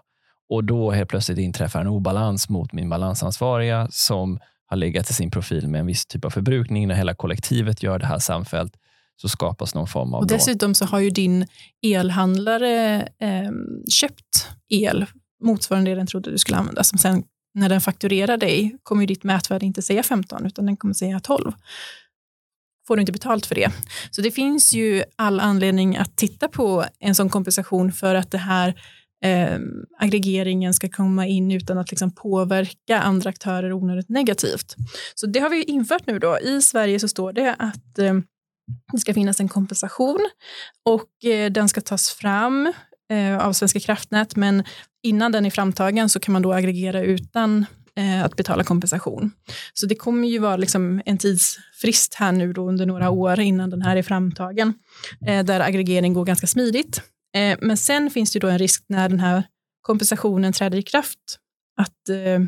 Och 0.48 0.64
då 0.64 0.90
helt 0.90 1.10
plötsligt 1.10 1.38
inträffar 1.38 1.80
en 1.80 1.86
obalans 1.86 2.48
mot 2.48 2.72
min 2.72 2.88
balansansvariga 2.88 3.88
som 3.90 4.38
har 4.66 4.76
legat 4.76 5.10
i 5.10 5.14
sin 5.14 5.30
profil 5.30 5.68
med 5.68 5.80
en 5.80 5.86
viss 5.86 6.06
typ 6.06 6.24
av 6.24 6.30
förbrukning, 6.30 6.88
när 6.88 6.94
hela 6.94 7.14
kollektivet 7.14 7.82
gör 7.82 7.98
det 7.98 8.06
här 8.06 8.18
samfällt, 8.18 8.76
så 9.20 9.28
skapas 9.28 9.74
någon 9.74 9.86
form 9.86 10.14
av... 10.14 10.20
Och 10.20 10.26
dessutom 10.26 10.74
så 10.74 10.84
har 10.84 11.00
ju 11.00 11.10
din 11.10 11.46
elhandlare 11.82 13.00
eh, 13.18 13.50
köpt 13.88 14.48
el 14.68 15.06
motsvarande 15.42 15.90
det 15.90 15.94
den 15.94 16.06
trodde 16.06 16.30
du 16.30 16.38
skulle 16.38 16.58
använda, 16.58 16.84
som 16.84 16.98
sen 16.98 17.24
när 17.54 17.68
den 17.68 17.80
fakturerar 17.80 18.36
dig 18.36 18.76
kommer 18.82 19.02
ju 19.02 19.06
ditt 19.06 19.24
mätvärde 19.24 19.66
inte 19.66 19.82
säga 19.82 20.02
15, 20.02 20.46
utan 20.46 20.66
den 20.66 20.76
kommer 20.76 20.94
säga 20.94 21.20
12. 21.20 21.52
Får 22.86 22.96
du 22.96 23.00
inte 23.00 23.12
betalt 23.12 23.46
för 23.46 23.54
det. 23.54 23.70
Så 24.10 24.22
det 24.22 24.30
finns 24.30 24.72
ju 24.72 25.02
all 25.16 25.40
anledning 25.40 25.96
att 25.96 26.16
titta 26.16 26.48
på 26.48 26.84
en 26.98 27.14
sån 27.14 27.28
kompensation 27.28 27.92
för 27.92 28.14
att 28.14 28.30
det 28.30 28.38
här 28.38 28.74
eh, 29.24 29.58
aggregeringen 29.98 30.74
ska 30.74 30.88
komma 30.88 31.26
in 31.26 31.52
utan 31.52 31.78
att 31.78 31.90
liksom 31.90 32.14
påverka 32.14 33.00
andra 33.00 33.30
aktörer 33.30 33.72
onödigt 33.72 34.08
negativt. 34.08 34.74
Så 35.14 35.26
det 35.26 35.40
har 35.40 35.50
vi 35.50 35.62
infört 35.62 36.06
nu 36.06 36.18
då. 36.18 36.38
I 36.38 36.62
Sverige 36.62 37.00
så 37.00 37.08
står 37.08 37.32
det 37.32 37.54
att 37.58 37.98
eh, 37.98 38.14
det 38.92 38.98
ska 38.98 39.14
finnas 39.14 39.40
en 39.40 39.48
kompensation 39.48 40.28
och 40.84 41.24
eh, 41.30 41.52
den 41.52 41.68
ska 41.68 41.80
tas 41.80 42.10
fram 42.10 42.72
eh, 43.10 43.38
av 43.38 43.52
Svenska 43.52 43.80
kraftnät, 43.80 44.36
men 44.36 44.64
innan 45.02 45.32
den 45.32 45.46
är 45.46 45.50
framtagen 45.50 46.08
så 46.08 46.20
kan 46.20 46.32
man 46.32 46.42
då 46.42 46.52
aggregera 46.52 47.00
utan 47.00 47.66
eh, 47.96 48.24
att 48.24 48.36
betala 48.36 48.64
kompensation. 48.64 49.30
Så 49.74 49.86
det 49.86 49.94
kommer 49.94 50.28
ju 50.28 50.38
vara 50.38 50.56
liksom 50.56 51.02
en 51.06 51.18
tidsfrist 51.18 52.14
här 52.14 52.32
nu 52.32 52.52
då 52.52 52.68
under 52.68 52.86
några 52.86 53.10
år 53.10 53.40
innan 53.40 53.70
den 53.70 53.82
här 53.82 53.96
är 53.96 54.02
framtagen, 54.02 54.74
där 55.20 55.60
aggregering 55.60 56.14
går 56.14 56.24
ganska 56.24 56.46
smidigt. 56.46 57.02
Men 57.60 57.76
sen 57.76 58.10
finns 58.10 58.32
det 58.32 58.38
då 58.38 58.48
en 58.48 58.58
risk 58.58 58.84
när 58.88 59.08
den 59.08 59.20
här 59.20 59.42
kompensationen 59.82 60.52
träder 60.52 60.78
i 60.78 60.82
kraft, 60.82 61.18
att 61.76 62.08
eh, 62.08 62.40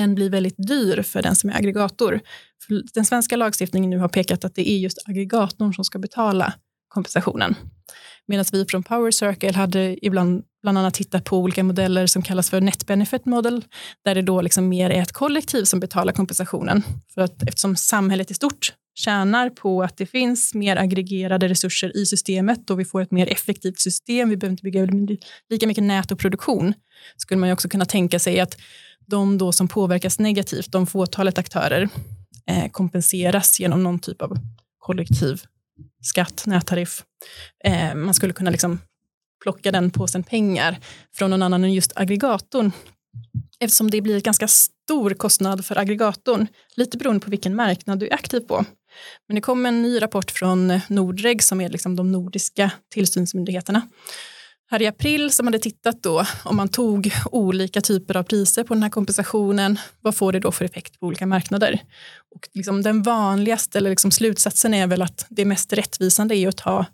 den 0.00 0.14
blir 0.14 0.30
väldigt 0.30 0.66
dyr 0.68 1.02
för 1.02 1.22
den 1.22 1.36
som 1.36 1.50
är 1.50 1.56
aggregator. 1.56 2.20
För 2.66 2.82
den 2.94 3.04
svenska 3.04 3.36
lagstiftningen 3.36 3.90
nu 3.90 3.98
har 3.98 4.08
pekat 4.08 4.44
att 4.44 4.54
det 4.54 4.70
är 4.70 4.78
just 4.78 4.98
aggregatorn 5.08 5.74
som 5.74 5.84
ska 5.84 5.98
betala 5.98 6.52
kompensationen. 6.88 7.54
Medan 8.26 8.44
vi 8.52 8.64
från 8.64 8.82
Power 8.82 9.10
Circle 9.10 9.52
hade 9.52 10.06
ibland 10.06 10.42
bland 10.62 10.78
annat 10.78 10.94
tittat 10.94 11.24
på 11.24 11.38
olika 11.38 11.64
modeller 11.64 12.06
som 12.06 12.22
kallas 12.22 12.50
för 12.50 12.60
net 12.60 12.86
benefit 12.86 13.26
model, 13.26 13.64
där 14.04 14.14
det 14.14 14.22
då 14.22 14.40
liksom 14.40 14.68
mer 14.68 14.90
är 14.90 15.02
ett 15.02 15.12
kollektiv 15.12 15.64
som 15.64 15.80
betalar 15.80 16.12
kompensationen. 16.12 16.82
För 17.14 17.20
att 17.20 17.42
eftersom 17.42 17.76
samhället 17.76 18.30
i 18.30 18.34
stort 18.34 18.72
tjänar 18.94 19.50
på 19.50 19.82
att 19.82 19.96
det 19.96 20.06
finns 20.06 20.54
mer 20.54 20.76
aggregerade 20.76 21.48
resurser 21.48 21.96
i 21.96 22.06
systemet 22.06 22.70
och 22.70 22.80
vi 22.80 22.84
får 22.84 23.00
ett 23.00 23.10
mer 23.10 23.26
effektivt 23.26 23.78
system, 23.78 24.28
vi 24.28 24.36
behöver 24.36 24.52
inte 24.52 24.62
bygga 24.62 24.86
lika 25.50 25.66
mycket 25.66 25.84
nät 25.84 26.12
och 26.12 26.18
produktion, 26.18 26.74
skulle 27.16 27.40
man 27.40 27.48
ju 27.48 27.52
också 27.52 27.68
kunna 27.68 27.84
tänka 27.84 28.18
sig 28.18 28.40
att 28.40 28.56
de 29.08 29.38
då 29.38 29.52
som 29.52 29.68
påverkas 29.68 30.18
negativt, 30.18 30.72
de 30.72 30.86
fåtalet 30.86 31.38
aktörer, 31.38 31.88
eh, 32.46 32.70
kompenseras 32.70 33.60
genom 33.60 33.82
någon 33.82 33.98
typ 33.98 34.22
av 34.22 34.38
kollektiv 34.78 35.42
skatt, 36.02 36.42
nättariff. 36.46 37.04
Eh, 37.64 37.94
man 37.94 38.14
skulle 38.14 38.32
kunna 38.32 38.50
liksom 38.50 38.78
plocka 39.42 39.72
den 39.72 39.90
påsen 39.90 40.22
pengar 40.22 40.78
från 41.14 41.30
någon 41.30 41.42
annan 41.42 41.64
än 41.64 41.72
just 41.72 41.92
aggregatorn. 41.96 42.72
Eftersom 43.60 43.90
det 43.90 44.00
blir 44.00 44.14
en 44.14 44.22
ganska 44.22 44.48
stor 44.48 45.10
kostnad 45.14 45.64
för 45.64 45.78
aggregatorn, 45.78 46.46
lite 46.76 46.98
beroende 46.98 47.24
på 47.24 47.30
vilken 47.30 47.56
marknad 47.56 47.98
du 47.98 48.06
är 48.06 48.14
aktiv 48.14 48.40
på. 48.40 48.64
Men 49.28 49.34
det 49.34 49.40
kom 49.40 49.66
en 49.66 49.82
ny 49.82 50.02
rapport 50.02 50.30
från 50.30 50.80
Nordreg 50.88 51.42
som 51.42 51.60
är 51.60 51.68
liksom 51.68 51.96
de 51.96 52.12
nordiska 52.12 52.70
tillsynsmyndigheterna 52.90 53.82
här 54.70 54.82
i 54.82 54.86
april 54.86 55.32
som 55.32 55.46
hade 55.46 55.58
tittat 55.58 56.02
då 56.02 56.26
om 56.44 56.56
man 56.56 56.68
tog 56.68 57.12
olika 57.32 57.80
typer 57.80 58.16
av 58.16 58.22
priser 58.22 58.64
på 58.64 58.74
den 58.74 58.82
här 58.82 58.90
kompensationen, 58.90 59.78
vad 60.00 60.16
får 60.16 60.32
det 60.32 60.40
då 60.40 60.52
för 60.52 60.64
effekt 60.64 61.00
på 61.00 61.06
olika 61.06 61.26
marknader? 61.26 61.82
Och 62.34 62.48
liksom 62.54 62.82
den 62.82 63.02
vanligaste 63.02 63.78
eller 63.78 63.90
liksom 63.90 64.10
slutsatsen 64.10 64.74
är 64.74 64.86
väl 64.86 65.02
att 65.02 65.26
det 65.28 65.44
mest 65.44 65.72
rättvisande 65.72 66.36
är 66.36 66.48
att 66.48 66.56
ta 66.56 66.86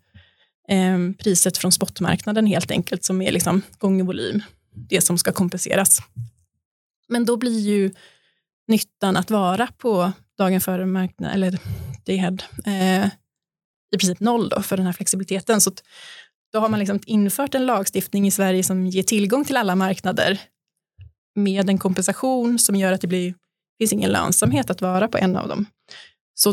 eh, 0.69 0.99
priset 1.19 1.59
från 1.59 1.73
spotmarknaden 1.73 2.47
helt 2.47 2.71
enkelt 2.71 3.05
som 3.05 3.23
är 3.23 3.33
liksom 3.33 3.63
gånger 3.79 4.05
volym, 4.05 4.43
det 4.75 5.01
som 5.01 5.19
ska 5.19 5.33
kompenseras. 5.33 5.99
Men 7.09 7.25
då 7.25 7.37
blir 7.37 7.61
ju 7.61 7.91
nyttan 8.69 9.17
att 9.17 9.31
vara 9.31 9.69
på 9.79 10.13
dagen 10.39 10.61
före 10.61 10.87
marknaden, 10.87 11.35
eller 11.35 11.59
day 12.07 12.17
head, 12.17 12.37
eh, 12.67 13.07
i 13.95 13.99
princip 13.99 14.21
noll 14.21 14.49
då 14.49 14.63
för 14.63 14.77
den 14.77 14.87
här 14.87 14.93
flexibiliteten. 14.93 15.61
Så 15.61 15.73
då 16.55 16.61
har 16.61 16.69
man 16.69 16.79
liksom 16.79 17.01
infört 17.07 17.55
en 17.55 17.67
lagstiftning 17.67 18.27
i 18.27 18.31
Sverige 18.31 18.63
som 18.63 18.87
ger 18.87 19.03
tillgång 19.03 19.45
till 19.45 19.57
alla 19.57 19.75
marknader 19.75 20.41
med 21.35 21.71
en 21.71 21.79
kompensation 21.79 22.59
som 22.59 22.77
gör 22.77 22.93
att 22.93 23.01
det 23.01 23.07
blir, 23.07 23.35
finns 23.79 23.93
ingen 23.93 24.11
lönsamhet 24.11 24.71
att 24.71 24.81
vara 24.81 25.09
på 25.09 25.19
en 25.19 25.37
av 25.37 25.49
dem. 25.49 25.67
Så, 26.35 26.51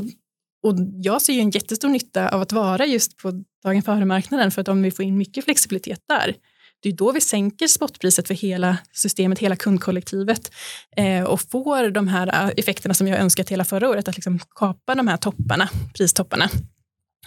och 0.63 0.75
jag 0.93 1.21
ser 1.21 1.33
ju 1.33 1.39
en 1.39 1.49
jättestor 1.49 1.89
nytta 1.89 2.29
av 2.29 2.41
att 2.41 2.51
vara 2.51 2.85
just 2.85 3.17
på 3.17 3.43
dagen 3.63 3.81
före-marknaden 3.81 4.51
för 4.51 4.61
att 4.61 4.67
om 4.67 4.81
vi 4.81 4.91
får 4.91 5.05
in 5.05 5.17
mycket 5.17 5.45
flexibilitet 5.45 5.99
där, 6.07 6.35
det 6.79 6.89
är 6.89 6.93
då 6.93 7.11
vi 7.11 7.21
sänker 7.21 7.67
spotpriset 7.67 8.27
för 8.27 8.33
hela 8.33 8.77
systemet, 8.91 9.39
hela 9.39 9.55
kundkollektivet 9.55 10.51
eh, 10.97 11.23
och 11.23 11.41
får 11.41 11.89
de 11.89 12.07
här 12.07 12.27
eh, 12.27 12.51
effekterna 12.57 12.93
som 12.93 13.07
jag 13.07 13.19
önskat 13.19 13.49
hela 13.49 13.65
förra 13.65 13.89
året, 13.89 14.07
att 14.07 14.15
liksom 14.15 14.39
kapa 14.55 14.95
de 14.95 15.07
här 15.07 15.17
topparna, 15.17 15.69
pristopparna 15.93 16.49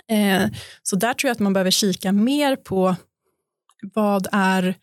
Eh, 0.09 0.47
så 0.83 0.97
där 0.97 1.15
tror 1.15 1.29
jag 1.29 1.33
att 1.35 1.41
man 1.41 1.53
behöver 1.53 1.71
kika 1.71 2.13
mer 2.13 2.57
på 2.57 2.97
vad 3.95 4.27
är 4.33 4.75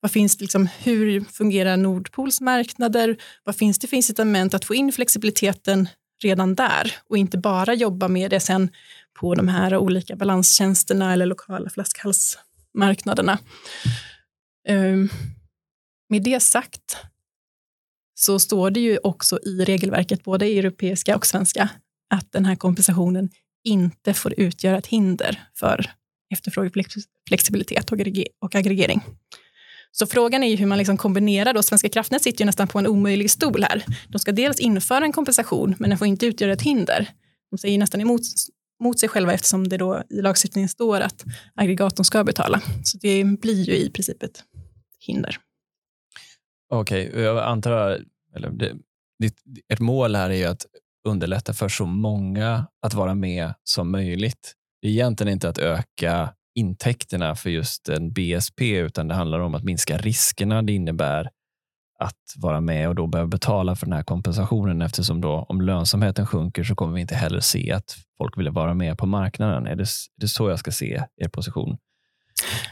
vad 0.00 0.10
finns 0.10 0.36
det 0.36 0.44
liksom, 0.44 0.68
hur 0.82 1.20
fungerar 1.20 1.76
Nordpols 1.76 2.40
marknader? 2.40 3.16
Vad 3.44 3.56
finns 3.56 3.78
det 3.78 3.86
för 3.86 3.96
incitament 3.96 4.54
att 4.54 4.64
få 4.64 4.74
in 4.74 4.92
flexibiliteten 4.92 5.88
redan 6.22 6.54
där 6.54 6.94
och 7.08 7.18
inte 7.18 7.38
bara 7.38 7.74
jobba 7.74 8.08
med 8.08 8.30
det 8.30 8.40
sen 8.40 8.70
på 9.14 9.34
de 9.34 9.48
här 9.48 9.76
olika 9.76 10.16
balanstjänsterna 10.16 11.12
eller 11.12 11.26
lokala 11.26 11.70
flaskhalsmarknaderna. 11.70 13.38
Ehm, 14.68 15.08
med 16.08 16.22
det 16.22 16.40
sagt 16.40 16.96
så 18.14 18.38
står 18.38 18.70
det 18.70 18.80
ju 18.80 18.98
också 18.98 19.38
i 19.42 19.64
regelverket, 19.64 20.24
både 20.24 20.46
europeiska 20.46 21.16
och 21.16 21.26
svenska, 21.26 21.68
att 22.10 22.32
den 22.32 22.44
här 22.44 22.56
kompensationen 22.56 23.30
inte 23.64 24.14
får 24.14 24.40
utgöra 24.40 24.78
ett 24.78 24.86
hinder 24.86 25.42
för 25.54 25.90
efterfrågeflexibilitet 26.32 27.92
och 28.40 28.54
aggregering. 28.54 29.02
Så 29.90 30.06
frågan 30.06 30.42
är 30.42 30.48
ju 30.48 30.56
hur 30.56 30.66
man 30.66 30.78
liksom 30.78 30.96
kombinerar. 30.96 31.54
Då. 31.54 31.62
Svenska 31.62 31.88
kraftnät 31.88 32.22
sitter 32.22 32.40
ju 32.40 32.46
nästan 32.46 32.68
på 32.68 32.78
en 32.78 32.86
omöjlig 32.86 33.30
stol 33.30 33.62
här. 33.62 33.84
De 34.08 34.18
ska 34.18 34.32
dels 34.32 34.60
införa 34.60 35.04
en 35.04 35.12
kompensation, 35.12 35.74
men 35.78 35.90
den 35.90 35.98
får 35.98 36.06
inte 36.06 36.26
utgöra 36.26 36.52
ett 36.52 36.62
hinder. 36.62 37.08
De 37.50 37.58
säger 37.58 37.78
nästan 37.78 38.00
emot 38.00 38.22
mot 38.82 38.98
sig 38.98 39.08
själva 39.08 39.32
eftersom 39.32 39.68
det 39.68 39.76
då 39.76 40.02
i 40.10 40.20
lagstiftningen 40.20 40.68
står 40.68 41.00
att 41.00 41.24
aggregatorn 41.54 42.04
ska 42.04 42.24
betala. 42.24 42.60
Så 42.84 42.98
det 42.98 43.24
blir 43.24 43.68
ju 43.68 43.76
i 43.76 43.90
princip 43.90 44.22
ett 44.22 44.44
hinder. 44.98 45.36
Okej, 46.68 47.08
okay, 47.08 47.22
jag 47.22 47.38
antar, 47.38 48.04
eller 48.36 48.50
det, 48.50 48.76
ett 49.68 49.80
mål 49.80 50.16
här 50.16 50.30
är 50.30 50.34
ju 50.34 50.44
att 50.44 50.66
underlätta 51.04 51.52
för 51.52 51.68
så 51.68 51.86
många 51.86 52.66
att 52.82 52.94
vara 52.94 53.14
med 53.14 53.54
som 53.64 53.90
möjligt. 53.90 54.54
Det 54.82 54.88
är 54.88 54.92
egentligen 54.92 55.32
inte 55.32 55.48
att 55.48 55.58
öka 55.58 56.34
intäkterna 56.54 57.34
för 57.34 57.50
just 57.50 57.88
en 57.88 58.12
BSP, 58.12 58.78
utan 58.78 59.08
det 59.08 59.14
handlar 59.14 59.40
om 59.40 59.54
att 59.54 59.64
minska 59.64 59.98
riskerna 59.98 60.62
det 60.62 60.72
innebär 60.72 61.30
att 61.98 62.34
vara 62.36 62.60
med 62.60 62.88
och 62.88 62.94
då 62.94 63.06
behöva 63.06 63.28
betala 63.28 63.76
för 63.76 63.86
den 63.86 63.92
här 63.92 64.02
kompensationen 64.02 64.82
eftersom 64.82 65.20
då 65.20 65.46
om 65.48 65.60
lönsamheten 65.60 66.26
sjunker 66.26 66.64
så 66.64 66.74
kommer 66.74 66.94
vi 66.94 67.00
inte 67.00 67.14
heller 67.14 67.40
se 67.40 67.72
att 67.72 67.96
folk 68.18 68.38
vill 68.38 68.50
vara 68.50 68.74
med 68.74 68.98
på 68.98 69.06
marknaden. 69.06 69.66
Är 69.66 69.76
det, 69.76 69.82
är 69.82 70.20
det 70.20 70.28
så 70.28 70.50
jag 70.50 70.58
ska 70.58 70.70
se 70.70 71.04
er 71.16 71.28
position? 71.28 71.76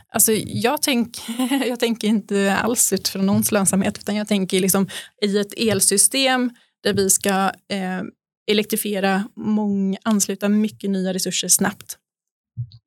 Alltså, 0.08 0.32
jag, 0.32 0.82
tänk, 0.82 1.18
jag 1.66 1.80
tänker 1.80 2.08
inte 2.08 2.56
alls 2.56 2.92
utifrån 2.92 3.26
någons 3.26 3.52
lönsamhet, 3.52 3.98
utan 3.98 4.16
jag 4.16 4.28
tänker 4.28 4.60
liksom 4.60 4.88
i 5.22 5.38
ett 5.38 5.54
elsystem 5.56 6.50
där 6.82 6.94
vi 6.94 7.10
ska 7.10 7.30
eh, 7.68 8.02
elektrifiera, 8.50 9.24
många, 9.36 9.98
ansluta 10.02 10.48
mycket 10.48 10.90
nya 10.90 11.14
resurser 11.14 11.48
snabbt 11.48 11.98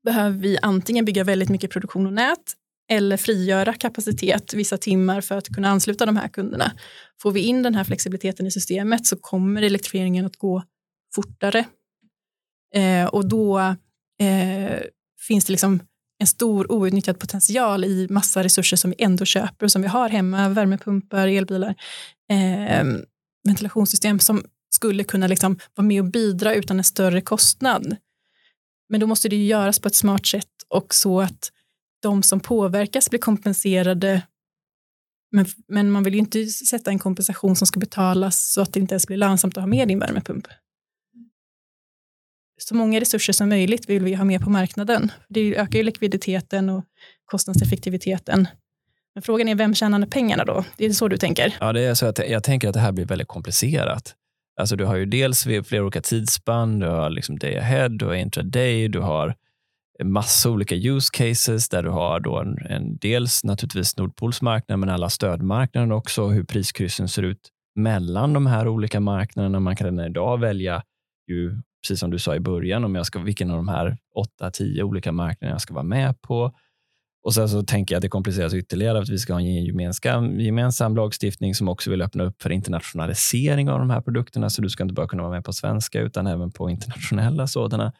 behöver 0.03 0.37
vi 0.37 0.57
antingen 0.61 1.05
bygga 1.05 1.23
väldigt 1.23 1.49
mycket 1.49 1.71
produktion 1.71 2.05
och 2.05 2.13
nät 2.13 2.53
eller 2.91 3.17
frigöra 3.17 3.73
kapacitet 3.73 4.53
vissa 4.53 4.77
timmar 4.77 5.21
för 5.21 5.37
att 5.37 5.47
kunna 5.47 5.69
ansluta 5.69 6.05
de 6.05 6.17
här 6.17 6.27
kunderna. 6.27 6.71
Får 7.21 7.31
vi 7.31 7.39
in 7.39 7.63
den 7.63 7.75
här 7.75 7.83
flexibiliteten 7.83 8.47
i 8.47 8.51
systemet 8.51 9.05
så 9.05 9.15
kommer 9.15 9.61
elektrifieringen 9.61 10.25
att 10.25 10.37
gå 10.37 10.63
fortare. 11.15 11.65
Eh, 12.75 13.05
och 13.05 13.27
då 13.27 13.59
eh, 14.21 14.81
finns 15.27 15.45
det 15.45 15.51
liksom 15.51 15.79
en 16.19 16.27
stor 16.27 16.71
outnyttjad 16.71 17.19
potential 17.19 17.85
i 17.85 18.07
massa 18.09 18.43
resurser 18.43 18.77
som 18.77 18.91
vi 18.91 19.03
ändå 19.03 19.25
köper 19.25 19.65
och 19.65 19.71
som 19.71 19.81
vi 19.81 19.87
har 19.87 20.09
hemma, 20.09 20.49
värmepumpar, 20.49 21.27
elbilar, 21.27 21.75
eh, 22.31 22.85
ventilationssystem 23.47 24.19
som 24.19 24.43
skulle 24.73 25.03
kunna 25.03 25.27
liksom 25.27 25.59
vara 25.75 25.87
med 25.87 26.01
och 26.01 26.11
bidra 26.11 26.55
utan 26.55 26.77
en 26.77 26.83
större 26.83 27.21
kostnad. 27.21 27.95
Men 28.89 28.99
då 28.99 29.07
måste 29.07 29.29
det 29.29 29.35
ju 29.35 29.45
göras 29.45 29.79
på 29.79 29.87
ett 29.87 29.95
smart 29.95 30.27
sätt 30.27 30.49
och 30.67 30.93
så 30.93 31.21
att 31.21 31.51
de 32.01 32.23
som 32.23 32.39
påverkas 32.39 33.09
blir 33.09 33.19
kompenserade 33.19 34.21
Men, 35.31 35.45
men 35.67 35.91
man 35.91 36.03
vill 36.03 36.13
ju 36.13 36.19
inte 36.19 36.45
sätta 36.45 36.91
en 36.91 36.99
kompensation 36.99 37.55
som 37.55 37.67
ska 37.67 37.79
betalas 37.79 38.53
så 38.53 38.61
att 38.61 38.73
det 38.73 38.79
inte 38.79 38.93
ens 38.93 39.07
blir 39.07 39.17
lönsamt 39.17 39.57
att 39.57 39.61
ha 39.61 39.67
med 39.67 39.87
din 39.87 39.99
värmepump. 39.99 40.47
Så 42.57 42.75
många 42.75 42.99
resurser 42.99 43.33
som 43.33 43.49
möjligt 43.49 43.89
vill 43.89 44.03
vi 44.03 44.13
ha 44.13 44.23
med 44.23 44.41
på 44.41 44.49
marknaden. 44.49 45.11
Det 45.29 45.57
ökar 45.57 45.77
ju 45.77 45.83
likviditeten 45.83 46.69
och 46.69 46.85
kostnadseffektiviteten. 47.25 48.47
Men 49.13 49.21
frågan 49.21 49.47
är, 49.47 49.55
vem 49.55 49.75
tjänar 49.75 50.05
pengarna 50.05 50.45
då? 50.45 50.65
Det 50.77 50.85
är 50.85 50.93
så 50.93 51.07
du 51.07 51.17
tänker? 51.17 51.57
Ja, 51.59 51.73
det 51.73 51.81
är 51.81 51.93
så 51.93 52.05
att 52.05 52.19
jag 52.29 52.43
tänker 52.43 52.67
att 52.67 52.73
det 52.73 52.79
här 52.79 52.91
blir 52.91 53.05
väldigt 53.05 53.27
komplicerat. 53.27 54.15
Alltså 54.59 54.75
du 54.75 54.85
har 54.85 54.95
ju 54.95 55.05
dels 55.05 55.43
flera 55.43 55.83
olika 55.83 56.01
tidsspann, 56.01 56.79
du 56.79 56.87
har 56.87 57.09
liksom 57.09 57.39
day 57.39 57.57
ahead, 57.57 57.89
du 57.89 58.05
har 58.05 58.13
intraday, 58.13 58.87
du 58.87 58.99
har 58.99 59.35
massa 60.03 60.49
olika 60.49 60.75
use 60.75 61.09
cases 61.13 61.69
där 61.69 61.83
du 61.83 61.89
har 61.89 62.19
då 62.19 62.39
en, 62.39 62.57
en 62.69 62.97
dels 62.97 63.43
naturligtvis 63.43 63.97
Nordpols 63.97 64.41
marknad, 64.41 64.79
men 64.79 64.89
alla 64.89 65.09
stödmarknader 65.09 65.91
också, 65.91 66.27
hur 66.27 66.43
priskryssen 66.43 67.07
ser 67.07 67.23
ut 67.23 67.49
mellan 67.75 68.33
de 68.33 68.45
här 68.45 68.67
olika 68.67 68.99
marknaderna. 68.99 69.59
Man 69.59 69.75
kan 69.75 69.85
redan 69.85 70.05
idag 70.05 70.39
välja, 70.39 70.83
ju, 71.27 71.61
precis 71.81 71.99
som 71.99 72.11
du 72.11 72.19
sa 72.19 72.35
i 72.35 72.39
början, 72.39 72.83
om 72.83 72.95
jag 72.95 73.05
ska, 73.05 73.19
vilken 73.19 73.51
av 73.51 73.57
de 73.57 73.67
här 73.67 73.97
åtta, 74.15 74.51
tio 74.51 74.83
olika 74.83 75.11
marknaderna 75.11 75.53
jag 75.53 75.61
ska 75.61 75.73
vara 75.73 75.83
med 75.83 76.21
på. 76.21 76.53
Och 77.23 77.33
sen 77.33 77.49
så 77.49 77.63
tänker 77.63 77.95
jag 77.95 77.97
att 77.97 78.01
det 78.01 78.09
kompliceras 78.09 78.53
ytterligare 78.53 78.99
att 78.99 79.09
vi 79.09 79.19
ska 79.19 79.33
ha 79.33 79.39
en 79.39 79.65
gemensam, 79.65 80.39
gemensam 80.39 80.95
lagstiftning 80.95 81.55
som 81.55 81.67
också 81.67 81.89
vill 81.89 82.01
öppna 82.01 82.23
upp 82.23 82.41
för 82.41 82.49
internationalisering 82.49 83.69
av 83.69 83.79
de 83.79 83.89
här 83.89 84.01
produkterna. 84.01 84.49
Så 84.49 84.61
du 84.61 84.69
ska 84.69 84.83
inte 84.83 84.93
bara 84.93 85.07
kunna 85.07 85.23
vara 85.23 85.33
med 85.33 85.45
på 85.45 85.53
svenska 85.53 86.01
utan 86.01 86.27
även 86.27 86.51
på 86.51 86.69
internationella 86.69 87.47
sådana. 87.47 87.93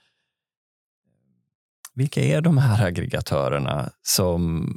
Vilka 1.94 2.22
är 2.22 2.42
de 2.42 2.58
här 2.58 2.86
aggregatörerna 2.86 3.90
som, 4.02 4.68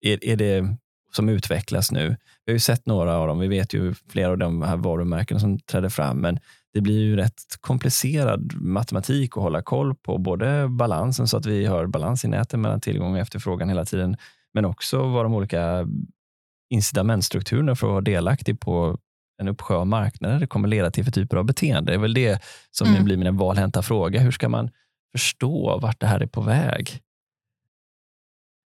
är, 0.00 0.24
är 0.24 0.36
det, 0.36 0.76
som 1.12 1.28
utvecklas 1.28 1.92
nu? 1.92 2.16
Vi 2.44 2.52
har 2.52 2.54
ju 2.54 2.60
sett 2.60 2.86
några 2.86 3.16
av 3.16 3.28
dem. 3.28 3.38
Vi 3.38 3.48
vet 3.48 3.74
ju 3.74 3.94
flera 4.08 4.30
av 4.30 4.38
de 4.38 4.62
här 4.62 4.76
varumärkena 4.76 5.40
som 5.40 5.58
trädde 5.58 5.90
fram, 5.90 6.20
men 6.20 6.38
det 6.74 6.80
blir 6.80 7.00
ju 7.00 7.16
rätt 7.16 7.42
komplicerad 7.60 8.52
matematik 8.54 9.36
att 9.36 9.42
hålla 9.42 9.62
koll 9.62 9.94
på. 9.94 10.18
Både 10.18 10.68
balansen 10.68 11.28
så 11.28 11.36
att 11.36 11.46
vi 11.46 11.66
har 11.66 11.86
balans 11.86 12.24
i 12.24 12.28
näten 12.28 12.60
mellan 12.60 12.80
tillgång 12.80 13.12
och 13.12 13.18
efterfrågan 13.18 13.68
hela 13.68 13.84
tiden, 13.84 14.16
men 14.54 14.64
också 14.64 15.08
vad 15.08 15.24
de 15.24 15.34
olika 15.34 15.88
incitamentstrukturerna 16.70 17.76
för 17.76 17.86
att 17.86 17.92
vara 17.92 18.00
delaktig 18.00 18.60
på 18.60 18.98
en 19.42 19.48
uppsjö 19.48 19.74
av 19.74 19.86
marknader 19.86 20.38
det 20.38 20.46
kommer 20.46 20.68
leda 20.68 20.90
till 20.90 21.04
för 21.04 21.12
typer 21.12 21.36
av 21.36 21.44
beteende. 21.44 21.92
Det 21.92 21.94
är 21.94 22.00
väl 22.00 22.14
det 22.14 22.42
som 22.70 22.88
mm. 22.88 23.04
blir 23.04 23.16
min 23.16 23.36
valhänta 23.36 23.82
fråga. 23.82 24.20
Hur 24.20 24.30
ska 24.30 24.48
man 24.48 24.70
förstå 25.12 25.78
vart 25.82 26.00
det 26.00 26.06
här 26.06 26.20
är 26.20 26.26
på 26.26 26.40
väg? 26.40 27.00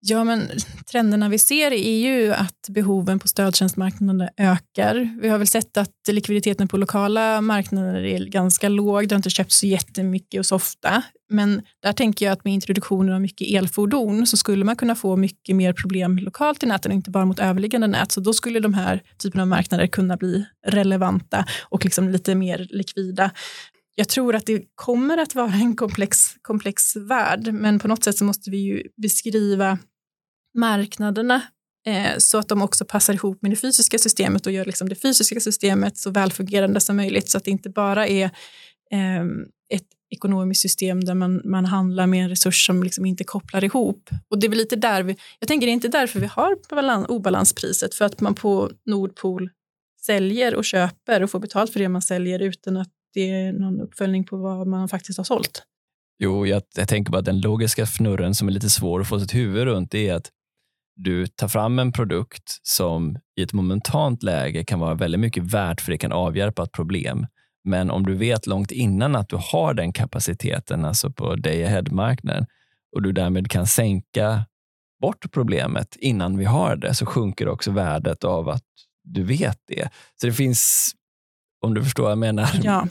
Ja, 0.07 0.25
men 0.25 0.51
trenderna 0.93 1.29
vi 1.29 1.39
ser 1.39 1.71
är 1.71 1.99
ju 1.99 2.33
att 2.33 2.69
behoven 2.69 3.19
på 3.19 3.29
stödtjänstmarknaden 3.29 4.29
ökar. 4.37 5.19
Vi 5.21 5.29
har 5.29 5.39
väl 5.39 5.47
sett 5.47 5.77
att 5.77 5.91
likviditeten 6.09 6.69
på 6.69 6.77
lokala 6.77 7.41
marknader 7.41 8.05
är 8.05 8.27
ganska 8.27 8.69
låg. 8.69 9.09
Det 9.09 9.15
har 9.15 9.17
inte 9.17 9.31
köpts 9.31 9.59
så 9.59 9.67
jättemycket 9.67 10.39
och 10.39 10.47
så 10.47 10.57
ofta. 10.57 11.03
Men 11.31 11.63
där 11.83 11.93
tänker 11.93 12.27
jag 12.27 12.33
att 12.33 12.45
med 12.45 12.55
introduktionen 12.55 13.15
av 13.15 13.21
mycket 13.21 13.49
elfordon 13.55 14.27
så 14.27 14.37
skulle 14.37 14.65
man 14.65 14.77
kunna 14.77 14.95
få 14.95 15.17
mycket 15.17 15.57
mer 15.57 15.73
problem 15.73 16.19
lokalt 16.19 16.63
i 16.63 16.67
näten 16.67 16.91
och 16.91 16.97
inte 16.97 17.11
bara 17.11 17.25
mot 17.25 17.39
överliggande 17.39 17.87
nät. 17.87 18.13
Så 18.13 18.21
då 18.21 18.33
skulle 18.33 18.61
de 18.61 18.75
här 18.75 19.03
typerna 19.19 19.43
av 19.43 19.49
marknader 19.49 19.87
kunna 19.87 20.17
bli 20.17 20.45
relevanta 20.67 21.45
och 21.63 21.85
liksom 21.85 22.09
lite 22.09 22.35
mer 22.35 22.67
likvida 22.71 23.31
jag 23.95 24.09
tror 24.09 24.35
att 24.35 24.47
det 24.47 24.63
kommer 24.75 25.19
att 25.19 25.35
vara 25.35 25.53
en 25.53 25.77
komplex, 25.77 26.19
komplex 26.43 26.97
värld, 26.97 27.53
men 27.53 27.79
på 27.79 27.89
något 27.89 28.05
sätt 28.05 28.19
så 28.19 28.25
måste 28.25 28.51
vi 28.51 28.57
ju 28.57 28.83
beskriva 29.03 29.79
marknaderna 30.55 31.43
eh, 31.87 32.19
så 32.19 32.39
att 32.39 32.49
de 32.49 32.63
också 32.63 32.85
passar 32.85 33.15
ihop 33.15 33.43
med 33.43 33.51
det 33.51 33.57
fysiska 33.57 33.99
systemet 33.99 34.47
och 34.47 34.53
gör 34.53 34.65
liksom 34.65 34.89
det 34.89 34.95
fysiska 34.95 35.41
systemet 35.41 35.97
så 35.99 36.11
välfungerande 36.11 36.81
som 36.81 36.97
möjligt 36.97 37.31
så 37.31 37.39
att 37.39 37.45
det 37.45 37.51
inte 37.51 37.71
bara 37.71 38.07
är 38.07 38.25
eh, 38.93 39.25
ett 39.73 39.87
ekonomiskt 40.11 40.61
system 40.61 41.05
där 41.05 41.15
man, 41.15 41.41
man 41.45 41.65
handlar 41.65 42.07
med 42.07 42.25
en 42.25 42.29
resurs 42.29 42.67
som 42.67 42.83
liksom 42.83 43.07
inte 43.07 43.25
kopplar 43.25 43.65
ihop. 43.65 44.11
Och 44.29 44.39
det 44.39 44.47
är 44.47 44.49
väl 44.49 44.59
lite 44.59 44.77
där 44.77 45.03
vi, 45.03 45.17
jag 45.39 45.49
tänker 45.49 45.67
det 45.67 45.71
är 45.71 45.75
inte 45.75 45.89
därför 45.89 46.21
vi 46.21 46.27
har 46.27 46.75
balans, 46.75 47.09
obalanspriset, 47.09 47.95
för 47.95 48.05
att 48.05 48.21
man 48.21 48.35
på 48.35 48.71
Nordpol 48.87 49.51
säljer 50.07 50.55
och 50.55 50.65
köper 50.65 51.23
och 51.23 51.31
får 51.31 51.41
betalt 51.41 51.73
för 51.73 51.81
det 51.81 51.89
man 51.89 52.03
säljer 52.03 52.43
utan 52.43 52.77
att 52.77 52.91
det 53.15 53.31
är 53.31 53.53
någon 53.53 53.81
uppföljning 53.81 54.25
på 54.25 54.37
vad 54.37 54.67
man 54.67 54.89
faktiskt 54.89 55.19
har 55.19 55.25
sålt. 55.25 55.63
Jo, 56.19 56.47
jag, 56.47 56.63
jag 56.75 56.89
tänker 56.89 57.13
bara 57.13 57.19
att 57.19 57.25
den 57.25 57.41
logiska 57.41 57.83
fnurren 57.83 58.35
som 58.35 58.49
är 58.49 58.53
lite 58.53 58.71
svår 58.71 59.01
att 59.01 59.09
få 59.09 59.21
sitt 59.21 59.35
huvud 59.35 59.65
runt 59.65 59.95
är 59.95 60.15
att 60.15 60.31
du 60.97 61.27
tar 61.27 61.49
fram 61.49 61.79
en 61.79 61.93
produkt 61.93 62.61
som 62.63 63.19
i 63.37 63.43
ett 63.43 63.53
momentant 63.53 64.23
läge 64.23 64.65
kan 64.65 64.81
vara 64.81 64.95
väldigt 64.95 65.21
mycket 65.21 65.43
värt 65.43 65.81
för 65.81 65.93
det 65.93 65.99
kan 65.99 66.13
avhjälpa 66.13 66.63
ett 66.63 66.73
problem. 66.73 67.27
Men 67.65 67.91
om 67.91 68.07
du 68.07 68.15
vet 68.15 68.47
långt 68.47 68.71
innan 68.71 69.17
att 69.17 69.29
du 69.29 69.37
har 69.37 69.75
den 69.75 69.93
kapaciteten, 69.93 70.85
alltså 70.85 71.11
på 71.11 71.37
day 71.37 71.65
ahead-marknaden, 71.65 72.47
och 72.95 73.03
du 73.03 73.13
därmed 73.13 73.51
kan 73.51 73.67
sänka 73.67 74.45
bort 75.01 75.31
problemet 75.33 75.97
innan 75.97 76.39
vi 76.39 76.45
har 76.45 76.77
det, 76.77 76.95
så 76.95 77.07
sjunker 77.07 77.49
också 77.49 77.71
värdet 77.71 78.25
av 78.25 78.49
att 78.49 78.65
du 79.05 79.23
vet 79.23 79.59
det. 79.67 79.89
Så 80.21 80.27
det 80.27 80.33
finns, 80.33 80.93
om 81.61 81.75
du 81.75 81.85
förstår 81.85 82.03
vad 82.03 82.13
jag 82.13 82.19
menar, 82.19 82.51
ja. 82.63 82.87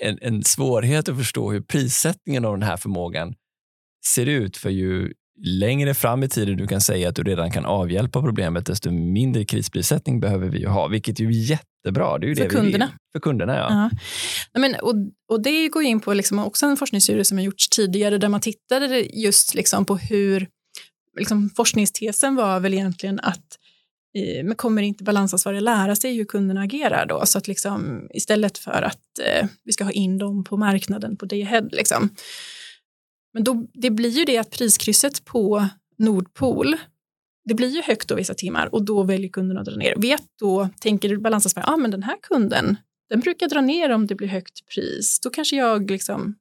en, 0.00 0.18
en 0.22 0.44
svårighet 0.44 1.08
att 1.08 1.16
förstå 1.16 1.52
hur 1.52 1.60
prissättningen 1.60 2.44
av 2.44 2.52
den 2.52 2.68
här 2.68 2.76
förmågan 2.76 3.34
ser 4.14 4.26
ut. 4.26 4.56
För 4.56 4.70
ju 4.70 5.12
längre 5.44 5.94
fram 5.94 6.22
i 6.22 6.28
tiden 6.28 6.56
du 6.56 6.66
kan 6.66 6.80
säga 6.80 7.08
att 7.08 7.16
du 7.16 7.22
redan 7.22 7.50
kan 7.50 7.66
avhjälpa 7.66 8.22
problemet, 8.22 8.66
desto 8.66 8.90
mindre 8.90 9.44
krisprissättning 9.44 10.20
behöver 10.20 10.48
vi 10.48 10.58
ju 10.58 10.66
ha, 10.66 10.88
vilket 10.88 11.20
är 11.20 11.24
ju 11.24 11.32
jättebra. 11.32 12.18
Det 12.18 12.26
är 12.26 12.28
ju 12.28 12.36
för 12.36 12.42
det 12.42 12.50
kunderna. 12.50 12.90
För 13.12 13.20
kunderna, 13.20 13.56
ja. 13.56 13.90
ja. 14.52 14.60
Men, 14.60 14.74
och, 14.74 14.94
och 15.32 15.42
det 15.42 15.68
går 15.68 15.82
in 15.82 16.00
på 16.00 16.14
liksom 16.14 16.38
också 16.38 16.66
en 16.66 16.76
forskningsstudie 16.76 17.24
som 17.24 17.38
har 17.38 17.44
gjorts 17.44 17.68
tidigare, 17.68 18.18
där 18.18 18.28
man 18.28 18.40
tittade 18.40 19.00
just 19.00 19.54
liksom 19.54 19.84
på 19.84 19.96
hur 19.96 20.48
liksom 21.18 21.50
forskningstesen 21.50 22.36
var 22.36 22.60
väl 22.60 22.74
egentligen 22.74 23.20
att 23.20 23.58
men 24.44 24.54
kommer 24.54 24.82
inte 24.82 25.04
balansansvariga 25.04 25.60
lära 25.60 25.96
sig 25.96 26.16
hur 26.16 26.24
kunderna 26.24 26.60
agerar 26.60 27.06
då? 27.06 27.26
Så 27.26 27.38
att 27.38 27.48
liksom, 27.48 28.08
istället 28.14 28.58
för 28.58 28.82
att 28.82 29.18
eh, 29.24 29.48
vi 29.64 29.72
ska 29.72 29.84
ha 29.84 29.90
in 29.90 30.18
dem 30.18 30.44
på 30.44 30.56
marknaden 30.56 31.16
på 31.16 31.26
day 31.26 31.42
ahead. 31.42 31.68
Liksom. 31.72 32.10
Men 33.36 33.44
då, 33.44 33.66
det 33.72 33.90
blir 33.90 34.10
ju 34.10 34.24
det 34.24 34.38
att 34.38 34.50
priskrysset 34.50 35.24
på 35.24 35.68
Nordpol 35.98 36.76
det 37.44 37.54
blir 37.54 37.68
ju 37.68 37.82
högt 37.82 38.08
då 38.08 38.14
vissa 38.14 38.34
timmar 38.34 38.74
och 38.74 38.84
då 38.84 39.02
väljer 39.02 39.30
kunden 39.30 39.58
att 39.58 39.64
dra 39.64 39.76
ner. 39.76 39.94
Vet 39.96 40.22
då, 40.40 40.68
tänker 40.80 41.16
balansansvarig, 41.16 41.66
ja 41.68 41.72
ah, 41.72 41.76
men 41.76 41.90
den 41.90 42.02
här 42.02 42.16
kunden, 42.22 42.76
den 43.10 43.20
brukar 43.20 43.48
dra 43.48 43.60
ner 43.60 43.90
om 43.90 44.06
det 44.06 44.14
blir 44.14 44.28
högt 44.28 44.66
pris. 44.74 45.20
Då 45.20 45.30
kanske 45.30 45.56
jag 45.56 45.90
liksom 45.90 46.34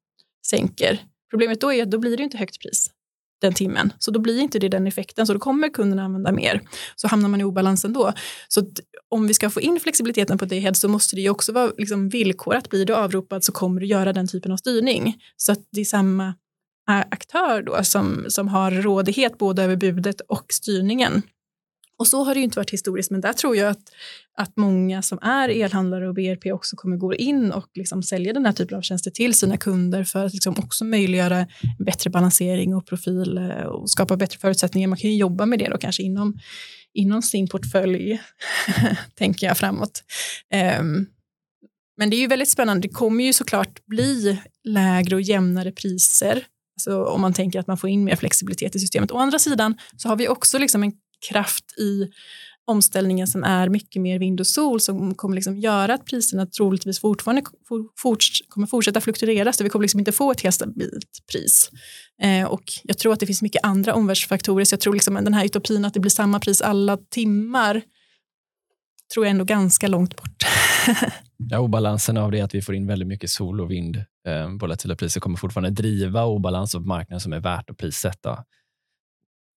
sänker. 0.47 0.99
Problemet 1.29 1.61
då 1.61 1.73
är 1.73 1.83
att 1.83 1.91
då 1.91 1.97
blir 1.97 2.17
det 2.17 2.23
inte 2.23 2.37
högt 2.37 2.61
pris 2.61 2.89
den 3.41 3.53
timmen. 3.53 3.93
Så 3.99 4.11
då 4.11 4.19
blir 4.19 4.39
inte 4.39 4.59
det 4.59 4.69
den 4.69 4.87
effekten, 4.87 5.27
så 5.27 5.33
då 5.33 5.39
kommer 5.39 5.69
kunderna 5.69 6.03
använda 6.03 6.31
mer. 6.31 6.61
Så 6.95 7.07
hamnar 7.07 7.29
man 7.29 7.41
i 7.41 7.43
obalans 7.43 7.85
ändå. 7.85 8.13
Så 8.47 8.65
om 9.09 9.27
vi 9.27 9.33
ska 9.33 9.49
få 9.49 9.61
in 9.61 9.79
flexibiliteten 9.79 10.37
på 10.37 10.45
Dayhead 10.45 10.73
så 10.73 10.87
måste 10.87 11.15
det 11.15 11.21
ju 11.21 11.29
också 11.29 11.51
vara 11.51 11.71
liksom 11.77 12.09
villkorat. 12.09 12.69
Blir 12.69 12.85
du 12.85 12.95
avropad 12.95 13.43
så 13.43 13.51
kommer 13.51 13.81
du 13.81 13.87
göra 13.87 14.13
den 14.13 14.27
typen 14.27 14.51
av 14.51 14.57
styrning. 14.57 15.21
Så 15.37 15.51
att 15.51 15.67
det 15.71 15.81
är 15.81 15.85
samma 15.85 16.33
aktör 16.85 17.61
då 17.61 17.83
som, 17.83 18.25
som 18.27 18.47
har 18.47 18.71
rådighet 18.71 19.37
både 19.37 19.63
över 19.63 19.75
budet 19.75 20.21
och 20.21 20.45
styrningen. 20.49 21.21
Och 21.97 22.07
så 22.07 22.23
har 22.23 22.33
det 22.33 22.39
ju 22.39 22.43
inte 22.43 22.59
varit 22.59 22.73
historiskt, 22.73 23.11
men 23.11 23.21
där 23.21 23.33
tror 23.33 23.55
jag 23.55 23.69
att, 23.69 23.91
att 24.37 24.57
många 24.57 25.01
som 25.01 25.19
är 25.21 25.49
elhandlare 25.49 26.07
och 26.07 26.13
BRP 26.13 26.45
också 26.53 26.75
kommer 26.75 26.97
gå 26.97 27.15
in 27.15 27.51
och 27.51 27.69
liksom 27.73 28.03
sälja 28.03 28.33
den 28.33 28.45
här 28.45 28.53
typen 28.53 28.77
av 28.77 28.81
tjänster 28.81 29.11
till 29.11 29.33
sina 29.33 29.57
kunder 29.57 30.03
för 30.03 30.25
att 30.25 30.33
liksom 30.33 30.55
också 30.59 30.85
möjliggöra 30.85 31.47
bättre 31.79 32.09
balansering 32.09 32.75
och 32.75 32.85
profil 32.85 33.37
eh, 33.37 33.65
och 33.65 33.89
skapa 33.89 34.17
bättre 34.17 34.39
förutsättningar. 34.39 34.87
Man 34.87 34.97
kan 34.97 35.09
ju 35.09 35.17
jobba 35.17 35.45
med 35.45 35.59
det 35.59 35.69
då 35.69 35.77
kanske 35.77 36.03
inom, 36.03 36.37
inom 36.93 37.21
sin 37.21 37.47
portfölj, 37.47 38.21
tänker 39.15 39.47
jag 39.47 39.57
framåt. 39.57 40.03
Um, 40.79 41.07
men 41.97 42.09
det 42.09 42.15
är 42.15 42.19
ju 42.19 42.27
väldigt 42.27 42.49
spännande. 42.49 42.87
Det 42.87 42.93
kommer 42.93 43.23
ju 43.23 43.33
såklart 43.33 43.85
bli 43.85 44.39
lägre 44.63 45.15
och 45.15 45.21
jämnare 45.21 45.71
priser 45.71 46.45
Alltså 46.77 47.03
om 47.03 47.21
man 47.21 47.33
tänker 47.33 47.59
att 47.59 47.67
man 47.67 47.77
får 47.77 47.89
in 47.89 48.03
mer 48.03 48.15
flexibilitet 48.15 48.75
i 48.75 48.79
systemet. 48.79 49.11
Å 49.11 49.17
andra 49.17 49.39
sidan 49.39 49.77
så 49.97 50.09
har 50.09 50.15
vi 50.15 50.27
också 50.27 50.57
liksom 50.57 50.83
en 50.83 50.91
kraft 51.29 51.79
i 51.79 52.07
omställningen 52.67 53.27
som 53.27 53.43
är 53.43 53.69
mycket 53.69 54.01
mer 54.01 54.19
vind 54.19 54.39
och 54.39 54.47
sol 54.47 54.81
som 54.81 55.15
kommer 55.15 55.35
liksom 55.35 55.57
göra 55.57 55.93
att 55.93 56.05
priserna 56.05 56.45
troligtvis 56.45 56.99
fortfarande 56.99 57.43
forts 57.97 58.41
kommer 58.49 58.67
fortsätta 58.67 59.01
fluktuera 59.01 59.53
så 59.53 59.63
vi 59.63 59.69
kommer 59.69 59.83
liksom 59.83 59.99
inte 59.99 60.11
få 60.11 60.31
ett 60.31 60.41
helt 60.41 60.55
stabilt 60.55 61.09
pris. 61.31 61.69
Eh, 62.21 62.47
och 62.47 62.63
jag 62.83 62.97
tror 62.97 63.13
att 63.13 63.19
det 63.19 63.25
finns 63.25 63.41
mycket 63.41 63.65
andra 63.65 63.93
omvärldsfaktorer 63.93 64.65
så 64.65 64.73
jag 64.73 64.79
tror 64.79 64.93
liksom 64.93 65.13
den 65.15 65.33
här 65.33 65.45
utopin 65.45 65.85
att 65.85 65.93
det 65.93 65.99
blir 65.99 66.11
samma 66.11 66.39
pris 66.39 66.61
alla 66.61 66.97
timmar 66.97 67.81
tror 69.13 69.25
jag 69.25 69.31
ändå 69.31 69.43
ganska 69.43 69.87
långt 69.87 70.15
bort. 70.15 70.43
ja, 71.37 71.59
obalansen 71.59 72.17
av 72.17 72.31
det 72.31 72.41
att 72.41 72.55
vi 72.55 72.61
får 72.61 72.75
in 72.75 72.87
väldigt 72.87 73.07
mycket 73.07 73.29
sol 73.29 73.61
och 73.61 73.71
vind 73.71 73.97
eh, 74.27 74.49
volatila 74.59 74.95
priser 74.95 75.21
kommer 75.21 75.37
fortfarande 75.37 75.69
driva 75.69 76.25
obalans 76.25 76.73
på 76.73 76.79
marknaden 76.79 77.19
som 77.19 77.33
är 77.33 77.39
värt 77.39 77.69
att 77.69 77.77
prissätta. 77.77 78.45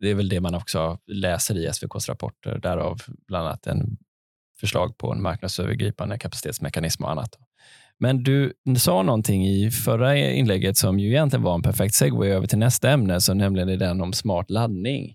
det 0.00 0.10
är 0.10 0.14
väl 0.14 0.28
det 0.28 0.40
man 0.40 0.54
också 0.54 0.98
läser 1.06 1.58
i 1.58 1.66
SVKs 1.66 2.08
rapporter, 2.08 2.58
därav 2.58 2.98
bland 3.26 3.46
annat 3.46 3.66
en 3.66 3.96
förslag 4.60 4.98
på 4.98 5.12
en 5.12 5.22
marknadsövergripande 5.22 6.18
kapacitetsmekanism 6.18 7.04
och 7.04 7.10
annat. 7.10 7.38
Men 7.98 8.22
du 8.22 8.52
sa 8.78 9.02
någonting 9.02 9.46
i 9.46 9.70
förra 9.70 10.16
inlägget 10.16 10.76
som 10.76 10.98
ju 10.98 11.08
egentligen 11.08 11.42
var 11.42 11.54
en 11.54 11.62
perfekt 11.62 11.94
segway 11.94 12.30
över 12.30 12.46
till 12.46 12.58
nästa 12.58 12.90
ämne, 12.90 13.20
så 13.20 13.34
nämligen 13.34 13.68
är 13.68 13.76
den 13.76 14.00
om 14.00 14.12
smart 14.12 14.50
laddning 14.50 15.14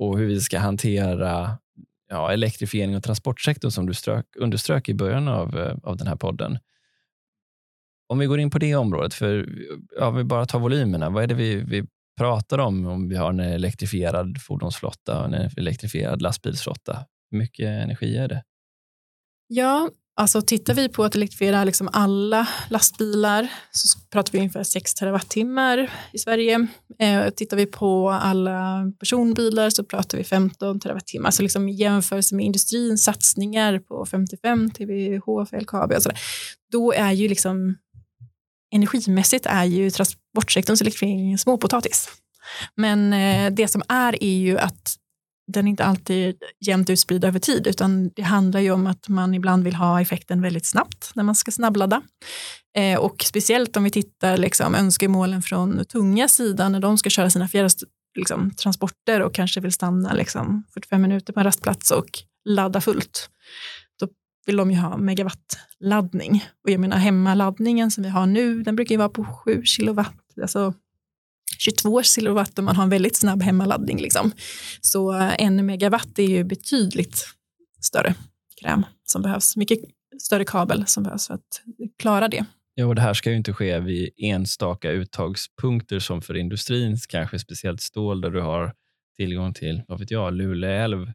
och 0.00 0.18
hur 0.18 0.26
vi 0.26 0.40
ska 0.40 0.58
hantera 0.58 1.58
ja, 2.08 2.32
elektrifiering 2.32 2.96
och 2.96 3.02
transportsektorn 3.02 3.70
som 3.70 3.86
du 3.86 3.94
strök, 3.94 4.26
underströk 4.36 4.88
i 4.88 4.94
början 4.94 5.28
av, 5.28 5.58
eh, 5.58 5.76
av 5.82 5.96
den 5.96 6.06
här 6.06 6.16
podden. 6.16 6.58
Om 8.08 8.18
vi 8.18 8.26
går 8.26 8.40
in 8.40 8.50
på 8.50 8.58
det 8.58 8.74
området, 8.74 9.14
för 9.14 9.48
ja, 9.98 10.10
vi 10.10 10.24
bara 10.24 10.46
tar 10.46 10.58
volymerna. 10.58 11.10
Vad 11.10 11.22
är 11.22 11.26
det 11.26 11.34
vi, 11.34 11.56
vi 11.56 11.86
pratar 12.18 12.58
om 12.58 12.86
om 12.86 13.08
vi 13.08 13.16
har 13.16 13.30
en 13.30 13.40
elektrifierad 13.40 14.42
fordonsflotta 14.42 15.18
och 15.18 15.24
en 15.24 15.50
elektrifierad 15.56 16.22
lastbilsflotta? 16.22 17.04
Hur 17.30 17.38
mycket 17.38 17.66
energi 17.66 18.16
är 18.16 18.28
det? 18.28 18.42
Ja, 19.46 19.90
alltså 20.18 20.42
tittar 20.42 20.74
vi 20.74 20.88
på 20.88 21.04
att 21.04 21.14
elektrifiera 21.14 21.64
liksom 21.64 21.88
alla 21.92 22.48
lastbilar 22.70 23.48
så 23.70 23.98
pratar 24.10 24.32
vi 24.32 24.38
ungefär 24.38 24.62
6 24.62 24.94
terawattimmar 24.94 25.90
i 26.12 26.18
Sverige. 26.18 26.66
Eh, 26.98 27.30
tittar 27.30 27.56
vi 27.56 27.66
på 27.66 28.10
alla 28.10 28.84
personbilar 28.98 29.70
så 29.70 29.84
pratar 29.84 30.18
vi 30.18 30.24
15 30.24 30.80
terawattimmar. 30.80 31.30
Så 31.30 31.42
liksom 31.42 31.68
i 31.68 31.72
jämförelse 31.72 32.34
med 32.34 32.46
industrins 32.46 33.04
satsningar 33.04 33.78
på 33.78 34.06
55 34.06 34.70
TWh 34.70 35.44
för 35.50 35.60
LKAB 35.60 35.92
och 35.92 36.02
sådär, 36.02 36.18
då 36.72 36.92
är 36.92 37.12
ju 37.12 37.28
liksom 37.28 37.76
energimässigt 38.74 39.46
är 39.46 39.64
ju 39.64 39.90
transportsektorns 39.90 40.80
elektrifiering 40.80 41.38
småpotatis. 41.38 42.08
Men 42.74 43.12
eh, 43.12 43.52
det 43.52 43.68
som 43.68 43.82
är 43.88 44.24
är 44.24 44.38
ju 44.38 44.58
att 44.58 44.96
den 45.48 45.66
är 45.66 45.70
inte 45.70 45.84
alltid 45.84 46.36
jämnt 46.60 46.90
utspridd 46.90 47.24
över 47.24 47.38
tid, 47.38 47.66
utan 47.66 48.08
det 48.08 48.22
handlar 48.22 48.60
ju 48.60 48.70
om 48.70 48.86
att 48.86 49.08
man 49.08 49.34
ibland 49.34 49.64
vill 49.64 49.74
ha 49.74 50.00
effekten 50.00 50.42
väldigt 50.42 50.66
snabbt 50.66 51.10
när 51.14 51.22
man 51.22 51.34
ska 51.34 51.50
snabbladda. 51.50 52.02
Eh, 52.76 52.98
och 52.98 53.22
speciellt 53.24 53.76
om 53.76 53.84
vi 53.84 53.90
tittar 53.90 54.36
liksom, 54.36 54.74
önskemålen 54.74 55.42
från 55.42 55.84
tunga 55.84 56.28
sidan 56.28 56.72
när 56.72 56.80
de 56.80 56.98
ska 56.98 57.10
köra 57.10 57.30
sina 57.30 57.48
fjärrtransporter 57.48 59.14
liksom, 59.14 59.26
och 59.26 59.34
kanske 59.34 59.60
vill 59.60 59.72
stanna 59.72 60.12
liksom, 60.12 60.64
45 60.74 61.02
minuter 61.02 61.32
på 61.32 61.40
en 61.40 61.44
rastplats 61.44 61.90
och 61.90 62.08
ladda 62.44 62.80
fullt. 62.80 63.30
Då 64.00 64.08
vill 64.46 64.56
de 64.56 64.70
ju 64.70 64.76
ha 64.76 64.96
megawattladdning. 64.96 66.44
Och 66.64 66.70
jag 66.70 66.80
menar 66.80 66.96
hemmaladdningen 66.96 67.90
som 67.90 68.02
vi 68.04 68.08
har 68.08 68.26
nu, 68.26 68.62
den 68.62 68.76
brukar 68.76 68.94
ju 68.94 68.98
vara 68.98 69.08
på 69.08 69.24
7 69.24 69.62
kilowatt, 69.64 70.16
alltså 70.42 70.74
22 71.58 72.02
kilowatt 72.02 72.58
och 72.58 72.64
man 72.64 72.76
har 72.76 72.82
en 72.82 72.90
väldigt 72.90 73.16
snabb 73.16 73.42
hemmaladdning. 73.42 74.00
Liksom. 74.00 74.32
Så 74.80 75.18
eh, 75.18 75.34
en 75.38 75.66
megawatt 75.66 76.18
är 76.18 76.22
ju 76.22 76.44
betydligt 76.44 77.26
större 77.80 78.14
kräm 78.60 78.86
som 79.04 79.22
behövs. 79.22 79.56
Mycket 79.56 79.78
större 80.22 80.44
kabel 80.44 80.86
som 80.86 81.02
behövs 81.02 81.26
för 81.26 81.34
att 81.34 81.62
klara 81.98 82.28
det. 82.28 82.44
Ja, 82.74 82.86
och 82.86 82.94
det 82.94 83.02
här 83.02 83.14
ska 83.14 83.30
ju 83.30 83.36
inte 83.36 83.52
ske 83.52 83.80
vid 83.80 84.10
enstaka 84.16 84.90
uttagspunkter 84.90 85.98
som 85.98 86.22
för 86.22 86.36
industrin, 86.36 86.96
kanske 87.08 87.38
speciellt 87.38 87.80
stål 87.80 88.20
där 88.20 88.30
du 88.30 88.40
har 88.40 88.74
tillgång 89.16 89.54
till, 89.54 89.82
vad 89.88 89.98
vet 89.98 90.10
jag, 90.10 90.34
Luleälv. 90.34 91.12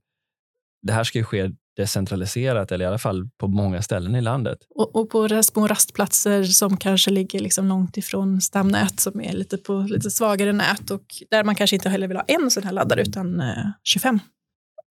Det 0.81 0.93
här 0.93 1.03
ska 1.03 1.17
ju 1.17 1.23
ske 1.23 1.51
decentraliserat 1.75 2.71
eller 2.71 2.85
i 2.85 2.87
alla 2.87 2.97
fall 2.97 3.29
på 3.37 3.47
många 3.47 3.81
ställen 3.81 4.15
i 4.15 4.21
landet. 4.21 4.57
Och, 4.69 4.95
och 4.95 5.09
på 5.09 5.43
små 5.43 5.67
rastplatser 5.67 6.43
som 6.43 6.77
kanske 6.77 7.11
ligger 7.11 7.39
liksom 7.39 7.67
långt 7.67 7.97
ifrån 7.97 8.41
stamnät 8.41 8.99
som 8.99 9.21
är 9.21 9.33
lite 9.33 9.57
på 9.57 9.85
lite 9.89 10.11
svagare 10.11 10.53
nät 10.53 10.91
och 10.91 11.03
där 11.31 11.43
man 11.43 11.55
kanske 11.55 11.75
inte 11.75 11.89
heller 11.89 12.07
vill 12.07 12.17
ha 12.17 12.23
en 12.27 12.51
sån 12.51 12.63
här 12.63 12.71
laddare 12.71 13.01
utan 13.01 13.39
eh, 13.39 13.55
25. 13.83 14.19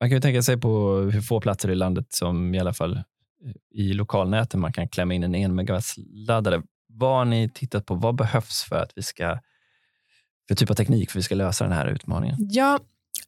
Man 0.01 0.09
kan 0.09 0.17
ju 0.17 0.21
tänka 0.21 0.43
sig 0.43 0.61
på 0.61 0.97
hur 1.13 1.21
få 1.21 1.41
platser 1.41 1.71
i 1.71 1.75
landet 1.75 2.07
som 2.13 2.55
i 2.55 2.61
alla 2.61 2.75
fall 2.75 2.97
eh, 2.97 3.03
i 3.71 3.93
lokalnäten 3.93 4.61
man 4.61 4.73
kan 4.73 4.89
klämma 4.89 5.15
in 5.15 5.23
en 5.23 5.59
1 5.59 5.85
laddare. 6.13 6.63
Vad 6.89 7.17
har 7.17 7.25
ni 7.25 7.49
tittat 7.49 7.87
på? 7.87 7.95
Vad 7.95 8.15
behövs 8.15 8.63
för 8.63 8.77
att 8.77 8.93
vi 8.95 9.03
ska 9.03 9.39
för 10.49 10.55
typ 10.55 10.71
av 10.71 10.75
teknik 10.75 11.11
för 11.11 11.19
att 11.19 11.21
vi 11.21 11.25
ska 11.25 11.35
lösa 11.35 11.65
den 11.65 11.73
här 11.73 11.87
utmaningen? 11.87 12.37
Ja, 12.39 12.79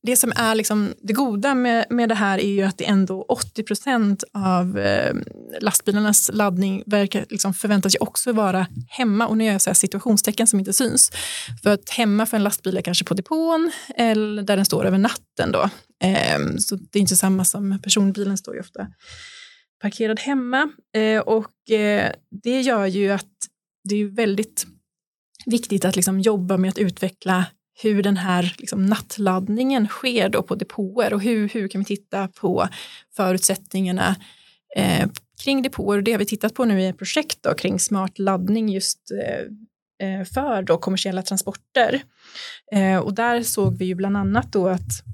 det 0.06 0.16
som 0.16 0.32
är 0.36 0.54
liksom 0.54 0.94
det 1.02 1.12
goda 1.12 1.54
med, 1.54 1.86
med 1.90 2.08
det 2.08 2.14
här 2.14 2.38
är 2.38 2.48
ju 2.48 2.62
att 2.62 2.78
det 2.78 2.84
ändå 2.84 3.22
80 3.22 3.62
procent 3.62 4.24
av 4.32 4.78
eh, 4.78 5.14
lastbilarnas 5.60 6.30
laddning 6.32 6.82
verkar, 6.86 7.26
liksom 7.28 7.54
förväntas 7.54 7.94
ju 7.94 7.98
också 7.98 8.32
vara 8.32 8.66
hemma. 8.88 9.26
Och 9.26 9.36
nu 9.36 9.44
gör 9.44 9.52
jag 9.52 9.62
så 9.62 9.70
här 9.70 9.74
situationstecken 9.74 10.46
som 10.46 10.58
inte 10.58 10.72
syns. 10.72 11.12
För 11.62 11.70
att 11.70 11.90
hemma 11.90 12.26
för 12.26 12.36
en 12.36 12.42
lastbil 12.42 12.76
är 12.76 12.82
kanske 12.82 13.04
på 13.04 13.14
depån 13.14 13.70
eller 13.96 14.42
där 14.42 14.56
den 14.56 14.64
står 14.64 14.84
över 14.84 14.98
natten. 14.98 15.52
Då. 15.52 15.70
Eh, 16.04 16.56
så 16.58 16.76
det 16.76 16.98
är 16.98 17.00
inte 17.00 17.16
samma 17.16 17.44
som 17.44 17.78
personbilen 17.82 18.38
står 18.38 18.54
ju 18.54 18.60
ofta 18.60 18.86
parkerad 19.82 20.20
hemma. 20.20 20.70
Eh, 20.96 21.20
och 21.20 21.70
eh, 21.70 22.12
det 22.42 22.60
gör 22.60 22.86
ju 22.86 23.10
att 23.10 23.32
det 23.88 23.94
är 23.94 24.04
väldigt 24.04 24.66
viktigt 25.46 25.84
att 25.84 25.96
liksom 25.96 26.20
jobba 26.20 26.56
med 26.56 26.68
att 26.68 26.78
utveckla 26.78 27.44
hur 27.82 28.02
den 28.02 28.16
här 28.16 28.54
liksom, 28.58 28.86
nattladdningen 28.86 29.88
sker 29.88 30.28
då 30.28 30.42
på 30.42 30.54
depåer 30.54 31.14
och 31.14 31.22
hur, 31.22 31.48
hur 31.48 31.68
kan 31.68 31.80
vi 31.80 31.84
titta 31.84 32.28
på 32.28 32.68
förutsättningarna 33.16 34.16
eh, 34.76 35.08
kring 35.44 35.62
depåer. 35.62 36.02
Det 36.02 36.12
har 36.12 36.18
vi 36.18 36.26
tittat 36.26 36.54
på 36.54 36.64
nu 36.64 36.80
i 36.80 36.86
ett 36.86 36.98
projekt 36.98 37.38
då, 37.42 37.54
kring 37.54 37.80
smart 37.80 38.18
laddning 38.18 38.68
just 38.68 38.98
eh, 39.10 40.18
eh, 40.20 40.24
för 40.24 40.62
då 40.62 40.78
kommersiella 40.78 41.22
transporter. 41.22 42.02
Eh, 42.72 42.98
och 42.98 43.14
där 43.14 43.42
såg 43.42 43.78
vi 43.78 43.84
ju 43.84 43.94
bland 43.94 44.16
annat 44.16 44.52
då 44.52 44.68
att 44.68 45.04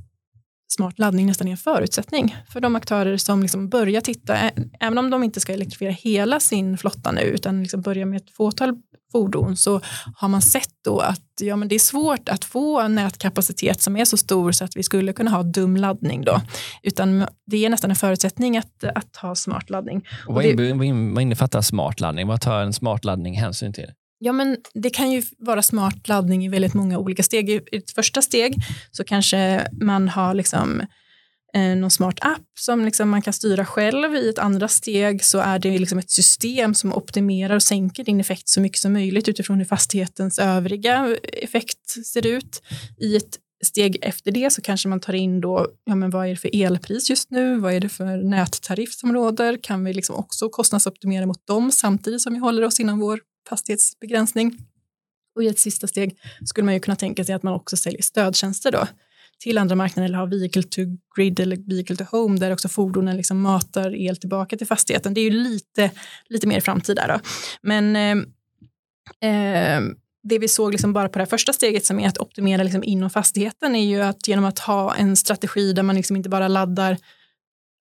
smart 0.68 0.98
laddning 0.98 1.26
nästan 1.26 1.46
är 1.46 1.50
en 1.50 1.56
förutsättning 1.56 2.36
för 2.52 2.60
de 2.60 2.76
aktörer 2.76 3.16
som 3.16 3.42
liksom 3.42 3.68
börjar 3.68 4.00
titta, 4.00 4.36
även 4.80 4.98
om 4.98 5.10
de 5.10 5.22
inte 5.22 5.40
ska 5.40 5.52
elektrifiera 5.52 5.92
hela 5.92 6.40
sin 6.40 6.78
flotta 6.78 7.12
nu, 7.12 7.20
utan 7.20 7.62
liksom 7.62 7.80
börja 7.80 8.06
med 8.06 8.16
ett 8.16 8.30
fåtal 8.30 8.76
fordon 9.12 9.56
så 9.56 9.80
har 10.16 10.28
man 10.28 10.42
sett 10.42 10.74
då 10.84 11.00
att 11.00 11.22
ja, 11.40 11.56
men 11.56 11.68
det 11.68 11.74
är 11.74 11.78
svårt 11.78 12.28
att 12.28 12.44
få 12.44 12.80
en 12.80 12.94
nätkapacitet 12.94 13.82
som 13.82 13.96
är 13.96 14.04
så 14.04 14.16
stor 14.16 14.52
så 14.52 14.64
att 14.64 14.76
vi 14.76 14.82
skulle 14.82 15.12
kunna 15.12 15.30
ha 15.30 15.42
dum 15.42 15.76
laddning 15.76 16.24
då. 16.24 16.40
Utan 16.82 17.26
det 17.46 17.64
är 17.64 17.68
nästan 17.68 17.90
en 17.90 17.96
förutsättning 17.96 18.56
att, 18.56 18.84
att 18.84 19.16
ha 19.16 19.34
smart 19.34 19.70
laddning. 19.70 20.06
Och 20.26 20.34
vad, 20.34 20.44
det, 20.44 20.72
vad 20.72 21.22
innefattar 21.22 21.60
smart 21.60 22.00
laddning? 22.00 22.26
Vad 22.26 22.40
tar 22.40 22.62
en 22.62 22.72
smart 22.72 23.04
laddning 23.04 23.34
hänsyn 23.34 23.72
till? 23.72 23.90
Ja, 24.18 24.32
men 24.32 24.56
det 24.74 24.90
kan 24.90 25.10
ju 25.10 25.22
vara 25.38 25.62
smart 25.62 26.08
laddning 26.08 26.44
i 26.44 26.48
väldigt 26.48 26.74
många 26.74 26.98
olika 26.98 27.22
steg. 27.22 27.50
I 27.50 27.60
ett 27.72 27.90
första 27.90 28.22
steg 28.22 28.54
så 28.90 29.04
kanske 29.04 29.68
man 29.72 30.08
har 30.08 30.34
liksom 30.34 30.82
eh, 31.54 31.76
någon 31.76 31.90
smart 31.90 32.18
app 32.20 32.58
som 32.60 32.84
liksom 32.84 33.08
man 33.08 33.22
kan 33.22 33.32
styra 33.32 33.66
själv. 33.66 34.14
I 34.14 34.28
ett 34.28 34.38
andra 34.38 34.68
steg 34.68 35.24
så 35.24 35.38
är 35.38 35.58
det 35.58 35.78
liksom 35.78 35.98
ett 35.98 36.10
system 36.10 36.74
som 36.74 36.92
optimerar 36.92 37.54
och 37.54 37.62
sänker 37.62 38.04
din 38.04 38.20
effekt 38.20 38.48
så 38.48 38.60
mycket 38.60 38.78
som 38.78 38.92
möjligt 38.92 39.28
utifrån 39.28 39.58
hur 39.58 39.64
fastighetens 39.64 40.38
övriga 40.38 41.16
effekt 41.42 42.06
ser 42.06 42.26
ut. 42.26 42.62
I 43.00 43.16
ett 43.16 43.38
steg 43.64 43.98
efter 44.02 44.32
det 44.32 44.50
så 44.50 44.62
kanske 44.62 44.88
man 44.88 45.00
tar 45.00 45.12
in 45.12 45.40
då, 45.40 45.66
ja 45.84 45.94
men 45.94 46.10
vad 46.10 46.26
är 46.26 46.30
det 46.30 46.36
för 46.36 46.62
elpris 46.62 47.10
just 47.10 47.30
nu? 47.30 47.58
Vad 47.58 47.74
är 47.74 47.80
det 47.80 47.88
för 47.88 48.16
nättariff 48.16 48.92
som 48.92 49.12
råder? 49.12 49.58
Kan 49.62 49.84
vi 49.84 49.92
liksom 49.92 50.16
också 50.16 50.48
kostnadsoptimera 50.48 51.26
mot 51.26 51.46
dem 51.46 51.72
samtidigt 51.72 52.22
som 52.22 52.32
vi 52.32 52.38
håller 52.38 52.64
oss 52.64 52.80
inom 52.80 52.98
vår 52.98 53.20
fastighetsbegränsning? 53.48 54.58
Och 55.36 55.44
i 55.44 55.48
ett 55.48 55.58
sista 55.58 55.86
steg 55.86 56.18
skulle 56.44 56.64
man 56.64 56.74
ju 56.74 56.80
kunna 56.80 56.96
tänka 56.96 57.24
sig 57.24 57.34
att 57.34 57.42
man 57.42 57.54
också 57.54 57.76
säljer 57.76 58.02
stödtjänster 58.02 58.72
då 58.72 58.86
till 59.42 59.58
andra 59.58 59.76
marknader 59.76 60.08
eller 60.08 60.18
har 60.18 60.26
vehicle 60.26 60.62
to 60.62 60.80
grid 61.16 61.40
eller 61.40 61.56
vehicle 61.56 61.96
to 61.96 62.04
home 62.10 62.38
där 62.38 62.52
också 62.52 62.68
fordonen 62.68 63.16
liksom 63.16 63.40
matar 63.40 63.94
el 63.96 64.16
tillbaka 64.16 64.56
till 64.56 64.66
fastigheten. 64.66 65.14
Det 65.14 65.20
är 65.20 65.24
ju 65.24 65.30
lite, 65.30 65.90
lite 66.28 66.46
mer 66.46 66.60
framtid 66.60 66.96
där. 66.96 67.08
Då. 67.08 67.20
Men 67.62 67.96
eh, 67.96 68.16
eh, 69.30 69.82
det 70.22 70.38
vi 70.38 70.48
såg 70.48 70.72
liksom 70.72 70.92
bara 70.92 71.08
på 71.08 71.18
det 71.18 71.26
första 71.26 71.52
steget 71.52 71.86
som 71.86 72.00
är 72.00 72.08
att 72.08 72.18
optimera 72.18 72.62
liksom 72.62 72.84
inom 72.84 73.10
fastigheten 73.10 73.76
är 73.76 73.84
ju 73.84 74.00
att 74.00 74.28
genom 74.28 74.44
att 74.44 74.58
ha 74.58 74.94
en 74.94 75.16
strategi 75.16 75.72
där 75.72 75.82
man 75.82 75.96
liksom 75.96 76.16
inte 76.16 76.28
bara 76.28 76.48
laddar 76.48 76.96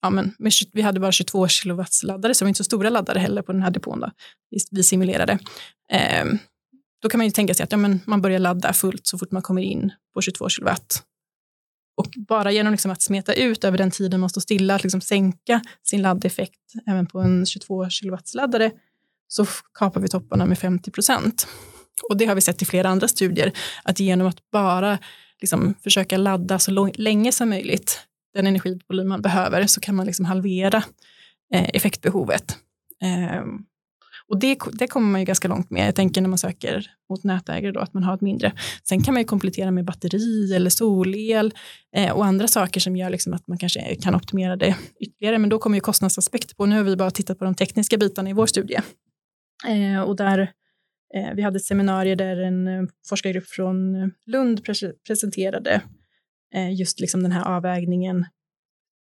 Ja, 0.02 0.10
men 0.10 0.34
vi 0.74 0.82
hade 0.82 1.00
bara 1.00 1.12
22 1.12 1.48
kilowatts 1.48 2.04
laddare, 2.04 2.34
så 2.34 2.44
det 2.44 2.46
var 2.46 2.50
inte 2.50 2.58
så 2.58 2.64
stora 2.64 2.90
laddare 2.90 3.20
heller 3.20 3.42
på 3.42 3.52
den 3.52 3.62
här 3.62 3.72
depån. 3.72 4.00
Då. 4.00 4.12
Vi 4.72 4.84
simulerade. 4.84 5.40
Eh, 5.92 6.26
då 7.02 7.10
kan 7.10 7.18
man 7.18 7.28
ju 7.28 7.32
tänka 7.32 7.54
sig 7.54 7.64
att 7.64 7.72
ja, 7.72 7.78
men 7.78 8.00
man 8.06 8.22
börjar 8.22 8.40
ladda 8.40 8.74
fullt 8.74 9.08
så 9.08 9.18
fort 9.18 9.32
man 9.32 9.42
kommer 9.42 9.62
in 9.62 9.92
på 10.14 10.22
22 10.22 10.50
kilowatt. 10.50 11.04
Och 12.00 12.14
bara 12.18 12.52
genom 12.52 12.72
liksom 12.72 12.92
att 12.92 13.02
smeta 13.02 13.34
ut 13.34 13.64
över 13.64 13.78
den 13.78 13.92
tiden 13.92 14.20
man 14.20 14.30
står 14.30 14.42
stilla, 14.42 14.76
att 14.76 14.84
liksom 14.84 15.02
sänka 15.02 15.62
sin 15.84 16.02
laddeffekt 16.02 16.74
även 16.88 17.06
på 17.06 17.20
en 17.20 17.46
22 17.46 17.86
kW-laddare, 17.90 18.72
så 19.28 19.46
kapar 19.74 20.02
vi 20.02 20.08
topparna 20.08 20.46
med 20.46 20.60
50 20.60 20.92
procent. 20.92 21.48
Och 22.10 22.18
det 22.18 22.26
har 22.26 22.36
vi 22.36 22.42
sett 22.42 22.62
i 22.62 22.66
flera 22.66 22.90
andra 22.90 23.08
studier, 23.08 23.52
att 23.84 24.00
genom 24.00 24.28
att 24.28 24.52
bara 24.52 24.98
liksom 25.42 25.76
försöka 25.84 26.18
ladda 26.18 26.60
så 26.60 26.92
länge 26.96 27.32
som 27.32 27.50
möjligt 27.50 28.00
den 28.34 28.48
energivolym 28.48 29.08
man 29.08 29.22
behöver, 29.22 29.68
så 29.68 29.80
kan 29.82 29.96
man 29.96 30.06
liksom 30.06 30.26
halvera 30.26 30.84
eh, 31.54 31.70
effektbehovet. 31.74 32.58
Eh, 33.02 33.44
och 34.30 34.40
det, 34.40 34.60
det 34.74 34.88
kommer 34.88 35.12
man 35.12 35.22
ju 35.22 35.26
ganska 35.26 35.48
långt 35.48 35.70
med. 35.70 35.88
Jag 35.88 35.96
tänker 35.96 36.22
när 36.22 36.30
man 36.30 36.38
söker 36.38 36.92
mot 37.10 37.24
nätägare 37.24 37.72
då, 37.72 37.80
att 37.80 37.94
man 37.94 38.04
har 38.04 38.16
ett 38.16 38.22
mindre. 38.22 38.54
Sen 38.90 39.04
kan 39.04 39.14
man 39.14 39.22
ju 39.22 39.28
komplettera 39.28 39.72
med 39.72 39.86
batteri 39.86 40.54
eller 40.56 40.70
solel 40.70 41.54
eh, 41.96 42.12
och 42.12 42.26
andra 42.26 42.48
saker 42.48 42.80
som 42.80 42.96
gör 42.96 43.10
liksom 43.10 43.34
att 43.34 43.48
man 43.48 43.58
kanske 43.58 43.96
kan 43.96 44.16
optimera 44.16 44.56
det 44.56 44.76
ytterligare. 45.00 45.38
Men 45.38 45.50
då 45.50 45.60
kommer 45.60 45.78
ju 45.78 45.82
kostnadsaspekt 45.82 46.58
på. 46.58 46.66
Nu 46.66 46.76
har 46.76 46.84
vi 46.84 46.96
bara 46.96 47.12
tittat 47.12 47.40
på 47.40 47.46
de 47.46 47.56
tekniska 47.56 47.98
bitarna 47.98 48.30
i 48.30 48.34
vår 48.34 48.46
studie. 48.46 48.80
Eh, 49.68 50.02
och 50.02 50.16
där 50.16 50.40
eh, 51.16 51.36
vi 51.36 51.42
hade 51.42 51.58
ett 51.58 51.66
seminarium 51.66 52.18
där 52.18 52.38
en 52.38 52.68
eh, 52.68 52.84
forskargrupp 53.10 53.48
från 53.48 53.96
eh, 53.96 54.08
Lund 54.26 54.60
pre- 54.60 54.94
presenterade 55.08 55.82
eh, 56.56 56.74
just 56.74 57.00
liksom 57.00 57.24
den 57.24 57.32
här 57.32 57.56
avvägningen. 57.56 58.26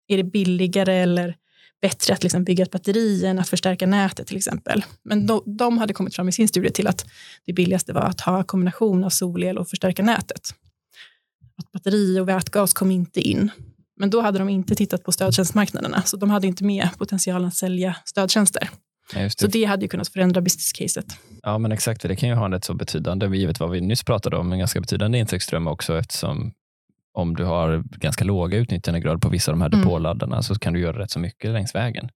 Är 0.07 0.17
det 0.17 0.23
billigare 0.23 0.93
eller 0.93 1.35
bättre 1.87 2.13
att 2.13 2.23
liksom 2.23 2.43
bygga 2.43 2.63
ett 2.63 2.71
batteri 2.71 3.25
än 3.25 3.39
att 3.39 3.49
förstärka 3.49 3.87
nätet 3.87 4.27
till 4.27 4.37
exempel. 4.37 4.85
Men 5.03 5.25
de, 5.25 5.41
de 5.45 5.77
hade 5.77 5.93
kommit 5.93 6.15
fram 6.15 6.29
i 6.29 6.31
sin 6.31 6.47
studie 6.47 6.69
till 6.69 6.87
att 6.87 7.05
det 7.45 7.53
billigaste 7.53 7.93
var 7.93 8.01
att 8.01 8.21
ha 8.21 8.43
kombination 8.43 9.03
av 9.03 9.09
solel 9.09 9.57
och 9.57 9.69
förstärka 9.69 10.03
nätet. 10.03 10.49
Att 11.57 11.71
batteri 11.71 12.19
och 12.19 12.27
vätgas 12.27 12.73
kom 12.73 12.91
inte 12.91 13.21
in. 13.21 13.51
Men 13.99 14.09
då 14.09 14.21
hade 14.21 14.39
de 14.39 14.49
inte 14.49 14.75
tittat 14.75 15.03
på 15.03 15.11
stödtjänstmarknaderna, 15.11 16.01
så 16.01 16.17
de 16.17 16.29
hade 16.29 16.47
inte 16.47 16.63
med 16.63 16.89
potentialen 16.97 17.47
att 17.47 17.55
sälja 17.55 17.95
stödtjänster. 18.05 18.69
Ja, 19.13 19.19
det. 19.19 19.39
Så 19.39 19.47
det 19.47 19.63
hade 19.65 19.85
ju 19.85 19.87
kunnat 19.87 20.07
förändra 20.07 20.41
business-caset. 20.41 21.05
Ja, 21.43 21.57
men 21.57 21.71
exakt. 21.71 22.01
Det 22.01 22.15
kan 22.15 22.29
ju 22.29 22.35
ha 22.35 22.45
en 22.45 22.51
rätt 22.51 22.65
så 22.65 22.73
betydande, 22.73 23.37
givet 23.37 23.59
vad 23.59 23.71
vi 23.71 23.81
nyss 23.81 24.03
pratade 24.03 24.37
om, 24.37 24.51
en 24.51 24.59
ganska 24.59 24.81
betydande 24.81 25.17
intäktsström 25.17 25.67
också 25.67 25.97
eftersom 25.99 26.53
om 27.15 27.35
du 27.35 27.43
har 27.43 27.83
ganska 27.97 28.25
låga 28.25 28.57
utnyttjandegrad 28.57 29.21
på 29.21 29.29
vissa 29.29 29.51
av 29.51 29.57
de 29.57 29.61
här 29.61 29.69
mm. 29.69 29.79
depåladdarna 29.79 30.43
så 30.43 30.55
kan 30.55 30.73
du 30.73 30.79
göra 30.79 30.99
rätt 30.99 31.11
så 31.11 31.19
mycket 31.19 31.51
längs 31.51 31.75
vägen. 31.75 32.09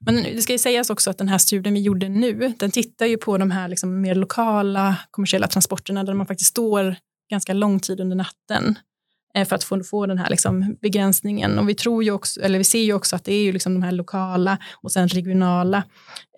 Men 0.00 0.22
det 0.22 0.42
ska 0.42 0.52
ju 0.52 0.58
sägas 0.58 0.90
också 0.90 1.10
att 1.10 1.18
den 1.18 1.28
här 1.28 1.38
studien 1.38 1.74
vi 1.74 1.80
gjorde 1.80 2.08
nu, 2.08 2.54
den 2.58 2.70
tittar 2.70 3.06
ju 3.06 3.16
på 3.16 3.38
de 3.38 3.50
här 3.50 3.68
liksom 3.68 4.00
mer 4.00 4.14
lokala 4.14 4.96
kommersiella 5.10 5.46
transporterna 5.46 6.04
där 6.04 6.14
man 6.14 6.26
faktiskt 6.26 6.50
står 6.50 6.96
ganska 7.30 7.52
lång 7.52 7.80
tid 7.80 8.00
under 8.00 8.16
natten. 8.16 8.78
Eh, 9.34 9.46
för 9.46 9.56
att 9.56 9.64
få, 9.64 9.84
få 9.84 10.06
den 10.06 10.18
här 10.18 10.30
liksom 10.30 10.76
begränsningen. 10.80 11.58
Och 11.58 11.68
vi, 11.68 11.74
tror 11.74 12.04
ju 12.04 12.10
också, 12.10 12.40
eller 12.40 12.58
vi 12.58 12.64
ser 12.64 12.82
ju 12.82 12.94
också 12.94 13.16
att 13.16 13.24
det 13.24 13.34
är 13.34 13.42
ju 13.42 13.52
liksom 13.52 13.74
de 13.74 13.82
här 13.82 13.92
lokala 13.92 14.58
och 14.74 14.92
sen 14.92 15.08
regionala 15.08 15.84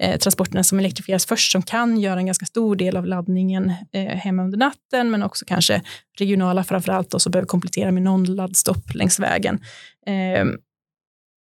eh, 0.00 0.18
transporterna 0.18 0.64
som 0.64 0.78
elektrifieras 0.78 1.26
först 1.26 1.52
som 1.52 1.62
kan 1.62 2.00
göra 2.00 2.20
en 2.20 2.26
ganska 2.26 2.46
stor 2.46 2.76
del 2.76 2.96
av 2.96 3.06
laddningen 3.06 3.72
eh, 3.92 4.04
hemma 4.04 4.42
under 4.42 4.58
natten 4.58 5.10
men 5.10 5.22
också 5.22 5.44
kanske 5.44 5.82
regionala 6.18 6.64
framför 6.64 6.92
allt 6.92 7.14
och 7.14 7.22
så 7.22 7.30
behöver 7.30 7.46
komplettera 7.46 7.90
med 7.90 8.02
någon 8.02 8.24
laddstopp 8.24 8.94
längs 8.94 9.18
vägen. 9.18 9.60
Eh, 10.06 10.44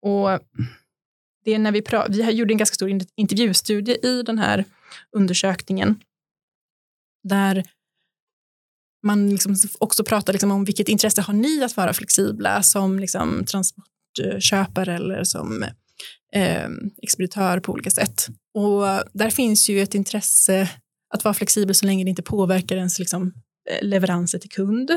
och 0.02 0.40
det 1.46 1.54
är 1.54 1.60
när 1.60 1.72
vi, 1.72 1.84
vi 2.10 2.32
gjorde 2.32 2.54
en 2.54 2.58
ganska 2.58 2.76
stor 2.76 3.00
intervjustudie 3.16 3.98
i 4.08 4.24
den 4.24 4.40
här 4.40 4.66
undersökningen 5.16 6.00
där 7.24 7.64
man 9.04 9.30
liksom 9.30 9.56
också 9.80 10.04
pratar 10.04 10.34
liksom 10.34 10.52
om 10.52 10.64
vilket 10.64 10.90
intresse 10.90 11.22
har 11.22 11.34
ni 11.34 11.64
att 11.64 11.78
vara 11.78 11.94
flexibla 11.94 12.64
som 12.64 13.00
liksom 13.00 13.46
transportköpare 13.46 14.96
eller 14.96 15.24
som 15.24 15.64
eh, 16.34 16.70
expeditör 17.02 17.60
på 17.60 17.72
olika 17.72 17.90
sätt. 17.90 18.28
Och 18.54 18.84
där 19.14 19.30
finns 19.30 19.70
ju 19.70 19.82
ett 19.82 19.96
intresse 19.96 20.70
att 21.14 21.24
vara 21.24 21.34
flexibel 21.34 21.76
så 21.76 21.86
länge 21.86 22.04
det 22.04 22.10
inte 22.10 22.22
påverkar 22.22 22.76
ens 22.76 23.00
liksom, 23.00 23.34
eh, 23.70 23.88
leveranser 23.88 24.40
till 24.40 24.50
kund. 24.50 24.92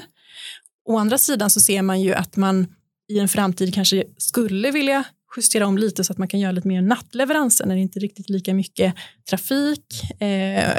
Å 0.89 0.99
andra 0.99 1.19
sidan 1.19 1.51
så 1.51 1.61
ser 1.61 1.83
man 1.83 2.01
ju 2.01 2.15
att 2.15 2.37
man 2.37 2.67
i 3.13 3.19
en 3.19 3.29
framtid 3.29 3.75
kanske 3.75 4.05
skulle 4.17 4.71
vilja 4.71 5.05
justera 5.37 5.67
om 5.67 5.79
lite 5.79 6.05
så 6.05 6.13
att 6.13 6.19
man 6.19 6.29
kan 6.29 6.41
göra 6.41 6.53
lite 6.53 6.69
mer 6.69 6.83
nattleveranser 6.83 7.67
när 7.67 7.75
det 7.75 7.81
inte 7.81 7.99
är 7.99 8.01
riktigt 8.01 8.31
lika 8.31 8.55
mycket 8.55 8.95
trafik 9.31 10.21
eh, 10.21 10.75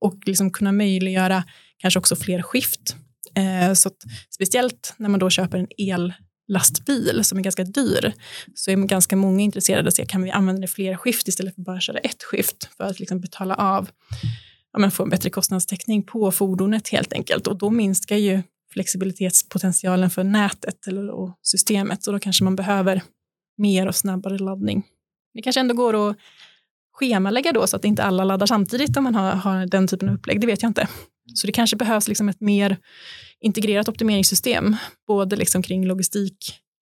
och 0.00 0.18
liksom 0.26 0.50
kunna 0.50 0.72
möjliggöra 0.72 1.44
kanske 1.78 1.98
också 1.98 2.16
fler 2.16 2.42
skift. 2.42 2.96
Eh, 3.34 3.72
så 3.72 3.88
att, 3.88 3.96
speciellt 4.30 4.94
när 4.96 5.08
man 5.08 5.20
då 5.20 5.30
köper 5.30 5.58
en 5.58 5.68
ellastbil 6.48 7.24
som 7.24 7.38
är 7.38 7.42
ganska 7.42 7.64
dyr 7.64 8.12
så 8.54 8.70
är 8.70 8.76
ganska 8.76 9.16
många 9.16 9.42
intresserade 9.42 9.82
av 9.82 9.88
att 9.88 9.94
se 9.94 10.06
kan 10.06 10.22
vi 10.22 10.30
använda 10.30 10.60
det 10.60 10.68
fler 10.68 10.96
skift 10.96 11.28
istället 11.28 11.54
för 11.54 11.62
bara 11.62 11.80
köra 11.80 11.98
ett 11.98 12.22
skift 12.22 12.68
för 12.76 12.84
att 12.84 13.00
liksom 13.00 13.20
betala 13.20 13.54
av, 13.54 13.90
ja, 14.72 14.78
men 14.78 14.90
få 14.90 15.02
en 15.02 15.10
bättre 15.10 15.30
kostnadstäckning 15.30 16.02
på 16.02 16.32
fordonet 16.32 16.88
helt 16.88 17.12
enkelt 17.12 17.46
och 17.46 17.58
då 17.58 17.70
minskar 17.70 18.16
ju 18.16 18.42
flexibilitetspotentialen 18.72 20.10
för 20.10 20.24
nätet 20.24 20.86
eller, 20.86 21.10
och 21.10 21.38
systemet 21.42 22.06
och 22.06 22.12
då 22.12 22.18
kanske 22.18 22.44
man 22.44 22.56
behöver 22.56 23.02
mer 23.58 23.88
och 23.88 23.96
snabbare 23.96 24.38
laddning. 24.38 24.82
Det 25.34 25.42
kanske 25.42 25.60
ändå 25.60 25.74
går 25.74 26.10
att 26.10 26.16
schemalägga 26.92 27.52
då 27.52 27.66
så 27.66 27.76
att 27.76 27.84
inte 27.84 28.02
alla 28.02 28.24
laddar 28.24 28.46
samtidigt 28.46 28.96
om 28.96 29.04
man 29.04 29.14
har, 29.14 29.30
har 29.32 29.66
den 29.66 29.88
typen 29.88 30.08
av 30.08 30.14
upplägg, 30.14 30.40
det 30.40 30.46
vet 30.46 30.62
jag 30.62 30.70
inte. 30.70 30.88
Så 31.34 31.46
det 31.46 31.52
kanske 31.52 31.76
behövs 31.76 32.08
liksom 32.08 32.28
ett 32.28 32.40
mer 32.40 32.76
integrerat 33.40 33.88
optimeringssystem, 33.88 34.76
både 35.06 35.36
liksom 35.36 35.62
kring 35.62 35.86
logistik 35.86 36.38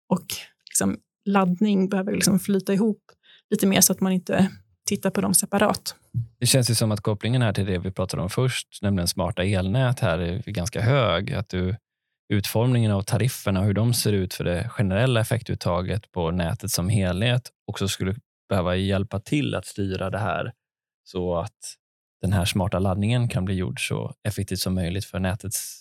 och 0.10 0.26
liksom 0.70 0.98
laddning 1.26 1.90
behöver 1.90 2.12
liksom 2.12 2.40
flyta 2.40 2.74
ihop 2.74 3.02
lite 3.50 3.68
mer 3.68 3.82
så 3.82 3.94
att 3.94 4.02
man 4.02 4.12
inte 4.12 4.50
tittar 4.88 5.10
på 5.10 5.22
dem 5.22 5.34
separat. 5.34 5.96
Det 6.40 6.46
känns 6.46 6.70
ju 6.70 6.76
som 6.76 6.92
att 6.92 7.02
kopplingen 7.02 7.42
här 7.42 7.54
till 7.54 7.66
det 7.66 7.78
vi 7.78 7.92
pratade 7.92 8.24
om 8.24 8.30
först, 8.30 8.68
nämligen 8.82 9.08
smarta 9.08 9.44
elnät 9.44 10.00
här 10.00 10.20
är 10.20 10.44
ganska 10.46 10.82
hög. 10.82 11.34
Att 11.34 11.50
du, 11.50 11.76
utformningen 12.34 12.92
av 12.92 13.02
tarifferna 13.02 13.60
och 13.60 13.66
hur 13.66 13.74
de 13.74 13.94
ser 13.94 14.14
ut 14.14 14.34
för 14.34 14.44
det 14.44 14.70
generella 14.70 15.22
effektuttaget 15.22 16.12
på 16.12 16.32
nätet 16.32 16.72
som 16.72 16.90
helhet 16.90 17.50
också 17.68 17.88
skulle 17.88 18.16
behöva 18.50 18.76
hjälpa 18.76 19.20
till 19.20 19.56
att 19.56 19.66
styra 19.66 20.10
det 20.10 20.20
här 20.20 20.52
så 21.04 21.38
att 21.38 21.76
den 22.22 22.34
här 22.34 22.46
smarta 22.46 22.80
laddningen 22.80 23.28
kan 23.28 23.46
bli 23.46 23.56
gjord 23.56 23.88
så 23.88 24.14
effektivt 24.28 24.60
som 24.60 24.76
möjligt 24.76 25.06
för 25.06 25.20
nätets 25.20 25.78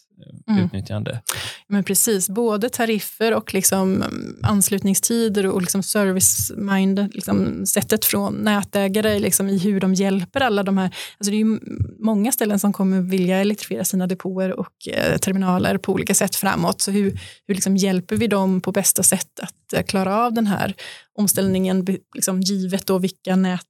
eh, 0.48 0.54
mm. 0.54 0.64
utnyttjande. 0.64 1.20
Men 1.66 1.84
precis, 1.84 2.28
både 2.28 2.68
tariffer 2.68 3.34
och 3.34 3.54
liksom 3.54 3.94
mm, 3.94 4.36
anslutningstider 4.42 5.46
och 5.46 5.60
liksom 5.60 5.82
service 5.82 6.52
mind, 6.56 7.08
liksom 7.12 7.66
sättet 7.66 8.04
från 8.04 8.34
nätägare 8.34 9.18
liksom 9.18 9.48
i 9.48 9.58
hur 9.58 9.80
de 9.80 9.94
hjälper 9.94 10.40
alla 10.40 10.62
de 10.62 10.78
här. 10.78 10.94
Alltså 11.18 11.30
det 11.30 11.40
är 11.40 11.60
många 12.04 12.32
ställen 12.32 12.58
som 12.58 12.72
kommer 12.72 13.00
vilja 13.00 13.38
elektrifiera 13.38 13.84
sina 13.84 14.06
depåer 14.06 14.52
och 14.60 14.88
eh, 14.88 15.16
terminaler 15.16 15.78
på 15.78 15.92
olika 15.92 16.14
sätt 16.14 16.36
framåt. 16.36 16.80
Så 16.80 16.90
hur, 16.90 17.20
hur 17.46 17.54
liksom 17.54 17.76
hjälper 17.76 18.16
vi 18.16 18.26
dem 18.26 18.60
på 18.60 18.72
bästa 18.72 19.02
sätt 19.02 19.40
att 19.40 19.72
eh, 19.72 19.82
klara 19.82 20.24
av 20.26 20.32
den 20.32 20.46
här 20.46 20.74
omställningen, 21.18 21.86
liksom 22.14 22.40
givet 22.40 22.86
då 22.86 22.98
vilka 22.98 23.36
nät 23.36 23.66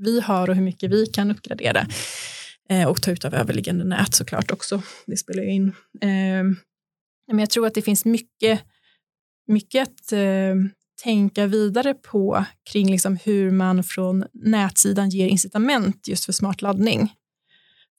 vi 0.00 0.20
har 0.20 0.50
och 0.50 0.56
hur 0.56 0.62
mycket 0.62 0.90
vi 0.90 1.06
kan 1.06 1.30
uppgradera. 1.30 1.86
Eh, 2.68 2.88
och 2.88 3.02
ta 3.02 3.10
ut 3.10 3.24
av 3.24 3.34
överliggande 3.34 3.84
nät 3.84 4.14
såklart 4.14 4.50
också. 4.50 4.82
Det 5.06 5.16
spelar 5.16 5.42
ju 5.42 5.50
in. 5.50 5.68
Eh, 6.00 6.44
men 7.26 7.38
jag 7.38 7.50
tror 7.50 7.66
att 7.66 7.74
det 7.74 7.82
finns 7.82 8.04
mycket, 8.04 8.60
mycket 9.46 9.82
att 9.82 10.12
eh, 10.12 10.54
tänka 11.02 11.46
vidare 11.46 11.94
på 11.94 12.44
kring 12.70 12.90
liksom 12.90 13.18
hur 13.24 13.50
man 13.50 13.84
från 13.84 14.24
nätsidan 14.32 15.10
ger 15.10 15.28
incitament 15.28 16.08
just 16.08 16.24
för 16.24 16.32
smart 16.32 16.62
laddning. 16.62 17.12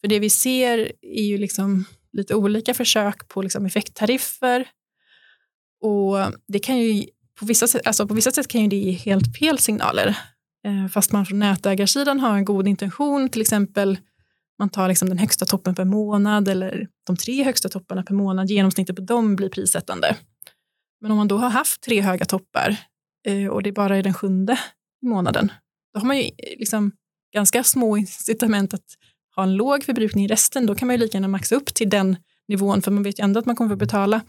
För 0.02 0.08
det 0.08 0.20
vi 0.20 0.30
ser 0.30 0.92
är 1.02 1.24
ju 1.24 1.38
liksom 1.38 1.86
lite 2.14 2.36
olika 2.36 2.74
försök 2.74 3.28
på 3.28 3.42
liksom 3.42 3.66
effekttariffer 3.66 4.68
och 5.82 6.18
det 6.48 6.60
kan 6.60 6.78
ju 6.78 7.06
på 7.40 7.46
vissa, 7.46 7.68
sätt, 7.68 7.88
alltså 7.88 8.08
på 8.08 8.14
vissa 8.14 8.32
sätt 8.32 8.48
kan 8.48 8.62
ju 8.62 8.68
det 8.68 8.76
ge 8.76 8.92
helt 8.92 9.38
fel 9.38 9.58
signaler. 9.58 10.18
Eh, 10.66 10.88
fast 10.88 11.12
man 11.12 11.26
från 11.26 11.40
nätägarsidan 11.40 12.20
har 12.20 12.38
en 12.38 12.46
god 12.46 12.68
intention, 12.68 13.30
till 13.30 13.42
exempel 13.42 13.98
man 14.60 14.70
tar 14.70 14.88
liksom 14.88 15.10
den 15.10 15.18
högsta 15.18 15.46
toppen 15.46 15.76
per 15.76 15.86
månad 15.86 16.48
eller 16.48 16.88
de 17.08 17.18
tre 17.18 17.44
högsta 17.44 17.70
topparna 17.70 18.04
per 18.04 18.14
månad, 18.14 18.50
genomsnittet 18.50 18.96
på 18.96 19.02
dem 19.02 19.36
blir 19.36 19.50
prissättande. 19.50 20.16
Men 21.02 21.12
om 21.12 21.18
man 21.18 21.28
då 21.28 21.38
har 21.38 21.50
haft 21.50 21.82
tre 21.82 22.02
höga 22.02 22.26
toppar 22.26 22.78
eh, 23.28 23.48
och 23.48 23.64
det 23.64 23.72
bara 23.72 23.98
är 23.98 24.04
den 24.04 24.14
sjunde 24.14 24.60
månaden, 25.02 25.52
då 25.94 26.00
har 26.00 26.08
man 26.08 26.18
ju 26.18 26.24
eh, 26.24 26.60
liksom 26.60 26.92
ganska 27.34 27.64
små 27.64 27.98
incitament 27.98 28.74
att 28.74 28.86
ha 29.36 29.44
en 29.44 29.56
låg 29.56 29.84
förbrukning 29.84 30.26
i 30.26 30.28
resten. 30.28 30.66
Då 30.66 30.76
kan 30.76 30.88
man 30.88 30.96
ju 30.96 31.00
lika 31.00 31.18
gärna 31.18 31.28
maxa 31.28 31.56
upp 31.56 31.74
till 31.74 31.90
den 31.90 32.18
nivån, 32.48 32.82
för 32.82 32.92
man 32.92 33.04
vet 33.04 33.20
ju 33.20 33.24
ändå 33.24 33.40
att 33.40 33.46
man 33.46 33.56
kommer 33.56 33.70
få 33.70 33.76
betala 33.76 34.22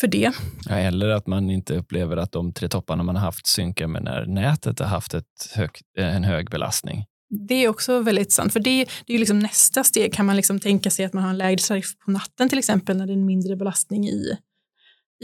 för 0.00 0.06
det. 0.06 0.32
Ja, 0.68 0.74
eller 0.74 1.08
att 1.08 1.26
man 1.26 1.50
inte 1.50 1.74
upplever 1.74 2.16
att 2.16 2.32
de 2.32 2.52
tre 2.52 2.68
topparna 2.68 3.02
man 3.02 3.16
har 3.16 3.22
haft 3.22 3.46
synkar 3.46 3.86
med 3.86 4.02
när 4.02 4.26
nätet 4.26 4.78
har 4.78 4.86
haft 4.86 5.14
ett 5.14 5.52
hög, 5.54 5.70
en 5.98 6.24
hög 6.24 6.50
belastning. 6.50 7.04
Det 7.48 7.54
är 7.54 7.68
också 7.68 8.00
väldigt 8.00 8.32
sant, 8.32 8.52
för 8.52 8.60
det, 8.60 8.88
det 9.06 9.14
är 9.14 9.18
liksom 9.18 9.38
nästa 9.38 9.84
steg. 9.84 10.14
Kan 10.14 10.26
man 10.26 10.36
liksom 10.36 10.60
tänka 10.60 10.90
sig 10.90 11.04
att 11.04 11.12
man 11.12 11.22
har 11.22 11.30
en 11.30 11.38
lägre 11.38 11.58
tariff 11.58 11.98
på 11.98 12.10
natten 12.10 12.48
till 12.48 12.58
exempel 12.58 12.96
när 12.96 13.06
det 13.06 13.12
är 13.12 13.16
en 13.16 13.26
mindre 13.26 13.56
belastning 13.56 14.08
i, 14.08 14.36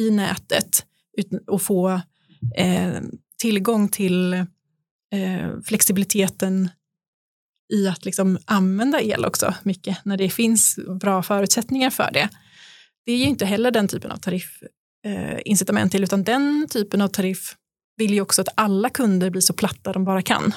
i 0.01 0.11
nätet 0.11 0.87
och 1.47 1.63
få 1.63 2.01
eh, 2.57 2.93
tillgång 3.39 3.89
till 3.89 4.35
eh, 5.13 5.61
flexibiliteten 5.65 6.71
i 7.75 7.89
att 7.89 8.05
liksom 8.05 8.39
använda 8.45 9.01
el 9.01 9.25
också 9.25 9.55
mycket 9.63 10.05
när 10.05 10.17
det 10.17 10.31
finns 10.31 10.79
bra 11.01 11.23
förutsättningar 11.23 11.91
för 11.91 12.11
det 12.13 12.29
det 13.07 13.13
är 13.13 13.17
ju 13.17 13.25
inte 13.25 13.47
heller 13.47 13.71
den 13.71 13.89
typen 13.89 14.11
av 14.11 14.17
tariffincitament 14.17 15.95
eh, 15.95 15.97
till, 15.97 16.05
utan 16.05 16.25
den 16.25 16.67
typen 16.71 17.01
av 17.01 17.09
tariff 17.09 17.57
vill 17.97 18.15
ju 18.15 18.21
också 18.21 18.43
att 18.43 18.49
alla 18.55 18.91
kunder 18.91 19.31
blir 19.31 19.41
så 19.41 19.53
platta 19.53 19.93
de 19.93 20.05
bara 20.05 20.23
kan. 20.23 20.55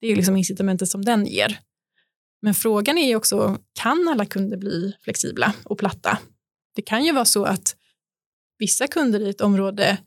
Det 0.00 0.06
är 0.06 0.16
liksom 0.16 0.36
incitamentet 0.36 0.88
som 0.88 1.04
den 1.04 1.26
ger. 1.26 1.58
Men 2.42 2.54
frågan 2.54 2.98
är 2.98 3.08
ju 3.08 3.16
också, 3.16 3.58
kan 3.80 4.08
alla 4.08 4.26
kunder 4.26 4.56
bli 4.56 4.92
flexibla 5.00 5.54
och 5.64 5.78
platta? 5.78 6.18
Det 6.74 6.82
kan 6.82 7.04
ju 7.04 7.12
vara 7.12 7.24
så 7.24 7.44
att 7.44 7.76
vissa 8.58 8.86
kunder 8.86 9.20
i 9.20 9.30
ett 9.30 9.40
område 9.40 9.98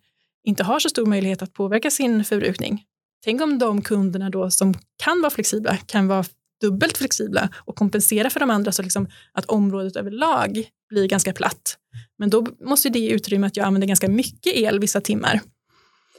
inte 0.44 0.64
har 0.64 0.80
så 0.80 0.90
stor 0.90 1.06
möjlighet 1.06 1.42
att 1.42 1.54
påverka 1.54 1.92
sin 1.92 2.24
förbrukning. 2.24 2.84
Tänk 3.24 3.42
om 3.42 3.60
de 3.60 3.82
kunderna 3.82 4.30
då 4.30 4.52
som 4.52 4.74
kan 5.04 5.22
vara 5.22 5.30
flexibla 5.30 5.78
kan 5.78 6.08
vara 6.08 6.26
dubbelt 6.62 6.98
flexibla 6.98 7.50
och 7.56 7.76
kompensera 7.76 8.30
för 8.30 8.40
de 8.40 8.50
andra 8.50 8.72
så 8.72 8.82
liksom 8.82 9.08
att 9.34 9.46
området 9.46 9.96
överlag 9.96 10.70
blir 10.92 11.08
ganska 11.08 11.34
platt. 11.34 11.78
Men 12.18 12.30
då 12.30 12.48
måste 12.60 12.90
det 12.90 13.00
ge 13.00 13.10
utrymme 13.10 13.48
att 13.48 13.58
jag 13.58 13.66
använder 13.66 13.88
ganska 13.88 14.10
mycket 14.10 14.54
el 14.54 14.80
vissa 14.80 15.02
timmar. 15.02 15.42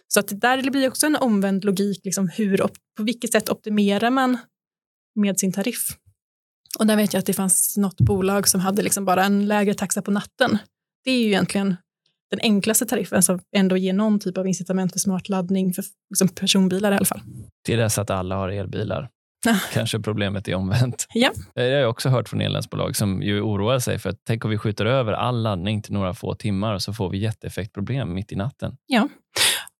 Så 0.09 0.20
att 0.20 0.41
där 0.41 0.70
blir 0.70 0.89
också 0.89 1.07
en 1.07 1.16
omvänd 1.16 1.64
logik, 1.64 2.01
liksom 2.05 2.29
hur, 2.29 2.57
på 2.97 3.03
vilket 3.03 3.33
sätt 3.33 3.49
optimerar 3.49 4.11
man 4.11 4.39
med 5.14 5.39
sin 5.39 5.53
tariff? 5.53 5.97
Och 6.79 6.87
där 6.87 6.97
vet 6.97 7.12
jag 7.12 7.18
att 7.20 7.27
det 7.27 7.33
fanns 7.33 7.77
något 7.77 8.01
bolag 8.01 8.49
som 8.49 8.61
hade 8.61 8.83
liksom 8.83 9.05
bara 9.05 9.25
en 9.25 9.47
lägre 9.47 9.75
taxa 9.75 10.03
på 10.03 10.11
natten. 10.11 10.59
Det 11.05 11.11
är 11.11 11.18
ju 11.18 11.27
egentligen 11.27 11.77
den 12.31 12.41
enklaste 12.43 12.87
tariffen 12.87 13.23
som 13.23 13.41
ändå 13.57 13.77
ger 13.77 13.93
någon 13.93 14.20
typ 14.20 14.39
av 14.39 14.47
incitament 14.47 14.93
för 14.93 14.99
smart 14.99 15.29
laddning 15.29 15.73
för 15.73 15.85
liksom 16.11 16.29
personbilar 16.29 16.93
i 16.93 16.97
alla 16.97 17.05
fall. 17.05 17.20
Till 17.64 17.79
dess 17.79 17.99
att 17.99 18.11
alla 18.11 18.37
har 18.37 18.49
elbilar. 18.49 19.09
Kanske 19.72 20.01
problemet 20.01 20.49
är 20.49 20.55
omvänt. 20.55 21.07
Ja. 21.14 21.30
Det 21.55 21.61
har 21.61 21.68
jag 21.68 21.90
också 21.90 22.09
hört 22.09 22.28
från 22.28 22.40
elnätsbolag 22.40 22.97
som 22.97 23.22
ju 23.22 23.40
oroar 23.40 23.78
sig 23.78 23.99
för 23.99 24.11
att 24.11 24.18
tänk 24.26 24.45
om 24.45 24.51
vi 24.51 24.59
skjuter 24.59 24.86
över 24.86 25.12
all 25.12 25.43
laddning 25.43 25.82
till 25.82 25.93
några 25.93 26.14
få 26.14 26.34
timmar 26.34 26.74
och 26.74 26.82
så 26.82 26.93
får 26.93 27.11
vi 27.11 27.18
jätteeffektproblem 27.18 28.14
mitt 28.14 28.32
i 28.32 28.36
natten. 28.36 28.76
Ja, 28.86 29.09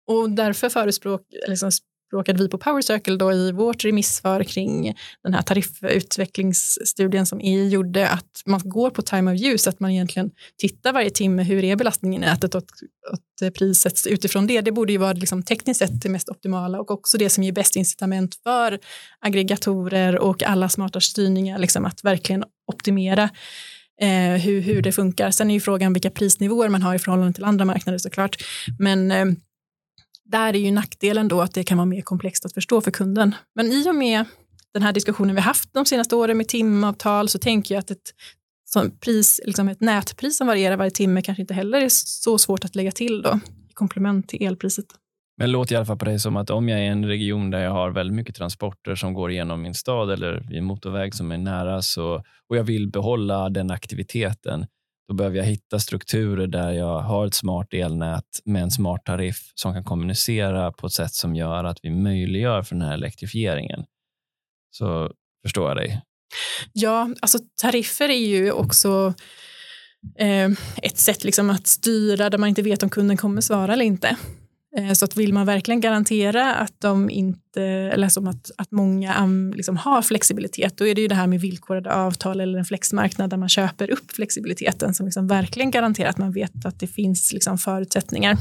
och 0.07 0.31
därför 0.31 0.69
förespråk, 0.69 1.21
liksom 1.49 1.71
råkade 2.13 2.39
vi 2.39 2.49
på 2.49 2.59
Power 2.59 2.83
Circle 2.83 3.17
då 3.17 3.33
i 3.33 3.53
vårt 3.53 3.85
remissvar 3.85 4.45
kring 4.45 4.95
den 5.23 5.35
här 5.35 5.43
tariffutvecklingsstudien 5.43 7.27
som 7.27 7.41
EU 7.43 7.69
gjorde, 7.69 8.09
att 8.09 8.43
man 8.47 8.61
går 8.65 8.91
på 8.91 9.03
time 9.03 9.33
of 9.33 9.41
use, 9.41 9.71
att 9.71 9.81
man 9.81 9.91
egentligen 9.91 10.31
tittar 10.59 10.93
varje 10.93 11.11
timme, 11.11 11.43
hur 11.43 11.65
är 11.65 11.77
belastningen 11.77 12.23
i 12.23 12.27
nätet 12.27 12.55
och 12.55 12.63
att 13.13 13.55
priset 13.55 14.07
utifrån 14.07 14.47
det. 14.47 14.61
Det 14.61 14.73
borde 14.73 14.93
ju 14.93 14.99
vara 14.99 15.13
liksom 15.13 15.43
tekniskt 15.43 15.79
sett 15.79 16.03
det 16.03 16.09
mest 16.09 16.29
optimala 16.29 16.81
och 16.81 16.91
också 16.91 17.19
det 17.19 17.31
som 17.31 17.45
ger 17.45 17.53
bäst 17.53 17.77
incitament 17.77 18.35
för 18.43 18.79
aggregatorer 19.21 20.19
och 20.19 20.43
alla 20.43 20.69
smarta 20.69 21.01
styrningar, 21.01 21.59
liksom 21.59 21.85
att 21.85 22.05
verkligen 22.05 22.45
optimera 22.73 23.31
eh, 24.01 24.41
hur, 24.41 24.61
hur 24.61 24.83
det 24.83 24.93
funkar. 24.93 25.31
Sen 25.31 25.51
är 25.51 25.55
ju 25.55 25.61
frågan 25.61 25.93
vilka 25.93 26.11
prisnivåer 26.11 26.69
man 26.69 26.83
har 26.83 26.95
i 26.95 26.99
förhållande 26.99 27.33
till 27.33 27.45
andra 27.45 27.65
marknader 27.65 27.99
såklart. 27.99 28.37
Men 28.79 29.11
eh, 29.11 29.25
där 30.33 30.55
är 30.55 30.59
ju 30.59 30.71
nackdelen 30.71 31.29
då 31.29 31.41
att 31.41 31.55
det 31.55 31.65
kan 31.65 31.79
vara 31.79 31.87
mer 31.87 32.03
komplext 32.03 32.47
att 32.47 32.55
förstå 32.55 32.81
för 32.81 32.91
kunden. 32.91 33.35
Men 33.55 33.73
i 33.73 33.91
och 33.91 33.95
med 33.95 34.25
den 34.75 34.83
här 34.83 34.93
diskussionen 34.93 35.35
vi 35.35 35.41
haft 35.41 35.75
de 35.75 35.87
senaste 35.87 36.17
åren 36.17 36.37
med 36.37 36.49
timavtal 36.49 37.29
så 37.29 37.39
tänker 37.39 37.75
jag 37.75 37.81
att 37.81 37.91
ett, 37.91 38.13
pris, 39.01 39.41
liksom 39.45 39.69
ett 39.69 39.81
nätpris 39.81 40.39
som 40.39 40.47
varierar 40.47 40.77
varje 40.77 40.91
timme 40.91 41.23
kanske 41.23 41.41
inte 41.41 41.55
heller 41.55 41.81
är 41.81 41.89
så 41.91 42.39
svårt 42.39 42.65
att 42.65 42.75
lägga 42.75 42.93
till 42.93 43.23
då, 43.23 43.41
i 43.71 43.73
komplement 43.73 44.29
till 44.29 44.47
elpriset. 44.47 44.87
Men 45.37 45.49
det 45.49 45.53
låter 45.53 45.75
i 45.75 45.77
alla 45.77 45.87
fall 45.87 45.99
på 45.99 46.05
dig 46.05 46.19
som 46.19 46.37
att 46.37 46.51
om 46.51 46.69
jag 46.69 46.81
är 46.81 46.85
i 46.85 46.87
en 46.87 47.05
region 47.05 47.51
där 47.51 47.59
jag 47.59 47.71
har 47.71 47.91
väldigt 47.91 48.15
mycket 48.15 48.35
transporter 48.35 48.95
som 48.95 49.15
går 49.15 49.31
igenom 49.31 49.63
min 49.63 49.75
stad 49.75 50.11
eller 50.11 50.53
i 50.53 50.59
en 50.59 50.65
motorväg 50.65 51.15
som 51.15 51.33
är 51.33 51.39
nära 51.39 51.83
så, 51.83 52.23
och 52.49 52.57
jag 52.57 52.65
vill 52.65 52.91
behålla 52.91 53.49
den 53.49 53.71
aktiviteten, 53.71 54.67
då 55.09 55.15
behöver 55.15 55.37
jag 55.37 55.45
hitta 55.45 55.79
strukturer 55.79 56.47
där 56.47 56.73
jag 56.73 57.01
har 57.01 57.27
ett 57.27 57.35
smart 57.35 57.75
elnät 57.75 58.41
med 58.45 58.63
en 58.63 58.71
smart 58.71 59.05
tariff 59.05 59.53
som 59.55 59.73
kan 59.73 59.85
kommunicera 59.85 60.73
på 60.73 60.87
ett 60.87 60.93
sätt 60.93 61.13
som 61.15 61.37
gör 61.37 61.65
att 61.65 61.79
vi 61.83 61.91
möjliggör 61.91 62.63
för 62.63 62.75
den 62.75 62.85
här 62.85 62.95
elektrifieringen. 62.95 63.85
Så 64.71 65.13
förstår 65.45 65.69
jag 65.69 65.77
dig. 65.77 66.03
Ja, 66.73 67.09
alltså 67.21 67.39
tariffer 67.63 68.09
är 68.09 68.27
ju 68.27 68.53
också 68.53 69.15
eh, 70.19 70.51
ett 70.83 70.99
sätt 70.99 71.25
liksom 71.25 71.51
att 71.51 71.67
styra 71.67 72.31
där 72.31 72.39
man 72.39 72.49
inte 72.49 72.63
vet 72.63 72.83
om 72.83 72.91
kunden 72.91 73.17
kommer 73.17 73.41
svara 73.41 73.73
eller 73.73 73.85
inte. 73.85 74.17
Eh, 74.77 74.93
så 74.93 75.05
att 75.05 75.17
vill 75.17 75.33
man 75.33 75.47
verkligen 75.47 75.81
garantera 75.81 76.55
att 76.55 76.81
de 76.81 77.11
inte, 77.11 77.63
eller 77.63 78.09
som 78.09 78.29
att, 78.29 78.51
att 78.59 78.71
många 78.71 79.27
liksom 79.55 79.77
har 79.77 80.03
flexibilitet, 80.03 80.77
då 80.77 80.87
är 80.87 80.95
det 80.95 81.01
ju 81.01 81.09
det 81.09 81.15
här 81.15 81.27
med 81.27 81.41
villkorade 81.41 81.95
avtal 81.95 82.41
eller 82.41 82.59
en 82.59 82.65
flexmarknad 82.65 83.31
där 83.31 83.37
man 83.37 83.49
köper 83.49 83.91
upp 83.91 84.11
flexibiliteten 84.13 84.95
som 84.95 85.07
liksom 85.07 85.27
verkligen 85.27 85.71
garanterar 85.71 86.09
att 86.09 86.19
man 86.19 86.33
vet 86.33 86.67
att 86.67 86.81
det 86.81 86.87
finns 86.87 87.33
liksom 87.33 87.59
förutsättningar. 87.59 88.39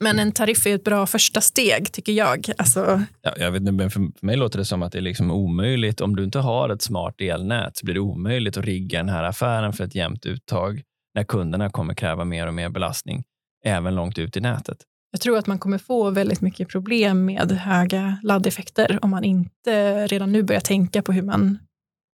Men 0.00 0.18
en 0.18 0.32
tariff 0.32 0.66
är 0.66 0.74
ett 0.74 0.84
bra 0.84 1.06
första 1.06 1.40
steg, 1.40 1.92
tycker 1.92 2.12
jag. 2.12 2.50
Alltså... 2.58 3.02
Ja, 3.22 3.34
jag 3.36 3.50
vet, 3.50 3.62
men 3.62 3.90
för 3.90 4.26
mig 4.26 4.36
låter 4.36 4.58
det 4.58 4.64
som 4.64 4.82
att 4.82 4.92
det 4.92 4.98
är 4.98 5.02
liksom 5.02 5.30
omöjligt. 5.30 6.00
Om 6.00 6.16
du 6.16 6.24
inte 6.24 6.38
har 6.38 6.68
ett 6.68 6.82
smart 6.82 7.20
elnät 7.20 7.76
så 7.76 7.84
blir 7.84 7.94
det 7.94 8.00
omöjligt 8.00 8.56
att 8.56 8.64
rigga 8.64 8.98
den 8.98 9.08
här 9.08 9.24
affären 9.24 9.72
för 9.72 9.84
ett 9.84 9.94
jämnt 9.94 10.26
uttag 10.26 10.82
när 11.14 11.24
kunderna 11.24 11.70
kommer 11.70 11.94
kräva 11.94 12.24
mer 12.24 12.46
och 12.46 12.54
mer 12.54 12.68
belastning, 12.68 13.24
även 13.64 13.94
långt 13.94 14.18
ut 14.18 14.36
i 14.36 14.40
nätet. 14.40 14.78
Jag 15.10 15.20
tror 15.20 15.38
att 15.38 15.46
man 15.46 15.58
kommer 15.58 15.78
få 15.78 16.10
väldigt 16.10 16.40
mycket 16.40 16.68
problem 16.68 17.24
med 17.24 17.52
höga 17.52 18.18
laddeffekter 18.22 18.98
om 19.02 19.10
man 19.10 19.24
inte 19.24 20.06
redan 20.06 20.32
nu 20.32 20.42
börjar 20.42 20.60
tänka 20.60 21.02
på 21.02 21.12
hur 21.12 21.22
man 21.22 21.58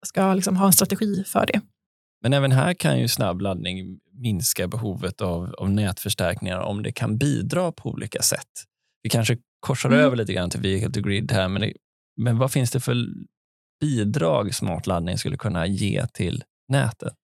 ska 0.07 0.35
liksom 0.35 0.57
ha 0.57 0.67
en 0.67 0.73
strategi 0.73 1.25
för 1.27 1.47
det. 1.47 1.61
Men 2.23 2.33
även 2.33 2.53
här 2.53 2.75
kan 2.75 3.01
ju 3.01 3.09
snabbladdning 3.09 3.99
minska 4.13 4.69
behovet 4.69 5.21
av, 5.21 5.55
av 5.59 5.71
nätförstärkningar 5.71 6.59
om 6.59 6.83
det 6.83 6.93
kan 6.93 7.19
bidra 7.19 7.73
på 7.73 7.91
olika 7.91 8.23
sätt. 8.23 8.49
Vi 9.03 9.11
kanske 9.11 9.39
korsar 9.61 9.89
mm. 9.89 10.01
över 10.01 10.17
lite 10.17 10.33
grann 10.33 10.51
till 10.51 10.61
vehicle 10.61 10.91
to 10.91 11.01
grid 11.01 11.33
här, 11.33 11.49
men, 11.49 11.63
det, 11.63 11.73
men 12.17 12.39
vad 12.39 12.53
finns 12.53 12.71
det 12.71 12.81
för 12.81 13.07
bidrag 13.81 14.55
smart 14.55 14.87
laddning 14.87 15.19
skulle 15.19 15.37
kunna 15.37 15.67
ge 15.67 16.07
till 16.07 16.45
nätet? 16.69 17.15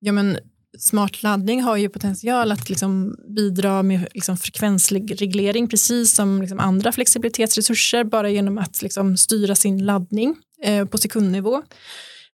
Ja, 0.00 0.12
men 0.12 0.38
smart 0.78 1.22
laddning 1.22 1.62
har 1.62 1.76
ju 1.76 1.88
potential 1.88 2.52
att 2.52 2.68
liksom 2.68 3.16
bidra 3.36 3.82
med 3.82 4.08
liksom 4.14 4.36
frekvensreglering 4.36 5.68
precis 5.68 6.14
som 6.14 6.40
liksom 6.40 6.60
andra 6.60 6.92
flexibilitetsresurser 6.92 8.04
bara 8.04 8.30
genom 8.30 8.58
att 8.58 8.82
liksom 8.82 9.16
styra 9.16 9.54
sin 9.54 9.84
laddning 9.86 10.36
eh, 10.62 10.84
på 10.84 10.98
sekundnivå. 10.98 11.56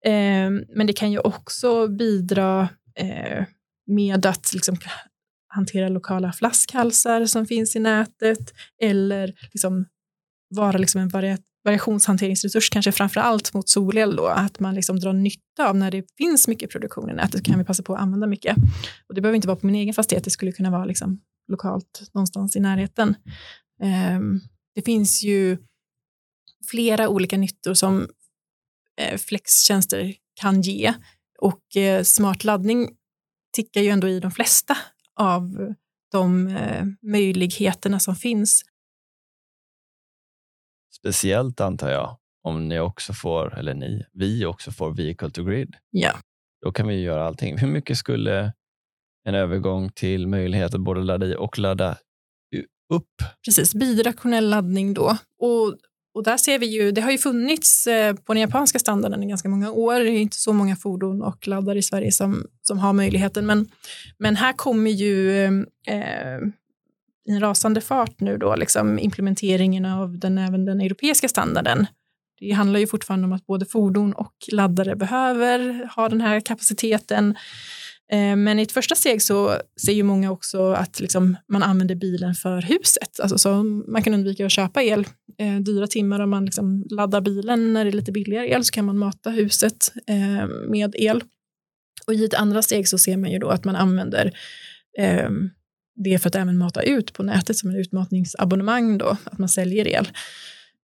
Eh, 0.06 0.50
men 0.76 0.88
det 0.88 0.94
kan 0.94 1.12
ju 1.12 1.20
också 1.20 1.88
bidra 1.88 2.70
eh, 2.96 3.46
med 3.88 4.26
att 4.26 4.54
liksom 4.54 4.78
hantera 5.48 5.89
lokala 5.89 6.34
flaskhalsar 6.34 7.26
som 7.26 7.46
finns 7.46 7.76
i 7.76 7.80
nätet 7.80 8.54
eller 8.82 9.34
liksom 9.52 9.86
vara 10.50 10.78
liksom 10.78 11.02
en 11.02 11.10
variat 11.10 11.42
variationshanteringsresurs, 11.64 12.70
kanske 12.70 12.91
framför 12.91 13.20
allt 13.20 13.53
mot 13.53 13.70
solel 13.70 14.16
då, 14.16 14.28
att 14.28 14.59
man 14.59 14.76
liksom 14.76 14.99
drar 14.99 15.14
nytta 15.14 15.70
av 15.70 15.76
när 15.76 15.91
det 15.91 16.03
finns 16.18 16.47
mycket 16.47 16.72
produktion 16.72 17.09
i 17.09 17.14
nätet, 17.14 17.45
kan 17.45 17.59
vi 17.59 17.66
passa 17.66 17.84
på 17.84 17.93
att 17.95 18.01
använda 18.01 18.28
mycket. 18.28 18.57
Och 19.07 19.16
det 19.16 19.22
behöver 19.22 19.36
inte 19.36 19.47
vara 19.47 19.57
på 19.57 19.66
min 19.66 19.76
egen 19.76 19.93
fastighet, 19.93 20.24
det 20.24 20.30
skulle 20.30 20.51
kunna 20.51 20.72
vara 20.72 20.86
liksom 20.86 21.22
lokalt 21.47 22.09
någonstans 22.14 22.55
i 22.55 22.59
närheten. 22.59 23.16
Um, 24.18 24.41
det 24.76 24.82
finns 24.82 25.24
ju 25.24 25.57
flera 26.70 27.09
olika 27.09 27.38
nyttor 27.38 27.74
som 27.74 28.07
eh, 29.01 29.18
flextjänster 29.18 30.14
kan 30.41 30.62
ge 30.62 30.93
och 31.39 31.78
eh, 31.78 32.03
smart 32.03 32.43
laddning 32.43 32.89
tickar 33.53 33.82
ju 33.82 33.89
ändå 33.89 34.07
i 34.07 34.20
de 34.20 34.32
flesta 34.32 34.78
av 35.16 35.74
de 36.12 36.47
eh, 36.47 36.86
möjligheterna 37.01 37.99
som 37.99 38.16
finns. 38.16 38.64
Speciellt 41.02 41.62
antar 41.62 41.89
jag 41.89 42.18
om 42.43 42.68
ni 42.68 42.80
också 42.80 43.14
får, 43.14 43.60
eller 43.60 43.74
ni, 43.74 44.06
vi 44.14 44.45
också 44.45 44.72
får 44.72 44.91
vehicle 44.91 45.30
to 45.30 45.43
grid. 45.43 45.76
Ja. 45.89 46.12
Då 46.66 46.72
kan 46.72 46.88
vi 46.88 47.02
göra 47.02 47.28
allting. 47.28 47.58
Hur 47.58 47.68
mycket 47.68 47.97
skulle 47.97 48.54
en 49.24 49.36
övergång 49.36 49.89
till 49.89 50.28
möjlighet 50.28 50.74
att 50.74 50.82
både 50.82 51.02
ladda 51.02 51.26
i 51.26 51.36
och 51.36 51.60
ladda 51.60 51.97
upp? 52.93 53.24
Precis, 53.45 53.76
bidirektionell 53.76 54.49
laddning 54.49 54.93
då. 54.93 55.18
Och, 55.39 55.76
och 56.14 56.24
där 56.24 56.38
ser 56.38 56.60
vi 56.60 56.66
ju, 56.66 56.91
det 56.91 57.02
har 57.02 57.12
ju 57.12 57.18
funnits 57.18 57.88
eh, 57.88 58.16
på 58.16 58.34
den 58.34 58.41
japanska 58.41 58.80
standarden 58.80 59.24
i 59.24 59.28
ganska 59.28 59.49
många 59.49 59.72
år. 59.72 59.99
Det 59.99 60.10
är 60.10 60.22
inte 60.22 60.38
så 60.38 60.54
många 60.54 60.76
fordon 60.76 61.22
och 61.22 61.47
laddare 61.47 61.80
i 61.80 61.84
Sverige 61.84 62.12
som, 62.12 62.45
som 62.62 62.80
har 62.80 62.93
möjligheten. 62.93 63.45
Men, 63.45 63.68
men 64.18 64.36
här 64.36 64.54
kommer 64.54 64.91
ju 64.91 65.45
eh, 65.88 66.39
i 67.30 67.32
en 67.32 67.39
rasande 67.39 67.82
fart 67.82 68.19
nu 68.19 68.38
då, 68.38 68.55
liksom 68.55 68.99
implementeringen 68.99 69.86
av 69.86 70.19
den, 70.19 70.38
även 70.38 70.65
den 70.65 70.82
europeiska 70.82 71.28
standarden. 71.28 71.88
Det 72.39 72.51
handlar 72.51 72.80
ju 72.80 72.88
fortfarande 72.88 73.26
om 73.26 73.34
att 73.34 73.45
både 73.45 73.65
fordon 73.65 74.13
och 74.13 74.34
laddare 74.51 74.95
behöver 74.95 75.89
ha 75.95 76.09
den 76.09 76.22
här 76.22 76.39
kapaciteten. 76.39 77.36
Eh, 78.11 78.36
men 78.36 78.59
i 78.59 78.61
ett 78.61 78.72
första 78.72 78.95
steg 78.95 79.22
så 79.22 79.55
ser 79.86 79.93
ju 79.93 80.03
många 80.03 80.32
också 80.32 80.72
att 80.72 80.99
liksom 80.99 81.38
man 81.47 81.63
använder 81.63 81.95
bilen 81.95 82.34
för 82.34 82.61
huset. 82.61 83.19
Alltså 83.19 83.38
så 83.38 83.63
man 83.63 84.03
kan 84.03 84.13
undvika 84.13 84.45
att 84.45 84.51
köpa 84.51 84.84
el 84.84 85.07
eh, 85.38 85.55
dyra 85.55 85.88
timmar 85.88 86.19
om 86.19 86.30
man 86.30 86.45
liksom 86.45 86.86
laddar 86.89 87.22
bilen 87.22 87.74
när 87.74 87.86
det 87.86 87.89
är 87.89 87.95
lite 87.95 88.11
billigare 88.11 88.51
el 88.51 88.63
så 88.63 88.72
kan 88.72 88.86
man 88.86 88.97
mata 88.97 89.30
huset 89.30 89.93
eh, 90.07 90.47
med 90.69 90.95
el. 90.97 91.24
Och 92.07 92.13
i 92.13 92.26
ett 92.26 92.34
andra 92.34 92.61
steg 92.61 92.88
så 92.88 92.97
ser 92.97 93.17
man 93.17 93.32
ju 93.32 93.39
då 93.39 93.49
att 93.49 93.65
man 93.65 93.76
använder 93.76 94.32
eh, 94.97 95.30
det 95.96 96.14
är 96.14 96.18
för 96.18 96.30
att 96.30 96.36
även 96.36 96.58
mata 96.58 96.82
ut 96.82 97.14
på 97.14 97.24
nätet 97.24 97.58
som 97.58 97.70
en 97.70 97.76
utmatningsabonnemang 97.76 98.98
då, 98.98 99.18
att 99.24 99.38
man 99.38 99.50
säljer 99.50 99.88
el. 99.88 100.10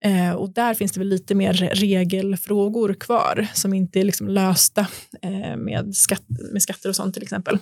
Eh, 0.06 0.32
och 0.32 0.54
där 0.54 0.74
finns 0.74 0.92
det 0.92 1.00
väl 1.00 1.08
lite 1.08 1.36
mer 1.36 1.54
regelfrågor 1.54 2.94
kvar 2.94 3.48
som 3.54 3.74
inte 3.74 4.00
är 4.00 4.04
liksom 4.04 4.28
lösta 4.28 4.88
eh, 5.22 5.58
med, 5.58 5.96
skatt, 5.96 6.26
med 6.52 6.62
skatter 6.62 6.90
och 6.90 6.96
sånt 6.96 7.14
till 7.14 7.24
exempel. 7.24 7.60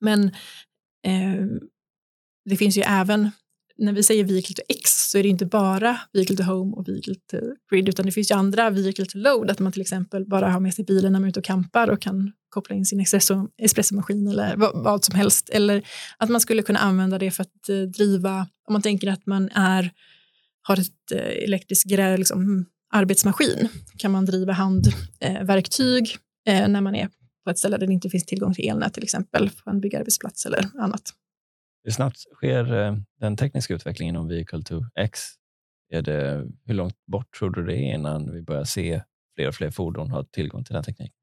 Men 0.00 0.24
eh, 1.06 1.46
det 2.44 2.56
finns 2.56 2.78
ju 2.78 2.82
även, 2.82 3.30
när 3.78 3.92
vi 3.92 4.02
säger 4.02 4.24
vehicle 4.24 4.54
to 4.54 4.62
X 4.68 5.10
så 5.10 5.18
är 5.18 5.22
det 5.22 5.28
inte 5.28 5.46
bara 5.46 6.00
vehicle 6.12 6.36
to 6.36 6.42
home 6.42 6.76
och 6.76 6.88
vehicle 6.88 7.14
to 7.14 7.36
grid 7.70 7.88
utan 7.88 8.06
det 8.06 8.12
finns 8.12 8.30
ju 8.30 8.34
andra 8.34 8.70
vehicle 8.70 9.06
to 9.06 9.18
load, 9.18 9.50
att 9.50 9.58
man 9.58 9.72
till 9.72 9.82
exempel 9.82 10.26
bara 10.26 10.50
har 10.50 10.60
med 10.60 10.74
sig 10.74 10.84
bilen 10.84 11.12
när 11.12 11.20
man 11.20 11.24
är 11.24 11.28
ute 11.28 11.40
och 11.40 11.44
campar 11.44 11.88
och 11.88 12.02
kan 12.02 12.32
koppla 12.48 12.76
in 12.76 12.84
sin 12.84 13.00
espresso, 13.00 13.48
espressomaskin 13.58 14.28
eller 14.28 14.56
vad, 14.56 14.84
vad, 14.84 15.04
som 15.04 15.14
helst. 15.14 15.48
Eller 15.48 15.86
att 16.18 16.28
man 16.28 16.40
skulle 16.40 16.62
kunna 16.62 16.78
använda 16.78 17.18
det 17.18 17.30
för 17.30 17.42
att 17.42 17.68
eh, 17.68 17.76
driva, 17.76 18.46
om 18.68 18.72
man 18.72 18.82
tänker 18.82 19.08
att 19.08 19.26
man 19.26 19.48
är, 19.48 19.90
har 20.62 20.80
ett 20.80 21.12
eh, 21.12 21.44
elektriskt 21.44 21.90
liksom, 22.18 22.40
mm, 22.40 22.66
arbetsmaskin, 22.92 23.68
kan 23.98 24.10
man 24.10 24.24
driva 24.24 24.52
handverktyg 24.52 26.16
eh, 26.46 26.68
när 26.68 26.80
man 26.80 26.94
är 26.94 27.08
på 27.44 27.50
ett 27.50 27.58
ställe 27.58 27.76
där 27.76 27.86
det 27.86 27.92
inte 27.92 28.10
finns 28.10 28.24
tillgång 28.24 28.54
till 28.54 28.68
elnät 28.68 28.94
till 28.94 29.02
exempel, 29.04 29.50
på 29.64 29.70
en 29.70 29.80
byggarbetsplats 29.80 30.46
eller 30.46 30.70
annat. 30.78 31.12
Hur 31.84 31.90
snabbt 31.90 32.18
sker 32.18 32.74
eh, 32.74 32.96
den 33.20 33.36
tekniska 33.36 33.74
utvecklingen 33.74 34.16
om 34.16 34.28
Vehicle 34.28 34.62
to 34.62 34.80
X? 35.00 35.20
Är 35.92 36.02
det, 36.02 36.46
hur 36.64 36.74
långt 36.74 37.06
bort 37.06 37.38
tror 37.38 37.50
du 37.50 37.66
det 37.66 37.76
är 37.76 37.94
innan 37.94 38.32
vi 38.32 38.42
börjar 38.42 38.64
se 38.64 39.02
fler 39.36 39.48
och 39.48 39.54
fler 39.54 39.70
fordon 39.70 40.10
ha 40.10 40.24
tillgång 40.24 40.64
till 40.64 40.74
den 40.74 40.84
tekniken? 40.84 41.16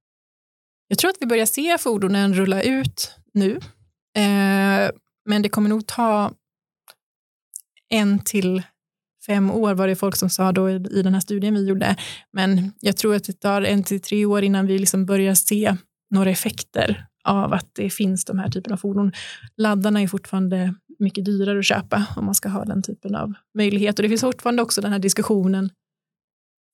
Jag 0.88 0.98
tror 0.98 1.10
att 1.10 1.18
vi 1.20 1.26
börjar 1.26 1.46
se 1.46 1.78
fordonen 1.78 2.34
rulla 2.34 2.62
ut 2.62 3.16
nu, 3.34 3.56
eh, 4.18 4.92
men 5.26 5.42
det 5.42 5.50
kommer 5.50 5.70
nog 5.70 5.88
ta 5.88 6.34
en 7.90 8.20
till 8.20 8.64
fem 9.26 9.52
år 9.52 9.74
var 9.74 9.88
det 9.88 9.96
folk 9.96 10.16
som 10.16 10.30
sa 10.30 10.52
då 10.52 10.70
i, 10.70 10.74
i 10.74 11.02
den 11.02 11.14
här 11.14 11.22
studien 11.22 11.54
vi 11.54 11.68
gjorde. 11.68 11.96
Men 12.34 12.74
jag 12.80 12.98
tror 12.98 13.16
att 13.16 13.24
det 13.24 13.40
tar 13.40 13.62
en 13.62 13.84
till 13.84 14.02
tre 14.02 14.26
år 14.26 14.44
innan 14.44 14.68
vi 14.68 14.80
liksom 14.80 15.06
börjar 15.06 15.36
se 15.36 15.76
några 16.12 16.30
effekter 16.30 17.08
av 17.24 17.54
att 17.54 17.70
det 17.76 17.90
finns 17.90 18.26
de 18.26 18.40
här 18.40 18.50
typen 18.50 18.74
av 18.74 18.78
fordon. 18.78 19.12
Laddarna 19.58 20.02
är 20.02 20.08
fortfarande 20.08 20.76
mycket 21.00 21.26
dyrare 21.26 21.60
att 21.60 21.66
köpa 21.66 22.08
om 22.18 22.26
man 22.26 22.36
ska 22.36 22.50
ha 22.50 22.66
den 22.66 22.84
typen 22.84 23.16
av 23.16 23.34
möjlighet. 23.54 24.00
Och 24.00 24.04
det 24.04 24.10
finns 24.10 24.22
fortfarande 24.22 24.62
också 24.62 24.82
den 24.82 24.92
här 24.92 25.00
diskussionen 25.00 25.70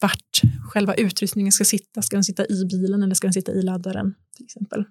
vart 0.01 0.41
själva 0.71 0.95
utrustningen 0.95 1.51
ska 1.51 1.65
sitta. 1.65 2.01
Ska 2.01 2.15
den 2.15 2.23
sitta 2.23 2.47
i 2.47 2.65
bilen 2.65 3.03
eller 3.03 3.15
ska 3.15 3.27
den 3.27 3.33
sitta 3.33 3.51
i 3.51 3.61
laddaren 3.61 4.15
till 4.35 4.45
exempel? 4.45 4.83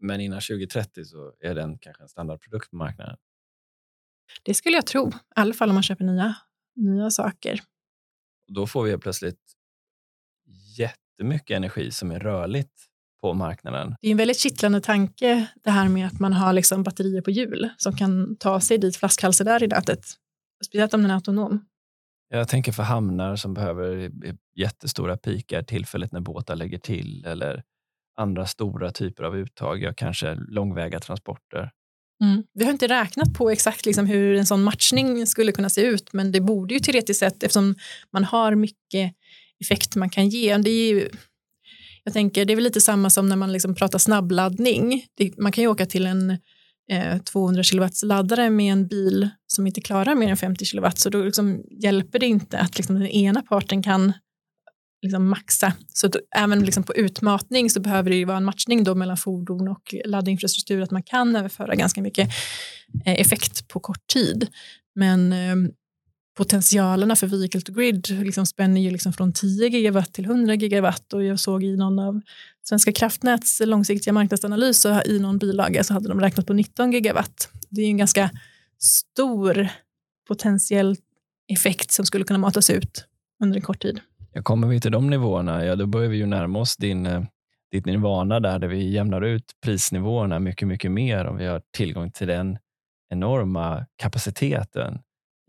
Men 0.00 0.20
innan 0.20 0.40
2030 0.40 1.04
så 1.04 1.32
är 1.40 1.54
den 1.54 1.78
kanske 1.78 2.02
en 2.02 2.08
standardprodukt 2.08 2.70
på 2.70 2.76
marknaden? 2.76 3.16
Det 4.42 4.54
skulle 4.54 4.76
jag 4.76 4.86
tro, 4.86 5.08
i 5.08 5.12
alla 5.34 5.54
fall 5.54 5.68
om 5.68 5.74
man 5.74 5.82
köper 5.82 6.04
nya, 6.04 6.36
nya 6.76 7.10
saker. 7.10 7.60
Då 8.46 8.66
får 8.66 8.84
vi 8.84 8.98
plötsligt 8.98 9.52
jättemycket 10.78 11.56
energi 11.56 11.90
som 11.90 12.10
är 12.10 12.20
rörligt 12.20 12.89
på 13.22 13.34
marknaden. 13.34 13.94
Det 14.00 14.06
är 14.06 14.10
en 14.10 14.16
väldigt 14.16 14.38
kittlande 14.38 14.80
tanke 14.80 15.46
det 15.64 15.70
här 15.70 15.88
med 15.88 16.06
att 16.06 16.20
man 16.20 16.32
har 16.32 16.52
liksom 16.52 16.82
batterier 16.82 17.22
på 17.22 17.30
hjul 17.30 17.68
som 17.76 17.96
kan 17.96 18.36
ta 18.36 18.60
sig 18.60 18.78
dit 18.78 18.96
flaskhalsar 18.96 19.44
där 19.44 19.62
i 19.62 19.66
nätet. 19.66 20.04
Speciellt 20.64 20.94
om 20.94 21.02
den 21.02 21.10
är 21.10 21.14
autonom. 21.14 21.64
Jag 22.28 22.48
tänker 22.48 22.72
för 22.72 22.82
hamnar 22.82 23.36
som 23.36 23.54
behöver 23.54 24.10
jättestora 24.56 25.16
pikar 25.16 25.62
tillfälligt 25.62 26.12
när 26.12 26.20
båtar 26.20 26.56
lägger 26.56 26.78
till 26.78 27.24
eller 27.24 27.62
andra 28.20 28.46
stora 28.46 28.90
typer 28.92 29.24
av 29.24 29.36
uttag, 29.36 29.82
ja, 29.82 29.92
kanske 29.96 30.34
långväga 30.34 31.00
transporter. 31.00 31.70
Mm. 32.24 32.44
Vi 32.54 32.64
har 32.64 32.72
inte 32.72 32.88
räknat 32.88 33.34
på 33.34 33.50
exakt 33.50 33.86
liksom 33.86 34.06
hur 34.06 34.36
en 34.36 34.46
sån 34.46 34.62
matchning 34.62 35.26
skulle 35.26 35.52
kunna 35.52 35.70
se 35.70 35.82
ut, 35.82 36.12
men 36.12 36.32
det 36.32 36.40
borde 36.40 36.74
ju 36.74 36.80
teoretiskt 36.80 37.20
sett, 37.20 37.42
eftersom 37.42 37.74
man 38.12 38.24
har 38.24 38.54
mycket 38.54 39.14
effekt 39.60 39.96
man 39.96 40.10
kan 40.10 40.28
ge. 40.28 40.56
Det 40.56 40.70
är 40.70 40.94
ju, 40.94 41.08
jag 42.10 42.14
tänker, 42.14 42.44
det 42.44 42.52
är 42.52 42.54
väl 42.54 42.64
lite 42.64 42.80
samma 42.80 43.10
som 43.10 43.28
när 43.28 43.36
man 43.36 43.52
liksom 43.52 43.74
pratar 43.74 43.98
snabbladdning. 43.98 45.04
Det, 45.16 45.38
man 45.38 45.52
kan 45.52 45.62
ju 45.62 45.68
åka 45.68 45.86
till 45.86 46.06
en 46.06 46.30
eh, 46.90 47.18
200 47.18 47.62
kilowatts 47.62 48.02
laddare 48.02 48.50
med 48.50 48.72
en 48.72 48.86
bil 48.86 49.28
som 49.46 49.66
inte 49.66 49.80
klarar 49.80 50.14
mer 50.14 50.28
än 50.28 50.36
50 50.36 50.64
kilowatt, 50.64 50.98
så 50.98 51.10
då 51.10 51.22
liksom 51.22 51.62
hjälper 51.70 52.18
det 52.18 52.26
inte 52.26 52.58
att 52.58 52.76
liksom 52.76 52.94
den 52.94 53.08
ena 53.08 53.42
parten 53.42 53.82
kan 53.82 54.12
liksom 55.02 55.28
maxa. 55.28 55.72
Så 55.94 56.08
då, 56.08 56.18
även 56.36 56.64
liksom 56.64 56.82
på 56.82 56.94
utmatning 56.94 57.70
så 57.70 57.80
behöver 57.80 58.10
det 58.10 58.16
ju 58.16 58.24
vara 58.24 58.36
en 58.36 58.44
matchning 58.44 58.84
då 58.84 58.94
mellan 58.94 59.16
fordon 59.16 59.68
och 59.68 59.94
laddinfrastruktur, 60.04 60.82
att 60.82 60.90
man 60.90 61.02
kan 61.02 61.36
överföra 61.36 61.74
ganska 61.74 62.02
mycket 62.02 62.28
eh, 63.04 63.20
effekt 63.20 63.68
på 63.68 63.80
kort 63.80 64.06
tid. 64.06 64.46
Men 64.94 65.32
ehm, 65.32 65.70
potentialerna 66.36 67.16
för 67.16 67.26
vehicle 67.26 67.60
to 67.60 67.72
grid 67.72 68.06
liksom 68.10 68.46
spänner 68.46 68.80
ju 68.80 68.90
liksom 68.90 69.12
från 69.12 69.32
10 69.32 69.68
gigawatt 69.68 70.12
till 70.12 70.24
100 70.24 70.54
gigawatt 70.54 71.12
och 71.12 71.24
jag 71.24 71.40
såg 71.40 71.64
i 71.64 71.76
någon 71.76 71.98
av 71.98 72.20
Svenska 72.62 72.92
kraftnäts 72.92 73.60
långsiktiga 73.64 74.12
marknadsanalys 74.12 74.84
och 74.84 75.06
i 75.06 75.18
någon 75.18 75.38
bilaga 75.38 75.84
så 75.84 75.94
hade 75.94 76.08
de 76.08 76.20
räknat 76.20 76.46
på 76.46 76.52
19 76.52 76.92
gigawatt. 76.92 77.48
Det 77.70 77.82
är 77.82 77.86
en 77.86 77.96
ganska 77.96 78.30
stor 78.78 79.68
potentiell 80.28 80.96
effekt 81.52 81.90
som 81.90 82.06
skulle 82.06 82.24
kunna 82.24 82.38
matas 82.38 82.70
ut 82.70 83.04
under 83.42 83.56
en 83.56 83.62
kort 83.62 83.82
tid. 83.82 84.00
Ja, 84.32 84.42
kommer 84.42 84.68
vi 84.68 84.80
till 84.80 84.92
de 84.92 85.10
nivåerna, 85.10 85.64
ja 85.64 85.76
då 85.76 85.86
börjar 85.86 86.08
vi 86.08 86.16
ju 86.16 86.26
närma 86.26 86.58
oss 86.58 86.76
din, 86.76 87.06
eh, 87.06 87.22
ditt 87.72 87.86
nirvana 87.86 88.40
där, 88.40 88.58
där 88.58 88.68
vi 88.68 88.90
jämnar 88.90 89.22
ut 89.22 89.44
prisnivåerna 89.64 90.38
mycket, 90.38 90.68
mycket 90.68 90.90
mer 90.90 91.24
om 91.24 91.36
vi 91.36 91.46
har 91.46 91.62
tillgång 91.76 92.10
till 92.10 92.26
den 92.26 92.58
enorma 93.08 93.86
kapaciteten 93.96 94.98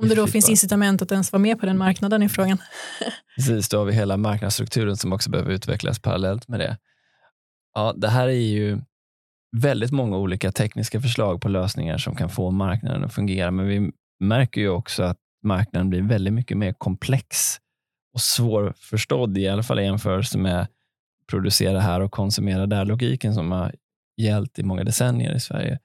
om 0.02 0.10
det 0.10 0.16
då 0.16 0.28
finns 0.28 0.50
incitament 0.50 1.02
att 1.02 1.12
ens 1.12 1.32
vara 1.32 1.42
med 1.42 1.60
på 1.60 1.66
den 1.66 1.78
marknaden 1.78 2.24
i 2.24 2.30
frågan. 2.30 2.58
Precis, 3.36 3.70
då 3.70 3.78
har 3.78 3.86
vi 3.86 3.94
hela 3.94 4.18
marknadsstrukturen 4.18 4.98
som 4.98 5.14
också 5.14 5.30
behöver 5.30 5.52
utvecklas 5.52 6.00
parallellt 6.00 6.48
med 6.48 6.60
det. 6.60 6.78
Ja, 7.74 7.94
det 7.98 8.08
här 8.08 8.28
är 8.28 8.32
ju 8.32 8.82
väldigt 9.58 9.92
många 9.92 10.18
olika 10.18 10.52
tekniska 10.52 11.02
förslag 11.02 11.42
på 11.42 11.50
lösningar 11.50 11.98
som 11.98 12.16
kan 12.16 12.30
få 12.30 12.52
marknaden 12.52 13.04
att 13.04 13.14
fungera, 13.14 13.52
men 13.52 13.68
vi 13.68 13.92
märker 14.20 14.62
ju 14.62 14.70
också 14.70 15.04
att 15.04 15.18
marknaden 15.44 15.90
blir 15.90 16.02
väldigt 16.02 16.34
mycket 16.34 16.58
mer 16.58 16.74
komplex 16.74 17.58
och 18.14 18.22
svårförstådd, 18.22 19.38
i 19.38 19.48
alla 19.48 19.64
fall 19.64 19.80
i 19.80 19.84
jämförelse 19.84 20.38
med 20.38 20.68
producera 21.30 21.80
här 21.80 22.00
och 22.00 22.12
konsumera 22.12 22.66
där 22.66 22.86
logiken 22.86 23.34
som 23.34 23.52
har 23.52 23.76
gällt 24.18 24.60
i 24.60 24.64
många 24.64 24.84
decennier 24.84 25.36
i 25.36 25.40
Sverige. 25.40 25.80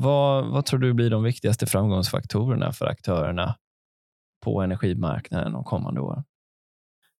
Vad, 0.00 0.46
vad 0.46 0.66
tror 0.66 0.80
du 0.80 0.94
blir 0.94 1.10
de 1.10 1.22
viktigaste 1.22 1.66
framgångsfaktorerna 1.66 2.72
för 2.72 2.86
aktörerna 2.86 3.54
på 4.44 4.62
energimarknaden 4.62 5.52
de 5.52 5.64
kommande 5.64 6.00
åren? 6.00 6.24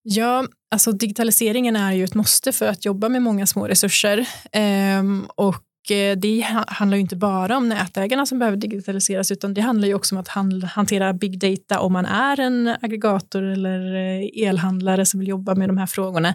Ja, 0.02 0.46
alltså 0.70 0.92
digitaliseringen 0.92 1.76
är 1.76 1.92
ju 1.92 2.04
ett 2.04 2.14
måste 2.14 2.52
för 2.52 2.66
att 2.66 2.84
jobba 2.84 3.08
med 3.08 3.22
många 3.22 3.46
små 3.46 3.68
resurser. 3.68 4.28
Ehm, 4.52 5.26
och 5.34 5.90
eh, 5.90 6.16
det 6.16 6.40
handlar 6.66 6.96
ju 6.96 7.00
inte 7.00 7.16
bara 7.16 7.56
om 7.56 7.68
nätägarna 7.68 8.26
som 8.26 8.38
behöver 8.38 8.56
digitaliseras, 8.56 9.30
utan 9.30 9.54
det 9.54 9.60
handlar 9.60 9.88
ju 9.88 9.94
också 9.94 10.14
om 10.14 10.20
att 10.20 10.28
hantera 10.64 11.12
big 11.12 11.38
data 11.38 11.80
om 11.80 11.92
man 11.92 12.06
är 12.06 12.40
en 12.40 12.74
aggregator 12.80 13.42
eller 13.42 13.94
eh, 13.94 14.48
elhandlare 14.48 15.06
som 15.06 15.20
vill 15.20 15.28
jobba 15.28 15.54
med 15.54 15.68
de 15.68 15.78
här 15.78 15.86
frågorna. 15.86 16.34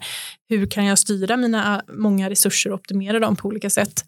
Hur 0.49 0.65
kan 0.65 0.85
jag 0.85 0.99
styra 0.99 1.37
mina 1.37 1.83
många 1.87 2.29
resurser 2.29 2.71
och 2.71 2.79
optimera 2.79 3.19
dem 3.19 3.35
på 3.35 3.47
olika 3.47 3.69
sätt? 3.69 4.05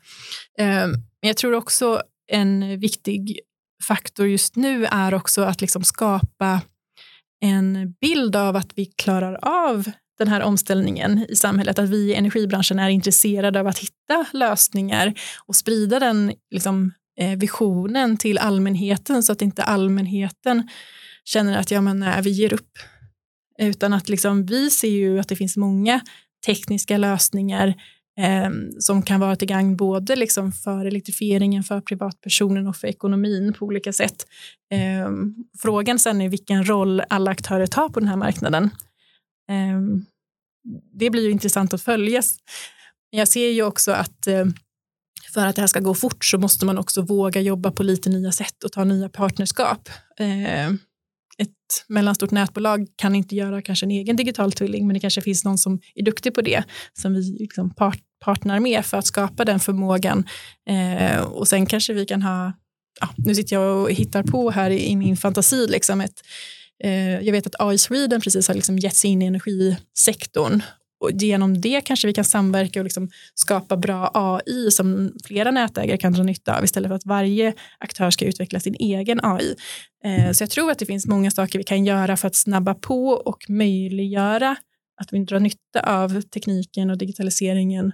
Ehm, 0.59 0.91
men 0.91 1.27
jag 1.27 1.37
tror 1.37 1.53
också 1.53 2.01
en 2.31 2.79
viktig 2.79 3.39
faktor 3.87 4.27
just 4.27 4.55
nu 4.55 4.85
är 4.85 5.13
också 5.13 5.41
att 5.41 5.61
liksom 5.61 5.83
skapa 5.83 6.61
en 7.41 7.93
bild 8.01 8.35
av 8.35 8.55
att 8.55 8.71
vi 8.75 8.85
klarar 8.85 9.39
av 9.41 9.91
den 10.17 10.27
här 10.27 10.41
omställningen 10.41 11.25
i 11.29 11.35
samhället, 11.35 11.79
att 11.79 11.89
vi 11.89 11.97
i 11.97 12.13
energibranschen 12.13 12.79
är 12.79 12.89
intresserade 12.89 13.59
av 13.59 13.67
att 13.67 13.79
hitta 13.79 14.25
lösningar 14.33 15.13
och 15.45 15.55
sprida 15.55 15.99
den 15.99 16.33
liksom, 16.51 16.93
eh, 17.19 17.37
visionen 17.37 18.17
till 18.17 18.37
allmänheten 18.37 19.23
så 19.23 19.31
att 19.31 19.41
inte 19.41 19.63
allmänheten 19.63 20.69
känner 21.25 21.57
att 21.57 21.71
ja, 21.71 21.81
men, 21.81 21.99
nej, 21.99 22.21
vi 22.21 22.29
ger 22.29 22.53
upp. 22.53 22.71
Utan 23.59 23.93
att 23.93 24.09
liksom, 24.09 24.45
vi 24.45 24.69
ser 24.69 24.89
ju 24.89 25.19
att 25.19 25.27
det 25.27 25.35
finns 25.35 25.57
många 25.57 26.01
tekniska 26.45 26.97
lösningar 26.97 27.73
eh, 28.19 28.49
som 28.79 29.01
kan 29.01 29.19
vara 29.19 29.35
till 29.35 29.47
gagn 29.47 29.75
både 29.75 30.15
liksom 30.15 30.51
för 30.51 30.85
elektrifieringen, 30.85 31.63
för 31.63 31.81
privatpersonen 31.81 32.67
och 32.67 32.75
för 32.75 32.87
ekonomin 32.87 33.53
på 33.53 33.65
olika 33.65 33.93
sätt. 33.93 34.25
Eh, 34.71 35.09
frågan 35.59 35.99
sen 35.99 36.21
är 36.21 36.29
vilken 36.29 36.67
roll 36.69 37.01
alla 37.09 37.31
aktörer 37.31 37.67
tar 37.67 37.89
på 37.89 37.99
den 37.99 38.09
här 38.09 38.17
marknaden. 38.17 38.63
Eh, 39.49 39.81
det 40.93 41.09
blir 41.09 41.23
ju 41.23 41.31
intressant 41.31 41.73
att 41.73 41.81
följa. 41.81 42.21
Jag 43.09 43.27
ser 43.27 43.49
ju 43.49 43.63
också 43.63 43.91
att 43.91 44.27
eh, 44.27 44.45
för 45.33 45.45
att 45.45 45.55
det 45.55 45.61
här 45.61 45.67
ska 45.67 45.79
gå 45.79 45.93
fort 45.93 46.25
så 46.25 46.37
måste 46.37 46.65
man 46.65 46.77
också 46.77 47.01
våga 47.01 47.41
jobba 47.41 47.71
på 47.71 47.83
lite 47.83 48.09
nya 48.09 48.31
sätt 48.31 48.63
och 48.63 48.71
ta 48.71 48.83
nya 48.83 49.09
partnerskap. 49.09 49.89
Ehm, 50.19 50.77
ett 51.41 51.85
mellanstort 51.87 52.31
nätbolag 52.31 52.87
kan 52.95 53.15
inte 53.15 53.35
göra 53.35 53.61
kanske 53.61 53.85
en 53.85 53.91
egen 53.91 54.15
digital 54.15 54.51
tvilling, 54.51 54.87
men 54.87 54.93
det 54.93 54.99
kanske 54.99 55.21
finns 55.21 55.45
någon 55.45 55.57
som 55.57 55.79
är 55.95 56.03
duktig 56.03 56.33
på 56.33 56.41
det, 56.41 56.63
som 56.93 57.13
vi 57.13 57.37
liksom 57.39 57.75
part, 57.75 57.99
partner 58.25 58.59
med 58.59 58.85
för 58.85 58.97
att 58.97 59.07
skapa 59.07 59.45
den 59.45 59.59
förmågan. 59.59 60.23
Eh, 60.69 61.21
och 61.21 61.47
sen 61.47 61.65
kanske 61.65 61.93
vi 61.93 62.05
kan 62.05 62.21
ha, 62.21 62.53
ja, 63.01 63.09
nu 63.17 63.35
sitter 63.35 63.55
jag 63.55 63.81
och 63.81 63.91
hittar 63.91 64.23
på 64.23 64.51
här 64.51 64.69
i, 64.69 64.85
i 64.85 64.95
min 64.95 65.17
fantasi, 65.17 65.67
liksom 65.67 66.01
ett, 66.01 66.21
Eh, 66.83 67.19
jag 67.21 67.31
vet 67.31 67.47
att 67.47 67.55
AI 67.59 67.77
Sweden 67.77 68.21
precis 68.21 68.47
har 68.47 68.55
liksom 68.55 68.79
gett 68.79 68.95
sig 68.95 69.09
in 69.09 69.21
i 69.21 69.25
energisektorn 69.25 70.61
och 71.05 71.11
genom 71.13 71.61
det 71.61 71.81
kanske 71.81 72.07
vi 72.07 72.13
kan 72.13 72.23
samverka 72.23 72.79
och 72.79 72.83
liksom 72.83 73.09
skapa 73.33 73.77
bra 73.77 74.11
AI 74.13 74.71
som 74.71 75.13
flera 75.23 75.51
nätägare 75.51 75.97
kan 75.97 76.13
dra 76.13 76.23
nytta 76.23 76.57
av 76.57 76.63
istället 76.63 76.89
för 76.89 76.95
att 76.95 77.05
varje 77.05 77.53
aktör 77.77 78.11
ska 78.11 78.25
utveckla 78.25 78.59
sin 78.59 78.75
egen 78.79 79.19
AI. 79.23 79.55
Eh, 80.03 80.31
så 80.31 80.43
jag 80.43 80.49
tror 80.49 80.71
att 80.71 80.79
det 80.79 80.85
finns 80.85 81.07
många 81.07 81.31
saker 81.31 81.59
vi 81.59 81.63
kan 81.63 81.85
göra 81.85 82.17
för 82.17 82.27
att 82.27 82.35
snabba 82.35 82.73
på 82.73 83.09
och 83.09 83.49
möjliggöra 83.49 84.55
att 85.01 85.13
vi 85.13 85.25
drar 85.25 85.39
nytta 85.39 85.79
av 85.85 86.21
tekniken 86.21 86.89
och 86.89 86.97
digitaliseringen 86.97 87.91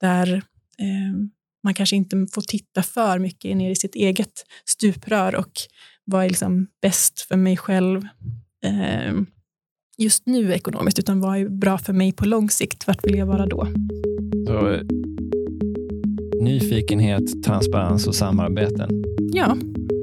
där 0.00 0.34
eh, 0.78 1.28
man 1.64 1.74
kanske 1.74 1.96
inte 1.96 2.26
får 2.32 2.42
titta 2.42 2.82
för 2.82 3.18
mycket 3.18 3.56
ner 3.56 3.70
i 3.70 3.76
sitt 3.76 3.94
eget 3.94 4.44
stuprör 4.64 5.34
och 5.34 5.52
vad 6.04 6.24
är 6.24 6.28
liksom 6.28 6.66
bäst 6.82 7.20
för 7.20 7.36
mig 7.36 7.56
själv 7.56 8.02
eh, 8.64 9.14
just 10.02 10.26
nu 10.26 10.52
ekonomiskt, 10.52 10.98
utan 10.98 11.20
vad 11.20 11.38
är 11.38 11.48
bra 11.48 11.78
för 11.78 11.92
mig 11.92 12.12
på 12.12 12.24
lång 12.24 12.50
sikt? 12.50 12.86
Vart 12.86 13.06
vill 13.06 13.18
jag 13.18 13.26
vara 13.26 13.46
då? 13.46 13.66
Så, 14.46 14.78
nyfikenhet, 16.42 17.42
transparens 17.44 18.06
och 18.06 18.14
samarbeten. 18.14 19.04
Ja, 19.32 19.56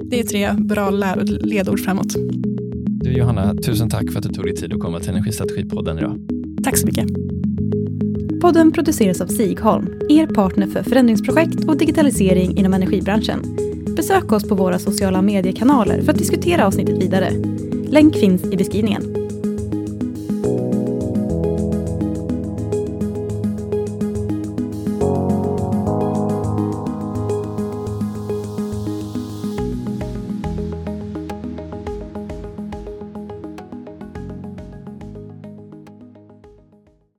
det 0.04 0.20
är 0.20 0.24
tre 0.24 0.52
bra 0.52 0.90
ledord 1.26 1.80
framåt. 1.80 2.16
Du 2.86 3.12
Johanna, 3.12 3.56
tusen 3.56 3.90
tack 3.90 4.12
för 4.12 4.20
att 4.20 4.24
du 4.24 4.30
tog 4.30 4.46
dig 4.46 4.56
tid 4.56 4.74
att 4.74 4.80
komma 4.80 5.00
till 5.00 5.10
Energistrategipodden 5.10 5.98
idag. 5.98 6.20
Tack 6.64 6.78
så 6.78 6.86
mycket. 6.86 7.08
Podden 8.42 8.72
produceras 8.72 9.22
av 9.22 9.28
Sigholm, 9.28 9.88
er 10.10 10.28
partner 10.28 10.68
för 10.68 10.84
förändringsprojekt 10.84 11.66
och 11.68 11.78
digitalisering 11.78 12.58
inom 12.58 12.74
energibranschen. 12.74 13.40
Besök 13.96 14.32
oss 14.32 14.50
på 14.50 14.56
våra 14.56 14.80
sociala 14.80 15.22
mediekanaler 15.22 16.02
för 16.02 16.12
att 16.12 16.18
diskutera 16.18 16.68
avsnittet 16.68 17.04
vidare. 17.04 17.32
Länk 17.88 18.16
finns 18.16 18.44
i 18.44 18.58
beskrivningen. 18.58 19.19